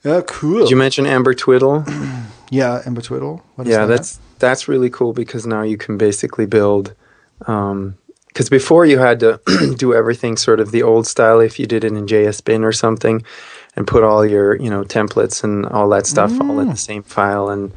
Yeah, 0.05 0.21
cool. 0.27 0.61
Did 0.61 0.71
you 0.71 0.77
mention 0.79 1.07
Ember 1.07 1.35
Twiddle? 1.35 1.83
yeah, 2.51 2.83
Ember 2.87 3.03
Twiddle. 3.03 3.41
What 3.57 3.67
is 3.67 3.73
yeah, 3.73 3.87
that? 3.87 3.97
that's 3.97 4.21
that's 4.39 4.69
really 4.69 4.91
cool 4.91 5.13
because 5.13 5.49
now 5.49 5.63
you 5.65 5.77
can 5.77 5.99
basically 5.99 6.47
build. 6.47 6.95
Because 7.39 8.51
before 8.51 8.87
you 8.87 9.01
had 9.01 9.19
to 9.21 9.41
do 9.79 9.93
everything 9.93 10.37
sort 10.37 10.61
of 10.61 10.71
the 10.71 10.83
old 10.85 11.07
style 11.07 11.41
if 11.45 11.59
you 11.59 11.67
did 11.67 11.83
it 11.85 11.93
in 11.93 12.07
JS 12.07 12.43
Bin 12.45 12.65
or 12.65 12.73
something, 12.73 13.25
and 13.77 13.87
put 13.87 14.03
all 14.05 14.25
your 14.25 14.57
you 14.61 14.71
know 14.71 14.85
templates 14.85 15.43
and 15.45 15.67
all 15.67 15.89
that 15.91 16.07
stuff 16.07 16.31
all 16.41 16.49
Mm. 16.57 16.63
in 16.63 16.69
the 16.69 16.77
same 16.77 17.03
file 17.03 17.49
and 17.51 17.73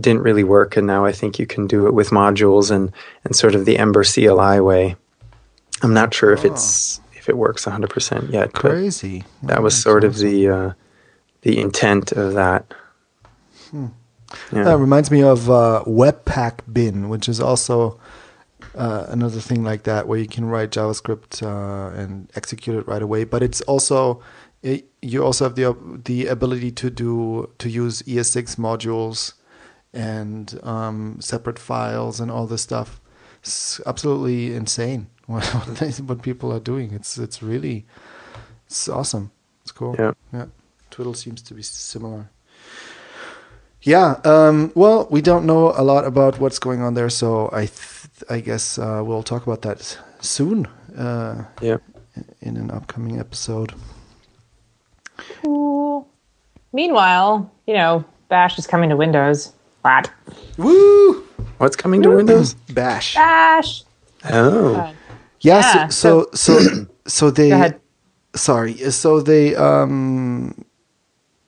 didn't 0.00 0.22
really 0.22 0.44
work. 0.44 0.76
And 0.76 0.86
now 0.86 1.04
I 1.04 1.12
think 1.12 1.38
you 1.38 1.46
can 1.46 1.66
do 1.66 1.86
it 1.86 1.94
with 1.94 2.10
modules 2.10 2.70
and 2.70 2.92
and 3.24 3.34
sort 3.36 3.54
of 3.54 3.64
the 3.64 3.78
Ember 3.78 4.04
CLI 4.04 4.60
way. 4.60 4.96
I'm 5.82 5.92
not 5.94 6.14
sure 6.14 6.32
if 6.32 6.44
it's 6.44 7.00
if 7.14 7.28
it 7.28 7.36
works 7.36 7.66
100 7.66 7.90
percent 7.90 8.30
yet, 8.30 8.52
but 8.52 8.60
crazy. 8.60 9.24
that 9.42 9.58
Wow, 9.58 9.64
was 9.64 9.80
sort 9.80 10.04
of 10.04 10.16
the 10.18 10.48
uh, 10.48 10.72
the 11.42 11.58
intent 11.60 12.12
of 12.12 12.34
that. 12.34 12.72
Yeah. 14.52 14.64
That 14.64 14.78
reminds 14.78 15.10
me 15.10 15.22
of 15.22 15.50
uh, 15.50 15.84
Webpack 15.86 16.60
Bin, 16.72 17.08
which 17.08 17.28
is 17.28 17.40
also 17.40 17.98
uh, 18.74 19.06
another 19.08 19.40
thing 19.40 19.62
like 19.62 19.84
that, 19.84 20.08
where 20.08 20.18
you 20.18 20.26
can 20.26 20.44
write 20.46 20.70
JavaScript 20.70 21.42
uh, 21.42 21.94
and 21.96 22.30
execute 22.34 22.76
it 22.76 22.86
right 22.88 23.02
away. 23.02 23.24
But 23.24 23.42
it's 23.42 23.60
also 23.62 24.22
it, 24.62 24.86
you 25.04 25.22
also 25.22 25.44
have 25.44 25.54
the 25.54 25.76
the 26.04 26.26
ability 26.26 26.70
to 26.72 26.90
do 26.90 27.50
to 27.58 27.68
use 27.68 28.02
ES6 28.02 28.56
modules 28.56 29.34
and 29.92 30.58
um, 30.62 31.18
separate 31.20 31.58
files 31.58 32.20
and 32.20 32.30
all 32.30 32.46
this 32.46 32.62
stuff. 32.62 33.00
It's 33.40 33.80
absolutely 33.86 34.54
insane 34.54 35.08
what 35.26 35.44
what, 36.06 36.22
people 36.22 36.52
are 36.52 36.60
doing. 36.60 36.92
It's 36.92 37.18
it's 37.18 37.42
really 37.42 37.84
it's 38.66 38.88
awesome. 38.88 39.30
It's 39.62 39.72
cool. 39.72 39.94
Yeah. 39.98 40.12
Yeah. 40.32 40.46
Twiddle 40.90 41.14
seems 41.14 41.42
to 41.42 41.54
be 41.54 41.62
similar. 41.62 42.30
Yeah. 43.82 44.20
Um, 44.24 44.72
well, 44.74 45.06
we 45.10 45.20
don't 45.20 45.44
know 45.44 45.74
a 45.76 45.82
lot 45.82 46.06
about 46.06 46.40
what's 46.40 46.58
going 46.58 46.80
on 46.80 46.94
there, 46.94 47.10
so 47.10 47.50
I 47.52 47.66
th- 47.66 48.24
I 48.30 48.40
guess 48.40 48.78
uh, 48.78 49.02
we'll 49.04 49.22
talk 49.22 49.46
about 49.46 49.62
that 49.62 49.98
soon 50.20 50.66
uh, 50.96 51.44
yeah. 51.60 51.76
in 52.40 52.56
an 52.56 52.70
upcoming 52.70 53.18
episode. 53.18 53.74
Cool. 55.42 56.08
Meanwhile, 56.72 57.50
you 57.66 57.74
know, 57.74 58.04
Bash 58.28 58.58
is 58.58 58.66
coming 58.66 58.90
to 58.90 58.96
Windows. 58.96 59.52
What? 59.82 60.10
Woo! 60.56 61.22
What's 61.58 61.76
coming 61.76 62.02
to 62.02 62.10
Windows? 62.10 62.54
Bash. 62.72 63.14
Bash. 63.14 63.84
Oh, 64.30 64.92
Yeah, 65.40 65.60
Yeah, 65.60 65.88
so 65.88 66.28
so 66.32 66.58
so, 66.58 66.86
so 67.06 67.30
they 67.30 67.50
Go 67.50 67.54
ahead. 67.56 67.80
sorry, 68.34 68.74
so 68.90 69.20
they 69.20 69.54
um 69.54 70.64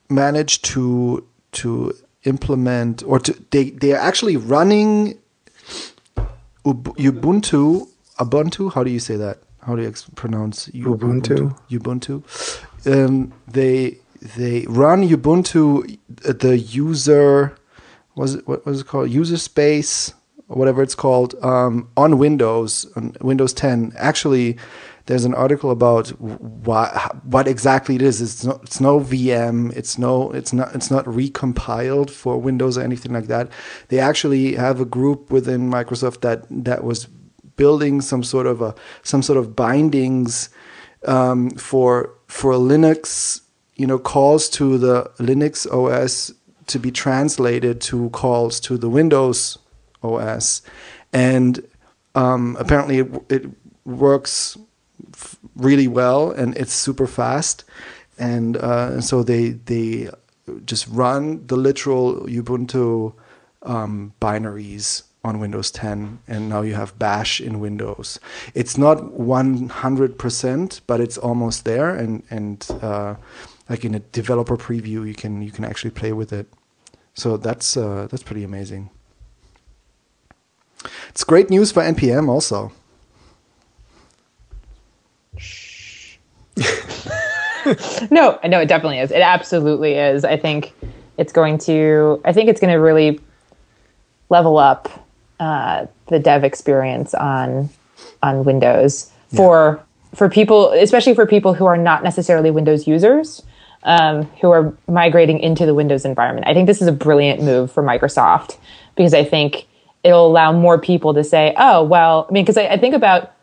managed 0.09 0.63
to 0.65 1.25
to 1.53 1.93
implement 2.23 3.03
or 3.03 3.19
to 3.19 3.33
they 3.51 3.71
they 3.71 3.91
are 3.93 3.99
actually 3.99 4.37
running 4.37 5.17
Ubuntu 6.65 7.87
Ubuntu. 8.19 8.71
How 8.73 8.83
do 8.83 8.91
you 8.91 8.99
say 8.99 9.15
that? 9.17 9.39
How 9.61 9.75
do 9.75 9.81
you 9.81 9.91
pronounce 10.15 10.69
U- 10.73 10.95
Ubuntu. 10.95 11.53
Ubuntu. 11.69 12.23
Um, 12.85 13.33
they 13.47 13.97
they 14.21 14.65
run 14.67 15.07
Ubuntu 15.07 15.97
uh, 16.27 16.33
the 16.33 16.57
user 16.57 17.57
was 18.15 18.35
it 18.35 18.47
what 18.47 18.65
was 18.65 18.81
it 18.81 18.87
called 18.87 19.09
user 19.09 19.37
space 19.37 20.13
or 20.49 20.57
whatever 20.57 20.81
it's 20.81 20.95
called 20.95 21.35
um, 21.43 21.89
on 21.97 22.17
Windows 22.17 22.85
on 22.95 23.15
Windows 23.21 23.53
10. 23.53 23.93
Actually, 23.97 24.57
there's 25.05 25.25
an 25.25 25.33
article 25.33 25.71
about 25.71 26.09
what 26.19 27.25
what 27.25 27.47
exactly 27.47 27.95
it 27.95 28.01
is. 28.01 28.21
It's 28.21 28.43
no 28.43 28.59
it's 28.63 28.79
no 28.79 28.99
VM. 28.99 29.75
It's 29.75 29.97
no 29.97 30.31
it's 30.31 30.53
not 30.53 30.75
it's 30.75 30.91
not 30.91 31.05
recompiled 31.05 32.09
for 32.09 32.37
Windows 32.37 32.77
or 32.77 32.81
anything 32.81 33.13
like 33.13 33.27
that. 33.27 33.49
They 33.89 33.99
actually 33.99 34.55
have 34.55 34.79
a 34.81 34.85
group 34.85 35.31
within 35.31 35.69
Microsoft 35.69 36.21
that 36.21 36.45
that 36.49 36.83
was 36.83 37.07
building 37.55 38.01
some 38.01 38.23
sort 38.23 38.47
of 38.47 38.61
a 38.61 38.75
some 39.03 39.21
sort 39.21 39.37
of 39.37 39.55
bindings 39.55 40.49
um, 41.05 41.51
for 41.51 42.16
for 42.27 42.53
Linux, 42.53 43.41
you 43.75 43.87
know, 43.87 43.97
calls 43.97 44.49
to 44.49 44.77
the 44.77 45.05
Linux 45.17 45.65
OS 45.71 46.33
to 46.67 46.79
be 46.79 46.91
translated 46.91 47.79
to 47.81 48.09
calls 48.09 48.59
to 48.59 48.77
the 48.77 48.89
Windows 48.89 49.57
OS, 50.03 50.61
and 51.13 51.65
um, 52.15 52.57
apparently 52.59 52.99
it, 52.99 53.11
it 53.29 53.45
works 53.85 54.57
really 55.55 55.87
well 55.87 56.31
and 56.31 56.55
it's 56.57 56.73
super 56.73 57.07
fast, 57.07 57.63
and 58.17 58.57
uh, 58.57 58.99
so 58.99 59.23
they 59.23 59.49
they 59.49 60.09
just 60.65 60.87
run 60.89 61.45
the 61.47 61.55
literal 61.55 62.21
Ubuntu 62.25 63.13
um, 63.63 64.13
binaries 64.21 65.03
on 65.27 65.39
Windows 65.39 65.69
10, 65.71 66.19
and 66.27 66.49
now 66.49 66.61
you 66.61 66.73
have 66.73 66.97
Bash 66.97 67.39
in 67.39 67.59
Windows. 67.59 68.19
It's 68.55 68.77
not 68.77 68.97
100%, 68.97 70.81
but 70.87 70.99
it's 70.99 71.17
almost 71.17 71.65
there, 71.65 71.95
and 71.95 72.23
and 72.29 72.65
uh, 72.81 73.15
like 73.69 73.85
in 73.85 73.93
a 73.93 73.99
developer 73.99 74.57
preview, 74.57 75.05
you 75.07 75.13
can 75.13 75.41
you 75.41 75.51
can 75.51 75.65
actually 75.65 75.91
play 75.91 76.13
with 76.13 76.33
it. 76.33 76.47
So 77.13 77.37
that's 77.37 77.77
uh, 77.77 78.07
that's 78.09 78.23
pretty 78.23 78.43
amazing. 78.43 78.89
It's 81.09 81.23
great 81.23 81.49
news 81.49 81.71
for 81.71 81.81
npm 81.81 82.29
also. 82.29 82.71
No, 88.11 88.39
know 88.47 88.61
it 88.61 88.67
definitely 88.67 88.99
is. 88.99 89.11
It 89.11 89.21
absolutely 89.21 89.95
is. 89.95 90.23
I 90.23 90.37
think 90.37 90.73
it's 91.17 91.33
going 91.33 91.57
to. 91.59 92.21
I 92.23 92.31
think 92.31 92.49
it's 92.49 92.61
going 92.61 92.71
to 92.71 92.79
really 92.79 93.19
level 94.29 94.57
up 94.57 95.06
uh, 95.39 95.85
the 96.07 96.19
dev 96.19 96.43
experience 96.43 97.13
on 97.13 97.69
on 98.23 98.43
Windows 98.43 99.11
for 99.35 99.83
for 100.15 100.29
people, 100.29 100.71
especially 100.71 101.13
for 101.13 101.25
people 101.25 101.53
who 101.53 101.65
are 101.65 101.77
not 101.77 102.03
necessarily 102.03 102.49
Windows 102.49 102.87
users, 102.87 103.43
um, 103.83 104.23
who 104.41 104.51
are 104.51 104.73
migrating 104.87 105.39
into 105.39 105.65
the 105.65 105.73
Windows 105.73 106.05
environment. 106.05 106.47
I 106.47 106.53
think 106.53 106.67
this 106.67 106.81
is 106.81 106.87
a 106.87 106.91
brilliant 106.91 107.41
move 107.41 107.71
for 107.71 107.83
Microsoft 107.83 108.57
because 108.95 109.13
I 109.13 109.23
think 109.23 109.67
it'll 110.03 110.25
allow 110.27 110.51
more 110.51 110.79
people 110.79 111.13
to 111.13 111.23
say, 111.23 111.53
"Oh, 111.57 111.83
well," 111.83 112.25
I 112.29 112.33
mean, 112.33 112.43
because 112.43 112.57
I, 112.57 112.67
I 112.67 112.77
think 112.77 112.95
about 112.95 113.33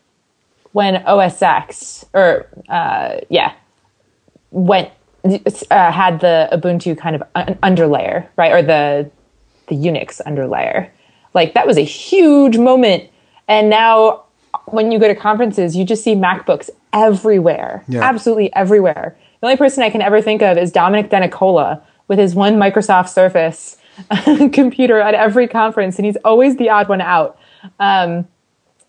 when 0.72 0.96
OS 1.06 1.40
X 1.40 2.04
or 2.12 2.46
uh, 2.68 3.18
yeah 3.28 3.52
went 4.50 4.90
uh, 5.24 5.92
had 5.92 6.20
the 6.20 6.48
Ubuntu 6.52 6.96
kind 6.98 7.16
of 7.16 7.22
un- 7.34 7.58
underlayer, 7.62 8.26
right, 8.36 8.52
or 8.52 8.62
the 8.62 9.10
the 9.68 9.76
Unix 9.76 10.20
underlayer. 10.26 10.90
Like 11.34 11.54
that 11.54 11.66
was 11.66 11.76
a 11.76 11.82
huge 11.84 12.56
moment, 12.56 13.04
and 13.48 13.68
now 13.68 14.22
when 14.66 14.92
you 14.92 14.98
go 14.98 15.08
to 15.08 15.14
conferences, 15.14 15.76
you 15.76 15.84
just 15.84 16.04
see 16.04 16.14
MacBooks 16.14 16.70
everywhere, 16.92 17.82
Yeah. 17.88 18.02
absolutely 18.02 18.54
everywhere. 18.54 19.16
The 19.40 19.46
only 19.48 19.56
person 19.56 19.82
I 19.82 19.90
can 19.90 20.00
ever 20.00 20.22
think 20.22 20.42
of 20.42 20.56
is 20.56 20.72
Domenic 20.72 21.08
Denicola 21.10 21.82
with 22.08 22.18
his 22.18 22.34
one 22.34 22.54
Microsoft 22.56 23.08
Surface 23.08 23.76
computer 24.52 25.00
at 25.00 25.14
every 25.14 25.48
conference, 25.48 25.98
and 25.98 26.06
he's 26.06 26.16
always 26.24 26.56
the 26.56 26.70
odd 26.70 26.88
one 26.88 27.00
out. 27.00 27.38
Um, 27.80 28.26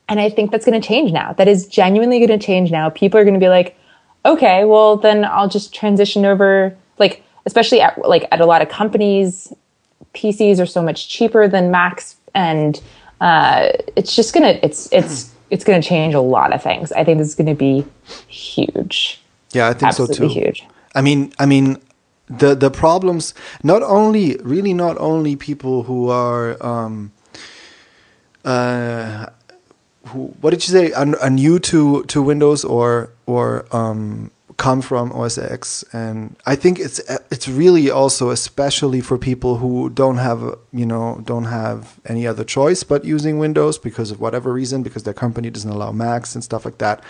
and 0.07 0.19
I 0.19 0.29
think 0.29 0.51
that's 0.51 0.65
going 0.65 0.79
to 0.79 0.87
change 0.87 1.11
now. 1.11 1.33
That 1.33 1.47
is 1.47 1.67
genuinely 1.67 2.19
going 2.25 2.39
to 2.39 2.45
change 2.45 2.71
now. 2.71 2.89
People 2.89 3.19
are 3.19 3.23
going 3.23 3.33
to 3.33 3.39
be 3.39 3.49
like, 3.49 3.75
okay, 4.23 4.65
well 4.65 4.97
then 4.97 5.25
I'll 5.25 5.49
just 5.49 5.73
transition 5.73 6.25
over. 6.25 6.75
Like, 6.99 7.23
especially 7.45 7.81
at 7.81 7.97
like 8.07 8.27
at 8.31 8.39
a 8.39 8.45
lot 8.45 8.61
of 8.61 8.69
companies, 8.69 9.51
PCs 10.13 10.59
are 10.59 10.65
so 10.65 10.81
much 10.83 11.09
cheaper 11.09 11.47
than 11.47 11.71
Macs, 11.71 12.17
and 12.35 12.79
uh, 13.21 13.69
it's 13.95 14.15
just 14.15 14.33
gonna 14.33 14.59
it's 14.61 14.87
it's 14.91 15.33
it's 15.49 15.63
gonna 15.63 15.81
change 15.81 16.13
a 16.13 16.21
lot 16.21 16.53
of 16.53 16.61
things. 16.61 16.91
I 16.91 17.03
think 17.03 17.17
this 17.17 17.29
is 17.29 17.35
going 17.35 17.47
to 17.47 17.55
be 17.55 17.85
huge, 18.27 19.21
Yeah, 19.53 19.69
I 19.69 19.73
think 19.73 19.93
so 19.93 20.03
absolutely 20.03 20.27
too. 20.27 20.41
huge. 20.41 20.65
I 20.93 21.01
mean, 21.01 21.33
I 21.39 21.45
mean, 21.45 21.77
the 22.27 22.55
the 22.55 22.69
problems 22.69 23.33
not 23.63 23.81
only 23.83 24.37
really 24.43 24.73
not 24.73 24.97
only 24.99 25.35
people 25.35 25.83
who 25.83 26.09
are 26.09 26.57
um, 26.65 27.11
uh, 28.43 29.27
who 30.07 30.33
what 30.41 30.51
did 30.51 30.67
you 30.67 30.71
say 30.71 30.91
are, 30.93 31.17
are 31.19 31.29
new 31.29 31.59
to 31.59 32.03
to 32.03 32.21
Windows 32.21 32.63
or 32.65 33.09
or 33.25 33.65
um, 33.71 34.31
come 34.57 34.81
from 34.81 35.11
OS 35.11 35.37
X, 35.37 35.83
and 35.91 36.35
I 36.45 36.55
think 36.55 36.79
it's 36.79 36.99
it's 37.29 37.47
really 37.47 37.89
also 37.89 38.29
especially 38.29 39.01
for 39.01 39.17
people 39.17 39.57
who 39.57 39.89
don't 39.89 40.17
have 40.17 40.57
you 40.71 40.85
know 40.85 41.21
don't 41.25 41.45
have 41.45 41.99
any 42.05 42.25
other 42.25 42.43
choice 42.43 42.83
but 42.83 43.03
using 43.03 43.37
Windows 43.37 43.77
because 43.77 44.11
of 44.11 44.19
whatever 44.19 44.53
reason 44.53 44.83
because 44.83 45.03
their 45.03 45.13
company 45.13 45.49
doesn't 45.49 45.69
allow 45.69 45.91
Macs 45.91 46.35
and 46.35 46.43
stuff 46.43 46.65
like 46.65 46.77
that 46.77 47.03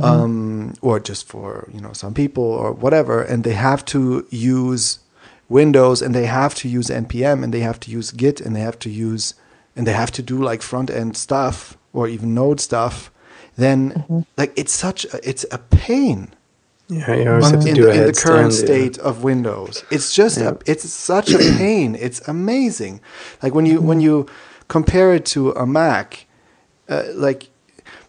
um, 0.00 0.74
or 0.80 1.00
just 1.00 1.26
for 1.26 1.68
you 1.72 1.80
know 1.80 1.92
some 1.92 2.14
people 2.14 2.44
or 2.44 2.72
whatever, 2.72 3.22
and 3.22 3.44
they 3.44 3.54
have 3.54 3.84
to 3.86 4.26
use 4.30 5.00
Windows 5.48 6.00
and 6.00 6.14
they 6.14 6.26
have 6.26 6.54
to 6.54 6.68
use 6.68 6.86
npm 6.88 7.42
and 7.42 7.52
they 7.52 7.60
have 7.60 7.80
to 7.80 7.90
use 7.90 8.12
Git 8.12 8.40
and 8.40 8.54
they 8.54 8.60
have 8.60 8.78
to 8.80 8.90
use 8.90 9.34
and 9.74 9.86
they 9.86 9.92
have 9.92 10.12
to 10.12 10.22
do 10.22 10.42
like 10.42 10.62
front 10.62 10.90
end 10.90 11.16
stuff 11.16 11.76
or 11.92 12.06
even 12.06 12.34
Node 12.34 12.60
stuff. 12.60 13.10
Then 13.56 14.26
like 14.36 14.52
it's 14.56 14.72
such 14.72 15.04
a, 15.06 15.28
it's 15.28 15.44
a 15.50 15.58
pain 15.58 16.32
yeah, 16.90 17.14
you 17.14 17.30
always 17.30 17.50
have 17.50 17.62
to 17.62 17.68
in, 17.68 17.74
do 17.74 17.82
the, 17.84 17.90
in 17.92 18.06
the 18.06 18.12
current 18.12 18.52
headstand, 18.52 18.60
yeah. 18.60 18.66
state 18.66 18.98
of 18.98 19.22
Windows. 19.22 19.84
It's 19.90 20.12
just 20.14 20.38
Yeah. 20.38 20.50
a, 20.50 20.56
it's 20.66 20.88
such 20.90 21.30
a 21.32 21.38
pain. 21.58 21.94
It's 21.94 22.20
amazing. 22.28 23.00
Like 23.42 23.54
when 23.54 23.66
you 23.66 23.80
when 23.80 24.00
you 24.00 24.26
compare 24.68 25.14
it 25.14 25.24
to 25.26 25.50
a 25.52 25.66
Mac, 25.66 26.26
uh, 26.88 27.04
like 27.14 27.48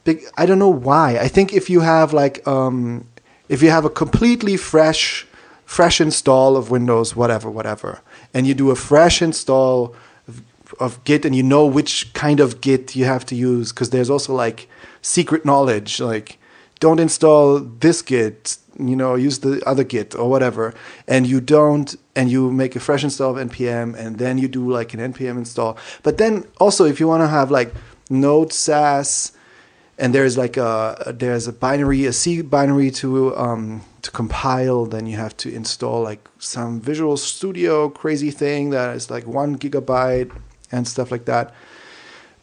big, 0.04 0.24
I 0.38 0.46
don't 0.46 0.60
know 0.60 0.70
why. 0.90 1.18
I 1.20 1.28
think 1.28 1.54
if 1.54 1.70
you 1.70 1.82
have 1.82 2.14
like 2.14 2.46
um, 2.48 3.06
if 3.50 3.62
you 3.62 3.70
have 3.70 3.86
a 3.86 3.90
completely 3.90 4.58
fresh 4.58 5.28
fresh 5.66 6.02
install 6.02 6.58
of 6.58 6.70
Windows, 6.70 7.16
whatever, 7.16 7.50
whatever, 7.50 8.02
and 8.34 8.46
you 8.48 8.54
do 8.54 8.72
a 8.72 8.76
fresh 8.76 9.22
install 9.22 9.96
of, 10.28 10.42
of 10.80 11.04
Git, 11.06 11.26
and 11.26 11.36
you 11.36 11.44
know 11.44 11.66
which 11.66 12.12
kind 12.14 12.40
of 12.40 12.60
Git 12.62 12.96
you 12.96 13.06
have 13.06 13.26
to 13.28 13.36
use, 13.36 13.72
because 13.72 13.90
there's 13.92 14.10
also 14.10 14.34
like 14.34 14.68
secret 15.02 15.46
knowledge, 15.46 16.00
like 16.02 16.38
don't 16.82 17.00
install 17.00 17.60
this 17.60 18.02
Git, 18.02 18.58
you 18.80 18.96
know, 18.96 19.16
use 19.16 19.40
the 19.40 19.62
other 19.68 19.84
Git 19.84 20.16
or 20.16 20.30
whatever, 20.30 20.74
and 21.08 21.28
you 21.28 21.42
don't, 21.42 21.96
and 22.16 22.32
you 22.32 22.52
make 22.52 22.76
a 22.76 22.80
fresh 22.80 23.04
install 23.04 23.38
of 23.38 23.50
npm, 23.50 23.96
and 23.96 24.18
then 24.18 24.38
you 24.38 24.48
do 24.48 24.70
like 24.72 24.94
an 24.94 25.14
npm 25.14 25.38
install. 25.38 25.78
But 26.04 26.18
then 26.18 26.46
also, 26.60 26.86
if 26.86 27.00
you 27.00 27.08
want 27.08 27.22
to 27.22 27.28
have 27.28 27.52
like 27.52 27.74
Node 28.10 28.54
Sass, 28.54 29.34
and 29.98 30.16
there's 30.16 30.38
like 30.38 30.58
a 30.58 31.14
there's 31.16 31.48
a 31.48 31.54
binary, 31.54 32.06
a 32.06 32.14
C 32.14 32.42
binary 32.42 32.92
to 32.92 33.36
um, 33.38 33.82
to 34.02 34.12
compile, 34.12 34.86
then 34.86 35.06
you 35.06 35.18
have 35.18 35.38
to 35.38 35.54
install 35.54 36.02
like 36.02 36.28
some 36.40 36.82
Visual 36.82 37.18
Studio 37.18 37.90
crazy 37.90 38.32
thing 38.32 38.72
that 38.72 38.96
is 38.96 39.12
like 39.12 39.28
one 39.28 39.58
gigabyte 39.58 40.32
and 40.72 40.88
stuff 40.88 41.12
like 41.12 41.26
that. 41.26 41.54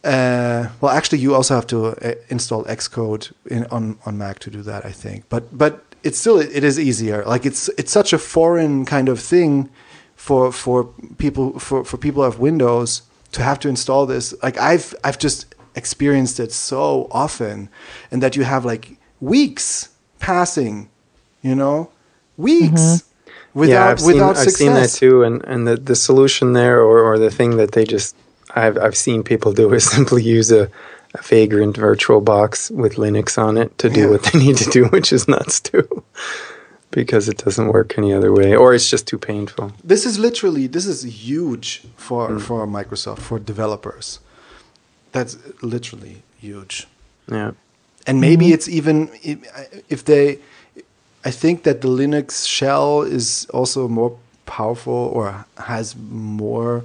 Uh, 0.04 0.68
well, 0.80 0.92
actually, 0.92 1.18
you 1.18 1.34
also 1.34 1.54
have 1.54 1.66
to 1.66 1.86
uh, 1.86 2.14
install 2.28 2.64
Xcode 2.64 3.32
in, 3.50 3.66
on 3.66 3.98
on 4.06 4.16
Mac 4.16 4.38
to 4.40 4.50
do 4.50 4.62
that, 4.62 4.86
I 4.86 4.92
think. 4.92 5.24
But 5.28 5.56
but 5.56 5.87
it's 6.02 6.18
still 6.18 6.38
it 6.38 6.64
is 6.64 6.78
easier. 6.78 7.24
Like 7.24 7.46
it's 7.46 7.68
it's 7.70 7.92
such 7.92 8.12
a 8.12 8.18
foreign 8.18 8.84
kind 8.84 9.08
of 9.08 9.20
thing 9.20 9.68
for 10.16 10.52
for 10.52 10.84
people 11.18 11.58
for 11.58 11.84
for 11.84 11.96
people 11.96 12.22
who 12.22 12.30
have 12.30 12.38
Windows 12.38 13.02
to 13.32 13.42
have 13.42 13.58
to 13.60 13.68
install 13.68 14.06
this. 14.06 14.34
Like 14.42 14.58
I've 14.58 14.94
I've 15.04 15.18
just 15.18 15.54
experienced 15.74 16.40
it 16.40 16.52
so 16.52 17.08
often, 17.10 17.68
and 18.10 18.22
that 18.22 18.36
you 18.36 18.44
have 18.44 18.64
like 18.64 18.98
weeks 19.20 19.90
passing, 20.18 20.88
you 21.42 21.54
know, 21.54 21.90
weeks. 22.36 22.80
Mm-hmm. 22.80 23.60
without 23.60 23.72
yeah, 23.72 23.90
I've 23.90 24.02
without 24.02 24.36
seen, 24.36 24.44
success. 24.44 24.46
I've 24.46 24.56
seen 24.58 24.74
that 24.74 24.90
too, 24.90 25.22
and 25.22 25.44
and 25.44 25.66
the, 25.66 25.76
the 25.76 25.96
solution 25.96 26.52
there, 26.52 26.80
or, 26.80 27.00
or 27.00 27.18
the 27.18 27.30
thing 27.30 27.56
that 27.56 27.72
they 27.72 27.84
just 27.84 28.14
I've 28.54 28.78
I've 28.78 28.96
seen 28.96 29.22
people 29.22 29.52
do 29.52 29.72
is 29.72 29.90
simply 29.96 30.22
use 30.22 30.50
a, 30.52 30.70
a 31.18 31.22
Vagrant 31.22 31.76
virtual 31.76 32.20
box 32.20 32.70
with 32.70 32.94
Linux 32.96 33.38
on 33.38 33.56
it 33.56 33.76
to 33.78 33.88
do 33.88 34.00
Yeah. 34.00 34.10
what 34.10 34.22
they 34.24 34.38
need 34.38 34.56
to 34.58 34.70
do, 34.70 34.84
which 34.96 35.12
is 35.12 35.28
nuts 35.28 35.60
too, 35.60 36.04
because 36.90 37.28
it 37.28 37.38
doesn't 37.44 37.68
work 37.68 37.98
any 37.98 38.12
other 38.12 38.32
way, 38.32 38.54
or 38.56 38.74
it's 38.74 38.90
just 38.90 39.06
too 39.06 39.18
painful. 39.18 39.72
This 39.84 40.06
is 40.06 40.18
literally 40.18 40.66
this 40.66 40.86
is 40.86 41.02
huge 41.28 41.82
for 41.96 42.28
hmm. 42.28 42.38
for 42.38 42.66
Microsoft 42.66 43.20
for 43.20 43.38
developers. 43.38 44.20
That's 45.12 45.36
literally 45.62 46.22
huge. 46.40 46.86
Yeah, 47.30 47.52
and 48.08 48.20
maybe 48.20 48.46
mm-hmm. 48.46 48.54
it's 48.54 48.68
even 48.68 49.10
if, 49.22 49.38
if 49.88 50.04
they 50.04 50.38
i 51.24 51.30
think 51.30 51.62
that 51.62 51.82
the 51.82 51.88
linux 51.88 52.46
shell 52.46 53.02
is 53.02 53.46
also 53.52 53.86
more 53.86 54.16
powerful 54.46 55.00
or 55.14 55.44
has 55.58 55.94
more 56.10 56.82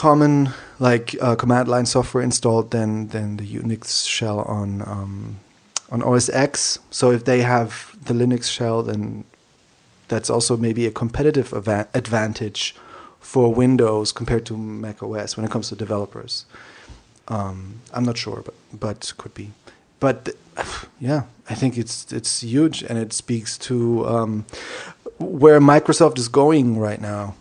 common 0.00 0.48
like 0.78 1.14
uh, 1.20 1.36
command 1.36 1.68
line 1.68 1.84
software 1.84 2.24
installed 2.24 2.70
than 2.70 3.08
than 3.08 3.36
the 3.36 3.46
unix 3.46 4.08
shell 4.08 4.38
on 4.58 4.80
um, 4.94 5.36
on 5.92 6.02
os 6.02 6.30
x. 6.30 6.78
So 6.90 7.10
if 7.10 7.22
they 7.26 7.42
have 7.42 7.70
the 8.06 8.14
linux 8.14 8.44
shell 8.50 8.82
then 8.82 9.24
that's 10.08 10.30
also 10.30 10.56
maybe 10.56 10.86
a 10.86 10.90
competitive 10.90 11.52
advantage 12.02 12.74
for 13.20 13.52
windows 13.54 14.10
compared 14.10 14.46
to 14.46 14.56
mac 14.56 15.02
os 15.02 15.36
when 15.36 15.44
it 15.44 15.50
comes 15.50 15.68
to 15.68 15.76
developers. 15.76 16.46
Um, 17.28 17.58
I'm 17.92 18.04
not 18.04 18.16
sure, 18.16 18.40
but 18.46 18.54
but 18.72 19.12
could 19.18 19.34
be. 19.34 19.50
But 20.04 20.30
yeah, 21.08 21.22
I 21.52 21.54
think 21.54 21.76
it's 21.76 22.10
it's 22.10 22.40
huge, 22.40 22.82
and 22.88 22.96
it 22.98 23.12
speaks 23.12 23.58
to 23.68 24.06
um, 24.14 24.32
where 25.18 25.60
Microsoft 25.60 26.16
is 26.18 26.28
going 26.28 26.78
right 26.78 27.02
now, 27.14 27.34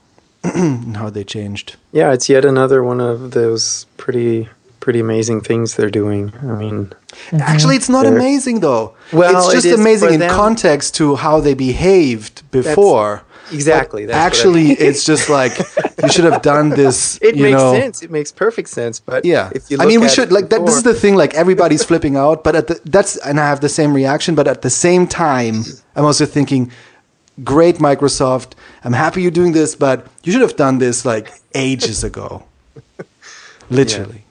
and 0.44 0.96
how 1.02 1.10
they 1.10 1.24
changed. 1.24 1.76
yeah, 1.92 2.14
it's 2.14 2.30
yet 2.30 2.46
another 2.46 2.84
one 2.84 3.02
of 3.02 3.32
those 3.32 3.86
pretty 3.98 4.50
pretty 4.80 5.00
amazing 5.02 5.42
things 5.42 5.76
they're 5.76 5.90
doing. 5.90 6.32
I 6.42 6.56
mean, 6.56 6.94
Actually, 7.34 7.74
mm-hmm. 7.76 7.78
it's 7.82 7.90
not 7.90 8.06
amazing 8.06 8.62
though. 8.62 8.96
Well, 9.12 9.36
it's 9.46 9.54
just 9.54 9.66
is 9.66 9.80
amazing 9.80 10.14
in 10.14 10.20
them. 10.22 10.32
context 10.32 10.96
to 10.96 11.16
how 11.18 11.42
they 11.42 11.54
behaved 11.54 12.50
before. 12.52 13.24
exactly. 13.52 14.06
But 14.06 14.14
that's 14.14 14.46
what 14.46 14.56
I- 14.56 14.60
actually, 14.62 14.72
it's 14.88 15.04
just 15.04 15.28
like 15.30 15.58
you 16.02 16.10
should 16.10 16.24
have 16.32 16.42
done 16.42 16.70
this. 16.82 17.20
it 17.22 17.36
you 17.36 17.44
makes 17.44 17.58
know, 17.58 17.74
sense. 17.74 18.02
It 18.02 18.10
makes 18.12 18.32
perfect 18.32 18.70
sense. 18.70 19.02
But 19.02 19.26
Yeah, 19.26 19.50
if 19.54 19.70
you 19.70 19.78
I 19.82 19.86
mean, 19.86 20.00
we 20.00 20.06
at 20.06 20.14
should 20.14 20.30
it 20.30 20.34
like 20.34 20.50
that. 20.50 20.66
This 20.66 20.76
is 20.78 20.84
the 20.84 20.94
thing. 20.94 21.16
Like 21.16 21.34
everybody's 21.34 21.84
flipping 21.90 22.16
out, 22.16 22.44
but 22.46 22.56
at 22.56 22.68
the 22.68 22.80
that's 22.86 23.18
and 23.18 23.38
I 23.40 23.46
have 23.48 23.60
the 23.60 23.70
same 23.70 23.94
reaction. 23.94 24.34
But 24.36 24.48
at 24.48 24.62
the 24.62 24.70
same 24.70 25.06
time, 25.08 25.64
I'm 25.96 26.06
also 26.06 26.26
thinking, 26.26 26.72
great 27.44 27.76
Microsoft. 27.76 28.54
I'm 28.84 28.94
happy 28.94 29.22
you're 29.22 29.32
doing 29.32 29.54
this, 29.54 29.76
but 29.76 30.08
you 30.24 30.32
should 30.32 30.42
have 30.42 30.56
done 30.56 30.80
this 30.80 31.06
like 31.06 31.32
ages 31.54 32.04
ago. 32.04 32.44
Literally. 33.70 34.24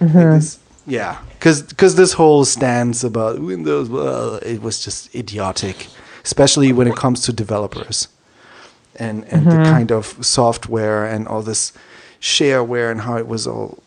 Like 0.00 0.10
mm-hmm. 0.10 0.34
this- 0.34 0.58
yeah, 0.86 1.18
because 1.38 1.96
this 1.96 2.14
whole 2.14 2.46
stance 2.46 3.04
about 3.04 3.40
Windows, 3.40 3.90
well, 3.90 4.36
it 4.36 4.62
was 4.62 4.82
just 4.82 5.14
idiotic, 5.14 5.86
especially 6.24 6.72
when 6.72 6.88
it 6.88 6.96
comes 6.96 7.20
to 7.26 7.32
developers 7.32 8.08
and 8.96 9.24
and 9.32 9.46
the 9.46 9.50
mm-hmm. 9.50 9.64
kind 9.64 9.92
of 9.92 10.24
software 10.24 11.04
and 11.04 11.28
all 11.28 11.42
this 11.42 11.72
shareware 12.20 12.90
and 12.90 13.02
how 13.02 13.16
it 13.16 13.26
was 13.26 13.46
all 13.46 13.78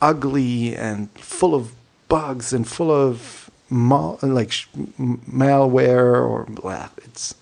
ugly 0.00 0.76
and 0.76 1.10
full 1.12 1.54
of 1.54 1.72
bugs 2.08 2.52
and 2.52 2.68
full 2.68 2.90
of 2.90 3.50
mal- 3.70 4.18
like 4.22 4.52
sh- 4.52 4.66
malware 4.98 6.26
or 6.28 6.44
blah. 6.48 6.88
It's 6.98 7.34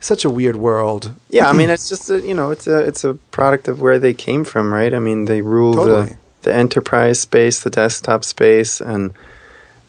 such 0.00 0.24
a 0.24 0.30
weird 0.30 0.56
world. 0.56 1.12
Yeah, 1.30 1.48
I 1.48 1.52
mean, 1.52 1.70
it's 1.74 1.88
just 1.88 2.10
a, 2.10 2.20
you 2.20 2.34
know, 2.34 2.50
it's 2.50 2.66
a 2.66 2.78
it's 2.80 3.04
a 3.04 3.14
product 3.30 3.68
of 3.68 3.80
where 3.80 3.98
they 3.98 4.14
came 4.14 4.44
from, 4.44 4.72
right? 4.72 4.92
I 4.94 4.98
mean, 4.98 5.24
they 5.26 5.42
rule 5.42 5.74
Totally. 5.74 6.06
the 6.08 6.16
the 6.42 6.54
enterprise 6.54 7.20
space, 7.20 7.60
the 7.60 7.70
desktop 7.70 8.24
space, 8.24 8.80
and 8.80 9.12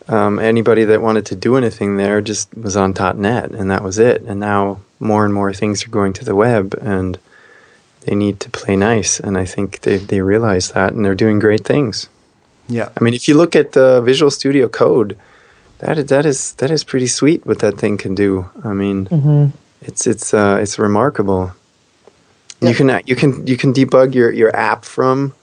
um, 0.08 0.40
anybody 0.40 0.84
that 0.86 1.02
wanted 1.02 1.26
to 1.28 1.36
do 1.36 1.56
anything 1.56 1.98
there 1.98 2.22
just 2.22 2.54
was 2.56 2.76
on 2.76 2.94
.NET, 2.94 3.52
and 3.52 3.70
that 3.70 3.84
was 3.84 4.00
it. 4.00 4.24
And 4.24 4.40
now 4.40 4.80
more 5.00 5.24
and 5.26 5.34
more 5.34 5.54
things 5.54 5.86
are 5.86 5.90
going 5.90 6.14
to 6.14 6.26
the 6.26 6.36
web, 6.36 6.74
and 6.82 7.18
they 8.02 8.16
need 8.16 8.40
to 8.40 8.50
play 8.50 8.76
nice. 8.76 9.20
And 9.20 9.38
I 9.38 9.46
think 9.46 9.82
they 9.82 9.98
they 9.98 10.22
realize 10.22 10.72
that, 10.72 10.94
and 10.94 11.06
they're 11.06 11.16
doing 11.16 11.40
great 11.40 11.64
things. 11.64 12.10
Yeah, 12.68 12.90
I 12.96 13.04
mean, 13.04 13.14
if 13.14 13.28
you 13.28 13.36
look 13.36 13.56
at 13.56 13.72
the 13.72 14.02
Visual 14.02 14.30
Studio 14.30 14.68
Code, 14.68 15.18
that 15.80 15.98
is, 15.98 16.06
that 16.06 16.26
is 16.26 16.54
that 16.54 16.72
is 16.72 16.84
pretty 16.84 17.08
sweet 17.08 17.46
what 17.46 17.60
that 17.60 17.78
thing 17.78 17.98
can 17.98 18.16
do. 18.16 18.50
I 18.64 18.74
mean, 18.74 19.08
it's 19.82 20.06
it's 20.08 20.34
uh, 20.34 20.60
it's 20.62 20.78
remarkable. 20.80 21.52
Yeah. 22.62 22.70
You 22.70 22.76
can 22.76 23.02
you 23.06 23.16
can 23.16 23.48
you 23.48 23.58
can 23.58 23.74
debug 23.74 24.14
your, 24.14 24.32
your 24.32 24.56
app 24.56 24.84
from 24.86 25.34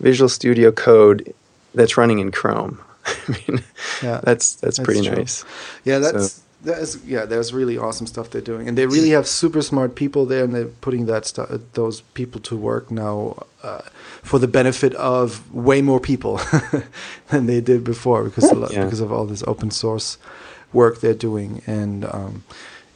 Visual 0.00 0.28
Studio 0.28 0.72
Code 0.72 1.32
that's 1.74 1.96
running 1.96 2.18
in 2.20 2.30
Chrome. 2.30 2.80
I 3.06 3.32
mean, 3.48 3.62
Yeah. 4.02 4.20
that's 4.22 4.54
that's, 4.54 4.60
That's 4.60 4.78
pretty 4.80 5.02
true. 5.06 5.16
nice. 5.16 5.44
yeah. 5.84 5.98
That's 5.98 6.40
that 6.62 6.78
is 6.78 7.04
yeah. 7.04 7.26
There's 7.26 7.52
really 7.52 7.76
awesome 7.76 8.06
stuff 8.06 8.30
they're 8.30 8.40
doing, 8.40 8.66
and 8.68 8.78
they 8.78 8.86
really 8.86 9.10
have 9.10 9.26
super 9.26 9.60
smart 9.60 9.94
people 9.94 10.24
there, 10.24 10.44
and 10.44 10.54
they're 10.54 10.64
putting 10.80 11.04
that 11.06 11.26
stu- 11.26 11.60
those 11.74 12.00
people 12.14 12.40
to 12.40 12.56
work 12.56 12.90
now 12.90 13.36
uh, 13.62 13.82
for 14.22 14.38
the 14.38 14.48
benefit 14.48 14.94
of 14.94 15.52
way 15.54 15.82
more 15.82 16.00
people 16.00 16.40
than 17.28 17.44
they 17.44 17.60
did 17.60 17.84
before 17.84 18.24
because 18.24 18.50
Yeah. 18.72 18.84
because 18.84 19.00
of 19.00 19.12
all 19.12 19.26
this 19.26 19.42
open 19.46 19.70
source 19.70 20.16
work 20.72 21.00
they're 21.00 21.12
doing, 21.12 21.60
and 21.66 22.06
um, 22.06 22.44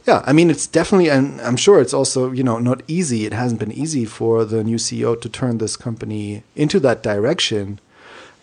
yeah, 0.07 0.23
I 0.25 0.33
mean 0.33 0.49
it's 0.49 0.67
definitely, 0.67 1.09
and 1.09 1.39
I'm 1.41 1.57
sure 1.57 1.79
it's 1.81 1.93
also 1.93 2.31
you 2.31 2.43
know 2.43 2.59
not 2.59 2.81
easy. 2.87 3.25
It 3.25 3.33
hasn't 3.33 3.59
been 3.59 3.71
easy 3.71 4.05
for 4.05 4.45
the 4.45 4.63
new 4.63 4.77
CEO 4.77 5.19
to 5.21 5.29
turn 5.29 5.57
this 5.57 5.75
company 5.75 6.43
into 6.55 6.79
that 6.81 7.03
direction. 7.03 7.79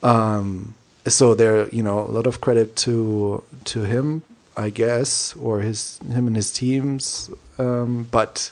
Um, 0.03 0.75
so 1.07 1.35
there, 1.35 1.69
you 1.69 1.83
know, 1.83 2.01
a 2.01 2.13
lot 2.13 2.27
of 2.27 2.41
credit 2.41 2.77
to 2.77 3.43
to 3.65 3.83
him, 3.83 4.23
I 4.57 4.71
guess, 4.71 5.35
or 5.37 5.61
his 5.61 5.99
him 6.09 6.27
and 6.27 6.37
his 6.37 6.53
teams. 6.53 7.31
Um, 7.59 8.09
but 8.11 8.51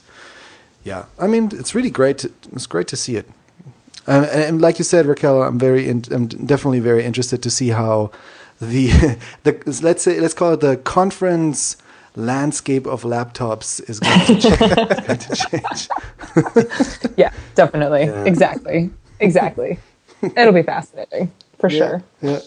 yeah, 0.82 1.06
I 1.18 1.26
mean, 1.26 1.50
it's 1.52 1.74
really 1.74 1.90
great. 1.90 2.18
To, 2.18 2.32
it's 2.52 2.66
great 2.66 2.88
to 2.88 2.96
see 2.96 3.16
it. 3.16 3.28
And, 4.06 4.26
and 4.26 4.60
like 4.60 4.78
you 4.78 4.84
said, 4.84 5.06
Raquel, 5.06 5.42
I'm 5.42 5.58
very, 5.58 5.88
in, 5.88 6.04
I'm 6.10 6.26
definitely 6.26 6.80
very 6.80 7.04
interested 7.04 7.42
to 7.42 7.50
see 7.50 7.70
how 7.70 8.10
the 8.60 8.88
the 9.42 9.80
let's 9.82 10.02
say 10.02 10.20
let's 10.20 10.34
call 10.34 10.52
it 10.52 10.60
the 10.60 10.76
conference 10.76 11.76
landscape 12.16 12.86
of 12.86 13.02
laptops 13.02 13.80
is 13.88 13.98
going 14.00 14.20
to 14.26 14.40
change. 14.40 14.58
going 15.06 15.18
to 15.18 15.36
change. 15.50 15.88
Yeah, 17.16 17.30
definitely. 17.54 18.04
Yeah. 18.04 18.24
Exactly. 18.24 18.90
Exactly. 19.20 19.78
It'll 20.36 20.52
be 20.52 20.62
fascinating 20.62 21.30
for 21.58 21.68
sure. 21.70 22.02
Yeah. 22.22 22.40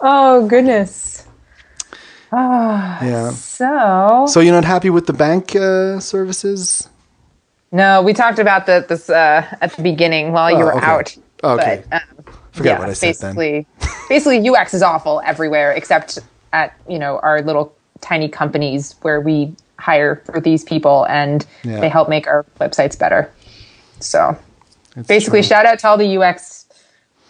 Oh 0.00 0.46
goodness. 0.48 1.26
Ah, 2.32 3.04
Yeah. 3.04 3.30
so, 3.30 4.24
So 4.28 4.40
you're 4.40 4.54
not 4.54 4.64
happy 4.64 4.90
with 4.90 5.06
the 5.06 5.12
bank 5.12 5.54
uh, 5.54 6.00
services? 6.00 6.88
no, 7.72 8.02
we 8.02 8.12
talked 8.12 8.38
about 8.38 8.66
that 8.66 8.88
this 8.88 9.08
uh, 9.08 9.44
at 9.60 9.74
the 9.76 9.82
beginning 9.82 10.32
while 10.32 10.50
you 10.50 10.56
Oh, 10.58 10.64
were 10.64 10.76
okay. 10.76 10.86
out. 10.86 11.16
Okay. 11.44 11.84
But, 11.90 12.02
um, 12.02 12.24
Forget 12.52 12.72
yeah, 12.74 12.78
what 12.80 12.88
I 12.90 12.92
said 12.94 13.14
then. 13.16 13.34
basically, 13.34 13.66
basically, 14.08 14.48
UX 14.48 14.74
is 14.74 14.82
awful 14.82 15.22
everywhere 15.24 15.72
except 15.72 16.18
at 16.52 16.74
you 16.88 16.98
know 16.98 17.18
our 17.22 17.42
little 17.42 17.74
tiny 18.00 18.28
companies 18.28 18.94
where 19.02 19.20
we 19.20 19.54
hire 19.78 20.16
for 20.26 20.40
these 20.40 20.64
people 20.64 21.04
and 21.08 21.46
Yeah. 21.64 21.80
they 21.80 21.88
help 21.88 22.08
make 22.08 22.26
our 22.26 22.44
websites 22.60 22.98
better. 22.98 23.30
So 24.00 24.36
It's 24.96 25.06
basically, 25.08 25.40
true. 25.40 25.48
shout 25.48 25.66
out 25.66 25.78
to 25.80 25.88
all 25.88 25.96
the 25.96 26.16
UX 26.18 26.66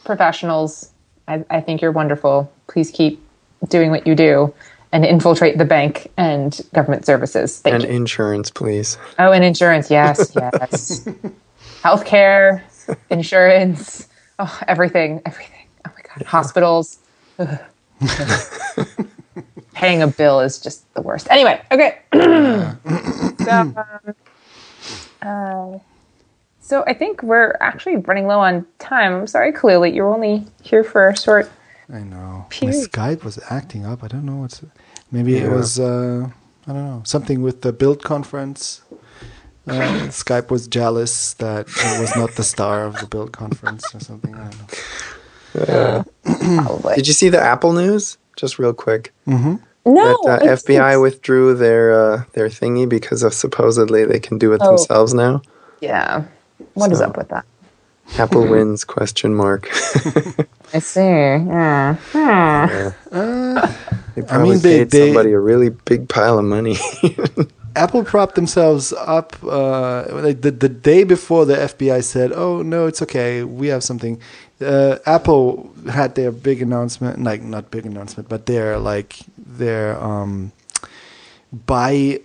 professionals. 0.04 0.90
I, 1.28 1.44
I 1.50 1.60
think 1.60 1.80
you're 1.80 1.92
wonderful. 1.92 2.50
Please 2.66 2.90
keep 2.90 3.22
doing 3.68 3.90
what 3.90 4.06
you 4.06 4.14
do 4.14 4.52
and 4.92 5.04
infiltrate 5.04 5.56
the 5.58 5.64
bank 5.64 6.10
and 6.18 6.60
government 6.74 7.06
services. 7.06 7.60
Thank 7.60 7.74
And 7.74 7.84
you. 7.84 7.90
insurance, 7.90 8.50
please. 8.50 8.98
Oh, 9.18 9.32
and 9.32 9.44
insurance. 9.44 9.90
Yes, 9.90 10.32
yes. 10.36 11.06
Healthcare, 11.82 12.62
insurance, 13.10 14.08
oh, 14.38 14.58
everything, 14.68 15.20
everything. 15.24 15.66
Oh 15.86 15.90
my 15.94 16.02
God. 16.02 16.26
Hospitals. 16.26 16.98
Ugh. 19.82 19.88
Paying 19.88 20.02
a 20.02 20.06
bill 20.06 20.40
is 20.40 20.58
just 20.60 20.92
the 20.94 21.02
worst. 21.02 21.26
Anyway, 21.30 21.60
okay. 21.72 21.98
so, 23.44 23.50
um, 23.50 24.14
uh, 25.22 25.78
so 26.60 26.84
I 26.86 26.94
think 26.94 27.22
we're 27.22 27.56
actually 27.60 27.96
running 27.96 28.28
low 28.28 28.38
on 28.38 28.64
time. 28.78 29.12
I'm 29.12 29.26
sorry, 29.26 29.52
Kahlil, 29.52 29.92
you're 29.92 30.12
only 30.12 30.46
here 30.62 30.84
for 30.84 31.08
a 31.08 31.16
short. 31.16 31.50
I 31.92 31.98
know. 31.98 32.46
My 32.62 32.68
Skype 32.68 33.24
was 33.24 33.38
acting 33.50 33.84
up. 33.84 34.04
I 34.04 34.08
don't 34.08 34.24
know 34.24 34.36
what's. 34.36 34.62
Maybe 35.10 35.36
it 35.36 35.50
was. 35.50 35.80
Uh, 35.80 36.28
I 36.66 36.72
don't 36.72 36.86
know 36.86 37.02
something 37.04 37.42
with 37.42 37.62
the 37.62 37.72
build 37.72 38.04
conference. 38.04 38.82
Uh, 39.66 40.06
Skype 40.10 40.50
was 40.50 40.68
jealous 40.68 41.34
that 41.34 41.66
it 41.68 42.00
was 42.00 42.14
not 42.16 42.32
the 42.36 42.44
star 42.44 42.84
of 42.84 42.98
the 43.00 43.06
build 43.06 43.32
conference 43.32 43.92
or 43.94 44.00
something. 44.00 44.34
I 44.34 44.48
don't 44.48 45.66
know. 45.66 46.04
Probably. 46.64 46.94
Did 46.94 47.08
you 47.08 47.12
see 47.14 47.28
the 47.28 47.40
Apple 47.40 47.72
news? 47.72 48.16
Just 48.36 48.58
real 48.58 48.72
quick. 48.72 49.12
Mhm. 49.26 49.60
No, 49.84 50.16
that 50.24 50.42
uh, 50.42 50.44
it's- 50.44 50.62
FBI 50.64 50.74
it's- 50.92 50.98
withdrew 50.98 51.54
their 51.54 51.92
uh, 51.92 52.22
their 52.34 52.48
thingy 52.48 52.88
because 52.88 53.22
of 53.22 53.34
supposedly 53.34 54.04
they 54.04 54.20
can 54.20 54.38
do 54.38 54.52
it 54.52 54.60
Oh. 54.62 54.68
themselves 54.68 55.12
now. 55.14 55.42
Yeah. 55.80 56.22
What 56.74 56.92
is 56.92 56.98
So- 56.98 57.06
up 57.06 57.16
with 57.16 57.28
that? 57.30 57.44
Apple 58.18 58.46
wins? 58.52 58.84
Question 58.84 59.34
mark. 59.34 59.68
I 60.74 60.78
see. 60.80 61.00
Yeah. 61.00 61.96
Hmm. 62.12 63.58
They 64.14 64.22
probably 64.22 64.50
mean, 64.50 64.58
they- 64.60 64.78
paid 64.78 64.90
they- 64.90 65.06
somebody 65.08 65.32
a 65.32 65.38
really 65.40 65.70
big 65.70 66.08
pile 66.08 66.38
of 66.38 66.44
money. 66.44 66.76
Apple 67.74 68.04
propped 68.04 68.34
themselves 68.34 68.92
up 68.92 69.34
uh, 69.44 70.02
the 70.20 70.50
the 70.50 70.68
day 70.68 71.04
before 71.04 71.46
the 71.46 71.54
FBI 71.56 72.04
said, 72.04 72.30
"Oh 72.30 72.60
no, 72.60 72.86
it's 72.86 73.00
okay, 73.00 73.44
we 73.44 73.68
have 73.68 73.82
something." 73.82 74.20
Uh, 74.62 74.98
Apple 75.06 75.70
had 75.90 76.14
their 76.14 76.30
big 76.32 76.62
announcement, 76.62 77.22
like 77.22 77.42
not 77.42 77.70
big 77.70 77.86
announcement, 77.86 78.28
but 78.28 78.46
their 78.46 78.78
like 78.78 79.16
their 79.36 80.02
um, 80.02 80.52
bi 81.52 82.20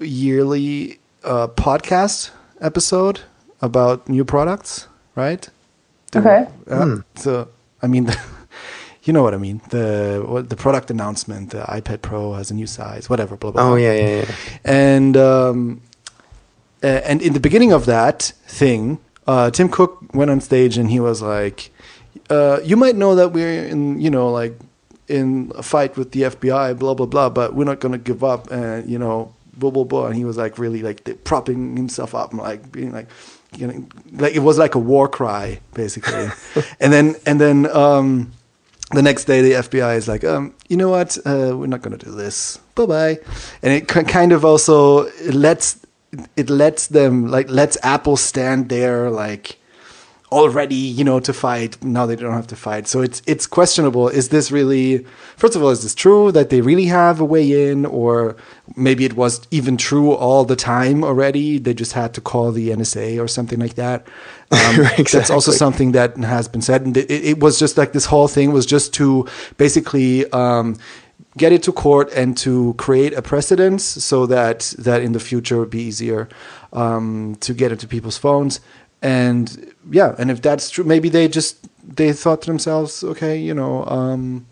yearly 0.00 0.98
uh, 1.24 1.48
podcast 1.48 2.30
episode 2.60 3.20
about 3.62 4.08
new 4.08 4.24
products, 4.24 4.88
right? 5.14 5.48
The- 6.12 6.18
Okay. 6.20 6.46
uh, 6.70 6.96
So 7.16 7.48
I 7.82 7.86
mean, 7.86 8.08
you 9.04 9.12
know 9.12 9.22
what 9.22 9.34
I 9.34 9.38
mean. 9.38 9.60
The 9.70 10.22
what, 10.26 10.48
the 10.48 10.56
product 10.56 10.90
announcement, 10.90 11.50
the 11.50 11.62
iPad 11.62 12.02
Pro 12.02 12.34
has 12.34 12.50
a 12.50 12.54
new 12.54 12.66
size, 12.66 13.08
whatever. 13.10 13.36
Blah 13.36 13.50
blah. 13.52 13.62
oh 13.62 13.66
blah 13.70 13.76
yeah, 13.76 13.92
yeah, 13.94 14.16
yeah. 14.20 14.34
and 14.64 15.16
um, 15.16 15.80
uh, 16.82 16.86
and 17.08 17.22
in 17.22 17.32
the 17.32 17.40
beginning 17.40 17.72
of 17.72 17.86
that 17.86 18.32
thing, 18.46 18.98
uh, 19.26 19.50
Tim 19.50 19.68
Cook 19.68 20.14
went 20.14 20.30
on 20.30 20.40
stage 20.40 20.76
and 20.76 20.90
he 20.90 21.00
was 21.00 21.22
like, 21.22 21.70
uh, 22.30 22.60
"You 22.62 22.76
might 22.76 22.96
know 22.96 23.14
that 23.14 23.32
we're 23.32 23.64
in, 23.64 24.00
you 24.00 24.10
know, 24.10 24.30
like 24.30 24.58
in 25.08 25.52
a 25.54 25.62
fight 25.62 25.96
with 25.96 26.12
the 26.12 26.22
FBI, 26.22 26.78
blah 26.78 26.94
blah 26.94 27.06
blah, 27.06 27.28
but 27.28 27.54
we're 27.54 27.64
not 27.64 27.80
gonna 27.80 27.98
give 27.98 28.22
up." 28.22 28.50
And 28.50 28.88
you 28.88 28.98
know, 28.98 29.34
blah 29.56 29.70
blah 29.70 29.84
blah. 29.84 30.06
And 30.06 30.16
he 30.16 30.24
was 30.24 30.36
like 30.36 30.58
really 30.58 30.82
like 30.82 31.24
propping 31.24 31.76
himself 31.76 32.14
up, 32.14 32.32
and 32.32 32.40
like 32.40 32.70
being 32.70 32.92
like, 32.92 33.08
you 33.56 33.66
know, 33.66 33.86
like 34.12 34.34
it 34.34 34.40
was 34.40 34.58
like 34.58 34.74
a 34.74 34.80
war 34.80 35.08
cry 35.08 35.60
basically. 35.72 36.28
and 36.80 36.92
then 36.92 37.16
and 37.26 37.40
then. 37.40 37.66
Um, 37.74 38.32
the 38.90 39.02
next 39.02 39.24
day 39.24 39.40
the 39.40 39.52
FBI 39.52 39.96
is 39.96 40.06
like, 40.06 40.24
um, 40.24 40.54
you 40.68 40.76
know 40.76 40.90
what, 40.90 41.16
uh, 41.26 41.56
we're 41.56 41.66
not 41.66 41.82
going 41.82 41.98
to 41.98 42.04
do 42.04 42.12
this. 42.12 42.58
Bye 42.74 42.86
bye. 42.86 43.18
And 43.62 43.72
it 43.72 43.88
kind 43.88 44.30
of 44.30 44.44
also 44.44 45.10
lets 45.22 45.83
it 46.36 46.50
lets 46.50 46.88
them 46.88 47.26
like 47.28 47.48
lets 47.50 47.76
Apple 47.82 48.16
stand 48.16 48.68
there 48.68 49.10
like 49.10 49.58
already, 50.34 50.74
you 50.74 51.04
know, 51.04 51.20
to 51.20 51.32
fight. 51.32 51.82
Now 51.82 52.06
they 52.06 52.16
don't 52.16 52.32
have 52.32 52.48
to 52.48 52.56
fight. 52.56 52.88
So 52.88 53.00
it's 53.00 53.22
it's 53.26 53.46
questionable. 53.46 54.08
Is 54.08 54.28
this 54.30 54.50
really? 54.50 55.06
First 55.36 55.54
of 55.54 55.62
all, 55.62 55.70
is 55.70 55.82
this 55.82 55.94
true 55.94 56.32
that 56.32 56.50
they 56.50 56.60
really 56.60 56.86
have 56.86 57.20
a 57.20 57.24
way 57.24 57.70
in, 57.70 57.86
or 57.86 58.36
maybe 58.76 59.04
it 59.04 59.14
was 59.14 59.46
even 59.50 59.76
true 59.76 60.12
all 60.12 60.44
the 60.44 60.56
time 60.56 61.04
already? 61.04 61.58
They 61.58 61.72
just 61.72 61.92
had 61.92 62.12
to 62.14 62.20
call 62.20 62.50
the 62.52 62.70
NSA 62.70 63.22
or 63.22 63.28
something 63.28 63.60
like 63.60 63.74
that. 63.74 64.06
Um, 64.54 64.86
That's 65.10 65.30
also 65.30 65.50
something 65.50 65.92
that 65.92 66.16
has 66.18 66.46
been 66.46 66.62
said, 66.62 66.82
and 66.82 66.96
it, 66.96 67.10
it 67.10 67.40
was 67.40 67.58
just 67.58 67.76
like 67.76 67.92
this 67.92 68.04
whole 68.04 68.28
thing 68.28 68.52
was 68.52 68.66
just 68.66 68.92
to 68.94 69.26
basically. 69.56 70.30
Um, 70.30 70.76
get 71.36 71.52
it 71.52 71.62
to 71.64 71.72
court 71.72 72.12
and 72.14 72.36
to 72.38 72.74
create 72.74 73.12
a 73.14 73.22
precedence 73.22 73.84
so 73.84 74.26
that 74.26 74.74
that 74.78 75.02
in 75.02 75.12
the 75.12 75.20
future 75.20 75.58
would 75.58 75.70
be 75.70 75.82
easier 75.82 76.28
um, 76.72 77.36
to 77.40 77.52
get 77.54 77.72
into 77.72 77.86
people's 77.86 78.18
phones. 78.18 78.60
And 79.02 79.74
yeah 79.90 80.14
and 80.18 80.30
if 80.30 80.40
that's 80.40 80.70
true 80.70 80.84
maybe 80.84 81.08
they 81.08 81.28
just 81.28 81.68
they 81.96 82.12
thought 82.12 82.42
to 82.42 82.46
themselves 82.46 83.04
okay 83.04 83.36
you 83.36 83.54
know 83.54 83.84
um, 83.86 84.46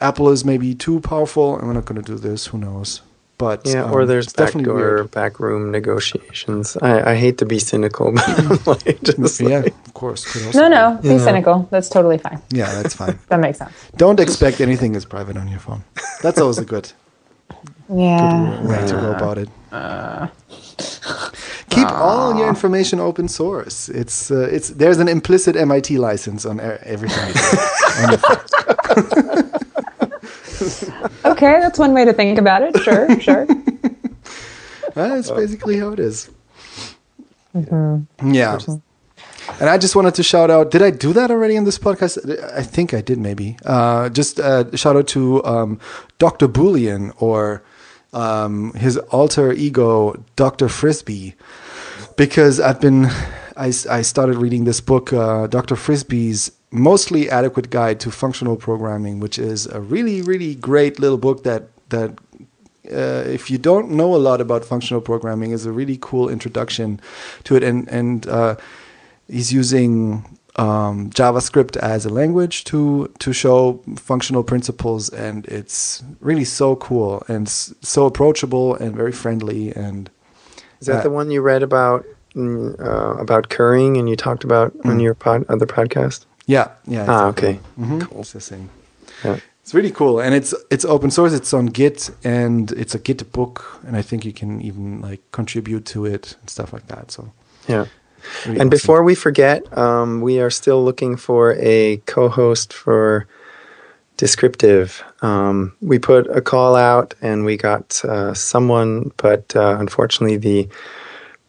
apple 0.00 0.28
is 0.30 0.44
maybe 0.44 0.74
too 0.74 1.00
powerful 1.00 1.56
and 1.56 1.66
we're 1.66 1.72
not 1.72 1.84
going 1.84 2.02
to 2.02 2.06
do 2.06 2.18
this 2.18 2.46
who 2.46 2.58
knows 2.58 3.02
but 3.44 3.60
Yeah, 3.66 3.84
um, 3.84 3.92
or 3.94 4.00
there's 4.10 4.26
it's 4.26 4.36
definitely 4.42 4.70
backdoor, 4.72 4.94
weird. 4.96 5.10
backroom 5.20 5.62
negotiations. 5.78 6.76
I, 6.90 7.12
I 7.12 7.14
hate 7.24 7.36
to 7.42 7.46
be 7.54 7.58
cynical, 7.58 8.06
but 8.64 8.66
like, 8.86 9.00
just 9.02 9.40
yeah 9.40 9.60
like- 9.66 9.74
of 9.88 9.94
course 10.02 10.20
could 10.30 10.42
also 10.46 10.58
No, 10.60 10.68
be. 10.68 11.08
no. 11.08 11.14
Be 11.16 11.18
cynical. 11.28 11.56
That's 11.72 11.88
totally 11.96 12.18
fine. 12.26 12.38
yeah 12.60 12.70
that's 12.78 12.94
fine 13.02 13.16
That 13.30 13.40
makes 13.46 13.58
sense. 13.62 13.72
don't 14.04 14.20
expect 14.26 14.56
anything 14.60 14.94
is 14.98 15.04
private 15.16 15.36
on 15.42 15.46
your 15.54 15.60
phone 15.66 15.82
that's 16.24 16.38
always 16.42 16.58
a 16.66 16.68
good 16.74 16.86
Yeah. 17.88 18.62
way 18.70 18.80
to 18.90 18.94
go 19.04 19.08
about 19.18 19.36
it. 19.42 19.48
Keep 21.74 21.90
all 22.06 22.28
your 22.38 22.48
information 22.48 23.00
open 23.00 23.26
source. 23.28 23.88
It's 24.00 24.30
uh, 24.30 24.56
it's 24.56 24.68
there's 24.80 24.98
an 25.04 25.08
implicit 25.08 25.54
MIT 25.56 25.88
license 26.08 26.42
on 26.50 26.56
everything. 26.94 27.32
On 28.02 28.08
your 28.12 28.20
phone. 28.24 28.38
Okay, 31.24 31.60
that's 31.60 31.78
one 31.78 31.92
way 31.94 32.04
to 32.04 32.12
think 32.12 32.38
about 32.38 32.62
it. 32.62 32.76
Sure, 32.82 33.20
sure. 33.26 33.46
Uh, 34.94 35.08
That's 35.08 35.30
basically 35.30 35.78
how 35.78 35.88
it 35.92 35.98
is. 36.00 36.30
Yeah. 37.54 38.58
And 39.60 39.68
I 39.68 39.78
just 39.78 39.96
wanted 39.96 40.14
to 40.16 40.22
shout 40.22 40.50
out. 40.50 40.70
Did 40.70 40.82
I 40.82 40.90
do 40.90 41.12
that 41.12 41.30
already 41.30 41.56
in 41.56 41.64
this 41.64 41.78
podcast? 41.78 42.18
I 42.54 42.62
think 42.62 42.92
I 42.94 43.00
did, 43.00 43.18
maybe. 43.18 43.56
Uh, 43.64 44.08
just 44.08 44.38
uh, 44.40 44.74
shout 44.76 44.96
out 44.96 45.06
to 45.08 45.44
um, 45.44 45.78
Dr. 46.18 46.48
Boolean 46.48 47.12
or 47.18 47.62
um, 48.12 48.72
his 48.74 48.96
alter 48.98 49.52
ego, 49.52 50.22
Dr. 50.36 50.68
Frisby, 50.68 51.34
because 52.16 52.60
I've 52.60 52.80
been. 52.80 53.08
I 53.54 53.70
started 53.70 54.38
reading 54.38 54.64
this 54.64 54.80
book, 54.80 55.12
uh, 55.12 55.46
Dr. 55.46 55.76
Frisby's 55.76 56.50
Mostly 56.72 57.28
Adequate 57.30 57.68
Guide 57.70 58.00
to 58.00 58.10
Functional 58.10 58.56
Programming, 58.56 59.20
which 59.20 59.38
is 59.38 59.66
a 59.66 59.80
really, 59.80 60.22
really 60.22 60.54
great 60.54 60.98
little 60.98 61.18
book 61.18 61.44
that 61.44 61.62
that 61.90 62.10
uh, 62.90 63.24
if 63.26 63.50
you 63.50 63.58
don't 63.58 63.90
know 63.90 64.14
a 64.14 64.18
lot 64.18 64.40
about 64.40 64.64
functional 64.64 65.00
programming, 65.02 65.52
is 65.52 65.66
a 65.66 65.70
really 65.72 65.98
cool 66.00 66.28
introduction 66.30 66.98
to 67.44 67.56
it. 67.56 67.62
And 67.62 67.88
and 67.88 68.26
uh, 68.26 68.56
he's 69.28 69.52
using 69.52 70.24
um, 70.56 71.10
JavaScript 71.10 71.76
as 71.76 72.06
a 72.06 72.08
language 72.10 72.64
to 72.64 73.08
to 73.18 73.32
show 73.32 73.80
functional 73.96 74.42
principles, 74.42 75.10
and 75.10 75.46
it's 75.46 76.02
really 76.20 76.44
so 76.44 76.76
cool 76.76 77.22
and 77.28 77.46
s- 77.46 77.74
so 77.82 78.06
approachable 78.06 78.74
and 78.76 78.96
very 78.96 79.12
friendly. 79.12 79.72
And 79.76 80.10
Is 80.80 80.86
that 80.86 81.00
Uh, 81.00 81.02
the 81.02 81.10
one 81.10 81.30
you 81.30 81.42
read 81.42 81.62
about 81.62 82.04
mm, 82.34 82.74
uh, 82.80 83.20
about 83.20 83.48
currying 83.50 83.98
and 83.98 84.08
you 84.08 84.16
talked 84.16 84.44
about 84.44 84.72
on 84.84 85.00
your 85.00 85.14
pod, 85.14 85.44
other 85.48 85.66
podcast? 85.66 86.24
Yeah, 86.46 86.68
yeah. 86.86 87.06
Ah, 87.08 87.26
okay. 87.28 87.58
Mhm. 87.78 88.18
It's 88.20 88.32
the 88.32 88.40
same. 88.40 88.68
Yeah. 89.24 89.38
It's 89.62 89.74
really 89.74 89.92
cool, 89.92 90.20
and 90.20 90.34
it's 90.34 90.54
it's 90.70 90.84
open 90.84 91.10
source. 91.10 91.32
It's 91.32 91.54
on 91.54 91.66
Git, 91.66 92.10
and 92.24 92.72
it's 92.72 92.94
a 92.94 92.98
Git 92.98 93.30
book, 93.32 93.80
and 93.86 93.96
I 93.96 94.02
think 94.02 94.24
you 94.24 94.32
can 94.32 94.60
even 94.60 95.00
like 95.00 95.20
contribute 95.30 95.84
to 95.92 96.04
it 96.06 96.36
and 96.40 96.50
stuff 96.50 96.72
like 96.72 96.86
that. 96.88 97.12
So, 97.12 97.22
Yeah. 97.68 97.84
really 98.46 98.60
And 98.60 98.68
awesome. 98.68 98.68
before 98.70 99.02
we 99.04 99.14
forget, 99.14 99.62
um, 99.78 100.20
we 100.20 100.40
are 100.40 100.50
still 100.50 100.84
looking 100.84 101.16
for 101.16 101.54
a 101.60 101.98
co-host 102.06 102.72
for 102.72 103.26
Descriptive. 104.16 105.02
Um, 105.22 105.72
we 105.80 105.98
put 105.98 106.26
a 106.36 106.40
call 106.40 106.76
out 106.76 107.14
and 107.22 107.44
we 107.44 107.56
got 107.56 108.04
uh, 108.04 108.34
someone, 108.34 109.10
but 109.16 109.54
uh, 109.56 109.76
unfortunately, 109.80 110.36
the 110.36 110.68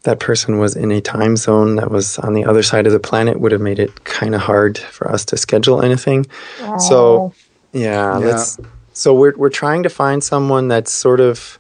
that 0.04 0.20
person 0.20 0.60
was 0.60 0.76
in 0.76 0.92
a 0.92 1.02
time 1.02 1.36
zone 1.38 1.76
that 1.78 1.90
was 1.90 2.20
on 2.20 2.34
the 2.34 2.46
other 2.46 2.64
side 2.64 2.86
of 2.86 2.94
the 2.94 3.00
planet. 3.00 3.40
Would 3.40 3.52
have 3.52 3.62
made 3.62 3.80
it 3.80 4.04
kind 4.04 4.36
of 4.36 4.42
hard 4.42 4.78
for 4.78 5.10
us 5.10 5.26
to 5.26 5.38
schedule 5.38 5.82
anything. 5.82 6.26
So, 6.80 7.34
yeah, 7.72 8.18
Yeah. 8.20 8.26
let's. 8.26 8.58
So 8.94 9.14
we're 9.14 9.36
we're 9.36 9.50
trying 9.50 9.84
to 9.84 9.90
find 9.90 10.24
someone 10.24 10.68
that's 10.68 10.92
sort 10.92 11.20
of 11.20 11.58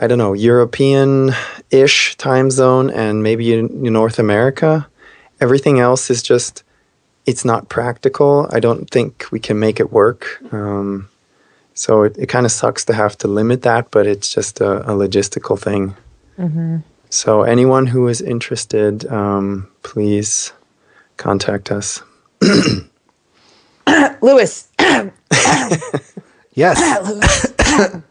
I 0.00 0.06
don't 0.06 0.18
know, 0.18 0.32
European 0.32 1.32
ish 1.70 2.16
time 2.16 2.50
zone 2.50 2.90
and 2.90 3.22
maybe 3.22 3.52
in, 3.52 3.84
in 3.86 3.92
North 3.92 4.18
America. 4.18 4.88
Everything 5.40 5.80
else 5.80 6.10
is 6.10 6.22
just, 6.22 6.62
it's 7.26 7.44
not 7.44 7.68
practical. 7.68 8.48
I 8.50 8.58
don't 8.60 8.88
think 8.88 9.26
we 9.30 9.38
can 9.38 9.58
make 9.58 9.80
it 9.80 9.92
work. 9.92 10.40
Um, 10.50 11.08
so 11.74 12.04
it, 12.04 12.16
it 12.16 12.26
kind 12.26 12.46
of 12.46 12.52
sucks 12.52 12.84
to 12.86 12.94
have 12.94 13.18
to 13.18 13.28
limit 13.28 13.62
that, 13.62 13.90
but 13.90 14.06
it's 14.06 14.32
just 14.32 14.60
a, 14.62 14.80
a 14.90 14.94
logistical 14.94 15.58
thing. 15.60 15.94
So 17.12 17.42
anyone 17.42 17.84
who 17.84 18.08
is 18.08 18.22
interested, 18.22 19.04
um, 19.12 19.68
please 19.82 20.54
contact 21.18 21.70
us. 21.70 22.02
Lewis. 24.22 24.68
yes, 26.54 26.78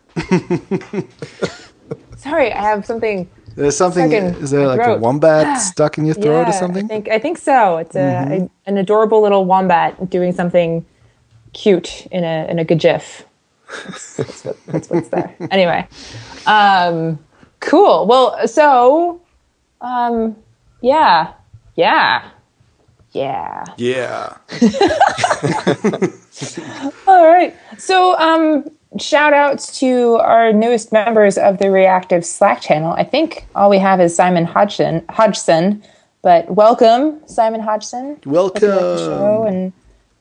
Sorry, 2.17 2.53
I 2.53 2.61
have 2.61 2.85
something. 2.85 3.27
there's 3.55 3.75
something. 3.75 4.11
Stuck 4.11 4.21
in 4.21 4.35
Is 4.35 4.51
there 4.51 4.67
my 4.67 4.75
like 4.75 4.87
a 4.87 4.99
wombat 4.99 5.59
stuck 5.61 5.97
in 5.97 6.05
your 6.05 6.13
throat 6.13 6.49
or 6.49 6.51
something? 6.51 6.83
Mm-hmm. 6.87 6.91
I 6.91 7.01
think 7.01 7.09
I 7.09 7.17
think 7.17 7.39
so. 7.39 7.77
It's 7.77 7.95
a, 7.95 8.01
a 8.41 8.49
an 8.67 8.77
adorable 8.77 9.23
little 9.23 9.45
wombat 9.45 10.11
doing 10.11 10.31
something 10.31 10.85
cute 11.53 12.05
in 12.11 12.23
a 12.23 12.45
in 12.51 12.59
a 12.59 12.63
gif. 12.63 13.25
That's, 13.67 14.17
that's, 14.17 14.45
what, 14.45 14.57
that's 14.67 14.89
what's 14.91 15.09
there. 15.09 15.35
Anyway, 15.49 15.87
um, 16.45 17.17
cool. 17.61 18.05
Well, 18.05 18.47
so, 18.47 19.21
um, 19.79 20.35
yeah, 20.81 21.33
yeah, 21.75 22.29
yeah. 23.11 23.63
yeah. 23.77 24.37
All 27.07 27.25
right. 27.27 27.55
So, 27.77 28.17
um, 28.17 28.69
shout 28.99 29.31
outs 29.33 29.79
to 29.79 30.15
our 30.15 30.51
newest 30.51 30.91
members 30.91 31.37
of 31.37 31.59
the 31.59 31.71
Reactive 31.71 32.25
Slack 32.25 32.61
channel. 32.61 32.91
I 32.91 33.05
think 33.05 33.47
all 33.55 33.69
we 33.69 33.79
have 33.79 34.01
is 34.01 34.13
Simon 34.13 34.43
Hodgson, 34.43 35.05
Hodgson 35.09 35.81
but 36.21 36.51
welcome, 36.51 37.19
Simon 37.25 37.61
Hodgson. 37.61 38.19
Welcome. 38.25 38.61
Show, 38.61 39.45
and, 39.47 39.73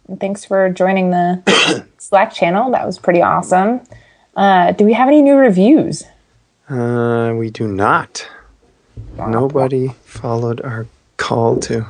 and 0.08 0.18
thanks 0.18 0.46
for 0.46 0.70
joining 0.70 1.10
the 1.10 1.86
Slack 1.98 2.32
channel. 2.32 2.70
That 2.70 2.86
was 2.86 2.98
pretty 2.98 3.20
awesome. 3.20 3.82
Uh, 4.34 4.72
do 4.72 4.86
we 4.86 4.94
have 4.94 5.08
any 5.08 5.20
new 5.20 5.36
reviews? 5.36 6.04
Uh, 6.70 7.34
we 7.34 7.50
do 7.50 7.66
not. 7.66 8.26
Nobody 9.16 9.88
followed 10.04 10.60
our 10.62 10.86
call 11.16 11.56
to. 11.60 11.84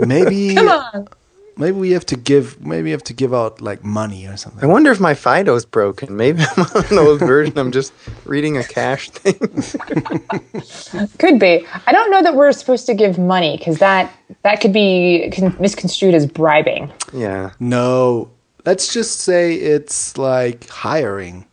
Maybe 0.00 0.54
Come 0.56 0.68
on. 0.68 1.08
maybe 1.56 1.76
we 1.78 1.90
have 1.92 2.04
to 2.06 2.16
give 2.16 2.60
maybe 2.60 2.84
we 2.84 2.90
have 2.90 3.04
to 3.04 3.12
give 3.12 3.32
out 3.32 3.60
like 3.60 3.84
money 3.84 4.26
or 4.26 4.36
something. 4.36 4.64
I 4.64 4.66
wonder 4.66 4.90
if 4.90 4.98
my 4.98 5.14
Fido's 5.14 5.64
broken. 5.64 6.16
Maybe 6.16 6.42
I'm 6.56 6.64
on 6.74 6.84
an 6.90 6.98
old 6.98 7.20
version. 7.20 7.56
I'm 7.58 7.70
just 7.70 7.92
reading 8.24 8.56
a 8.56 8.64
cache 8.64 9.10
thing. 9.10 9.34
Could 11.18 11.38
be. 11.38 11.64
I 11.86 11.92
don't 11.92 12.10
know 12.10 12.22
that 12.22 12.34
we're 12.34 12.50
supposed 12.52 12.86
to 12.86 12.94
give 12.94 13.18
money 13.18 13.56
because 13.56 13.78
that 13.78 14.12
that 14.42 14.60
could 14.60 14.72
be 14.72 15.30
con- 15.34 15.56
misconstrued 15.60 16.14
as 16.14 16.26
bribing. 16.26 16.90
yeah. 17.12 17.52
No. 17.60 18.30
Let's 18.64 18.92
just 18.92 19.20
say 19.20 19.54
it's 19.54 20.16
like 20.18 20.68
hiring. 20.68 21.46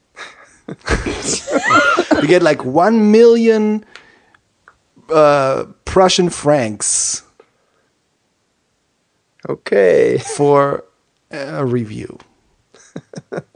you 0.68 2.28
get 2.28 2.44
like 2.44 2.64
1 2.64 3.12
million 3.12 3.84
uh, 5.12 5.66
Prussian 5.86 6.30
francs 6.30 7.24
Okay. 9.48 10.20
for 10.36 10.84
a 11.32 11.66
review. 11.66 12.20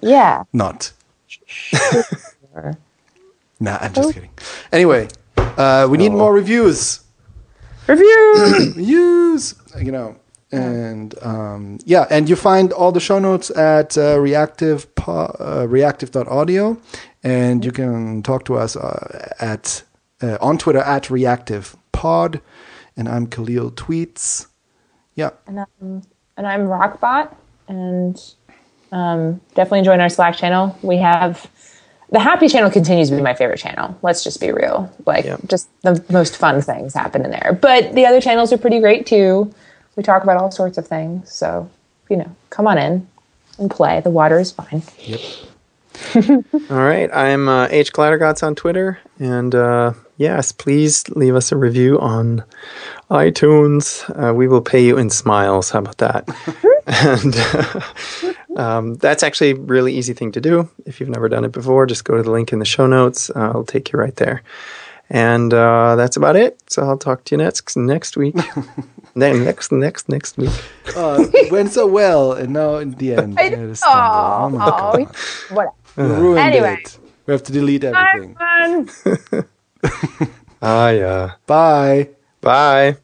Yeah. 0.02 0.44
Not. 0.54 0.92
nah, 3.60 3.78
I'm 3.80 3.94
just 3.94 4.14
kidding. 4.14 4.32
Anyway, 4.72 5.08
uh, 5.38 5.88
we 5.90 5.98
need 5.98 6.10
more 6.10 6.34
reviews. 6.34 7.02
Review. 7.88 8.34
Reviews, 8.76 9.56
you 9.80 9.92
know. 9.92 10.16
And 10.54 11.16
um, 11.24 11.80
yeah, 11.86 12.06
and 12.10 12.30
you 12.30 12.36
find 12.36 12.72
all 12.74 12.92
the 12.92 13.00
show 13.00 13.20
notes 13.20 13.50
at 13.52 13.98
uh, 13.98 14.20
reactive 14.20 14.94
po- 14.96 15.36
uh, 15.40 15.66
reactive.audio, 15.68 16.78
and 17.24 17.66
you 17.66 17.72
can 17.72 18.22
talk 18.24 18.46
to 18.46 18.56
us 18.56 18.76
uh, 18.76 19.34
at 19.40 19.84
uh, 20.22 20.38
on 20.42 20.58
Twitter 20.58 20.80
at 20.80 21.10
reactive 21.10 21.76
pod, 21.92 22.40
and 22.96 23.10
I'm 23.10 23.28
Kahlil 23.28 23.72
Tweets. 23.72 24.48
Yeah, 25.16 25.32
and, 25.48 25.60
um, 25.60 26.02
and 26.38 26.48
I'm 26.48 26.68
Rockbot, 26.68 27.34
and 27.68 28.20
um, 28.92 29.42
definitely 29.56 29.82
join 29.84 30.00
our 30.02 30.10
Slack 30.10 30.36
channel. 30.36 30.78
We 30.84 30.98
have 30.98 31.50
the 32.12 32.20
Happy 32.20 32.48
channel 32.48 32.70
continues 32.70 33.10
to 33.10 33.16
be 33.16 33.24
my 33.24 33.34
favorite 33.34 33.58
channel. 33.60 33.98
Let's 34.04 34.24
just 34.24 34.40
be 34.40 34.52
real. 34.52 34.92
Like, 35.08 35.26
Yep. 35.26 35.42
just 35.48 35.68
the 35.82 36.04
most 36.12 36.38
fun 36.38 36.62
things 36.62 36.94
happen 36.94 37.26
in 37.26 37.32
there. 37.32 37.58
But 37.60 37.94
the 37.96 38.06
other 38.06 38.22
channels 38.22 38.54
are 38.54 38.58
pretty 38.60 38.80
great 38.80 39.08
too. 39.08 39.52
We 39.96 40.04
talk 40.04 40.24
about 40.24 40.38
all 40.38 40.52
sorts 40.52 40.78
of 40.78 40.88
things. 40.88 41.32
So, 41.32 41.70
you 42.10 42.18
know, 42.18 42.36
come 42.50 42.68
on 42.68 42.78
in 42.78 43.08
and 43.60 43.70
play. 43.70 44.02
The 44.02 44.10
water 44.10 44.40
is 44.40 44.52
fine. 44.52 44.84
Yep. 45.00 45.20
All 46.16 46.78
right. 46.78 47.10
I'm 47.14 47.48
uh, 47.48 47.68
H. 47.70 47.94
Glattergotz 47.94 48.44
on 48.44 48.56
Twitter. 48.56 49.00
And 49.20 49.54
uh, 49.54 49.94
yes, 50.18 50.52
please 50.52 51.08
leave 51.10 51.36
us 51.36 51.52
a 51.52 51.58
review 51.58 52.00
on 52.00 52.44
iTunes. 53.10 54.10
Uh, 54.10 54.34
we 54.34 54.48
will 54.48 54.62
pay 54.62 54.84
you 54.84 54.98
in 54.98 55.10
smiles. 55.10 55.70
How 55.70 55.80
about 55.80 55.98
that? 56.00 56.28
and 56.88 58.34
uh, 58.58 58.62
um, 58.62 58.96
that's 58.96 59.24
actually 59.24 59.52
a 59.52 59.56
really 59.56 59.94
easy 59.94 60.14
thing 60.14 60.32
to 60.32 60.42
do. 60.42 60.70
If 60.86 61.00
you've 61.00 61.10
never 61.10 61.30
done 61.30 61.46
it 61.46 61.52
before, 61.52 61.86
just 61.86 62.06
go 62.06 62.18
to 62.18 62.24
the 62.24 62.32
link 62.32 62.52
in 62.52 62.60
the 62.60 62.66
show 62.66 62.88
notes. 62.88 63.30
Uh, 63.30 63.50
it'll 63.50 63.66
take 63.66 63.92
you 63.92 64.00
right 64.00 64.16
there. 64.16 64.42
And 65.10 65.54
uh, 65.54 65.96
that's 65.96 66.18
about 66.18 66.36
it. 66.36 66.60
So 66.68 66.84
I'll 66.84 66.98
talk 66.98 67.24
to 67.26 67.36
you 67.36 67.38
next 67.38 67.76
next 67.78 68.18
week. 68.18 68.36
Ne- 69.16 69.40
next 69.46 69.72
next 69.72 70.10
next 70.10 70.38
week. 70.38 70.50
uh, 70.96 71.26
it 71.34 71.52
went 71.52 71.72
so 71.72 71.86
well, 71.86 72.34
and 72.34 72.52
now 72.54 72.78
in 72.78 72.92
the 72.98 73.14
end, 73.14 73.36
we 73.38 73.44
had 73.50 73.70
a 73.70 73.76
oh 73.86 74.50
my 74.50 74.66
Oh, 74.66 74.70
god, 74.98 75.08
what? 75.54 75.74
we 75.96 76.04
ruined 76.04 76.40
Anyway. 76.40 76.82
it. 76.82 76.98
We 77.28 77.32
have 77.34 77.44
to 77.44 77.52
delete 77.52 77.84
everything. 77.84 78.36
Fun. 78.36 79.46
Ah, 80.66 80.90
yeah. 80.90 81.32
Bye. 81.46 82.10
Bye. 82.40 82.96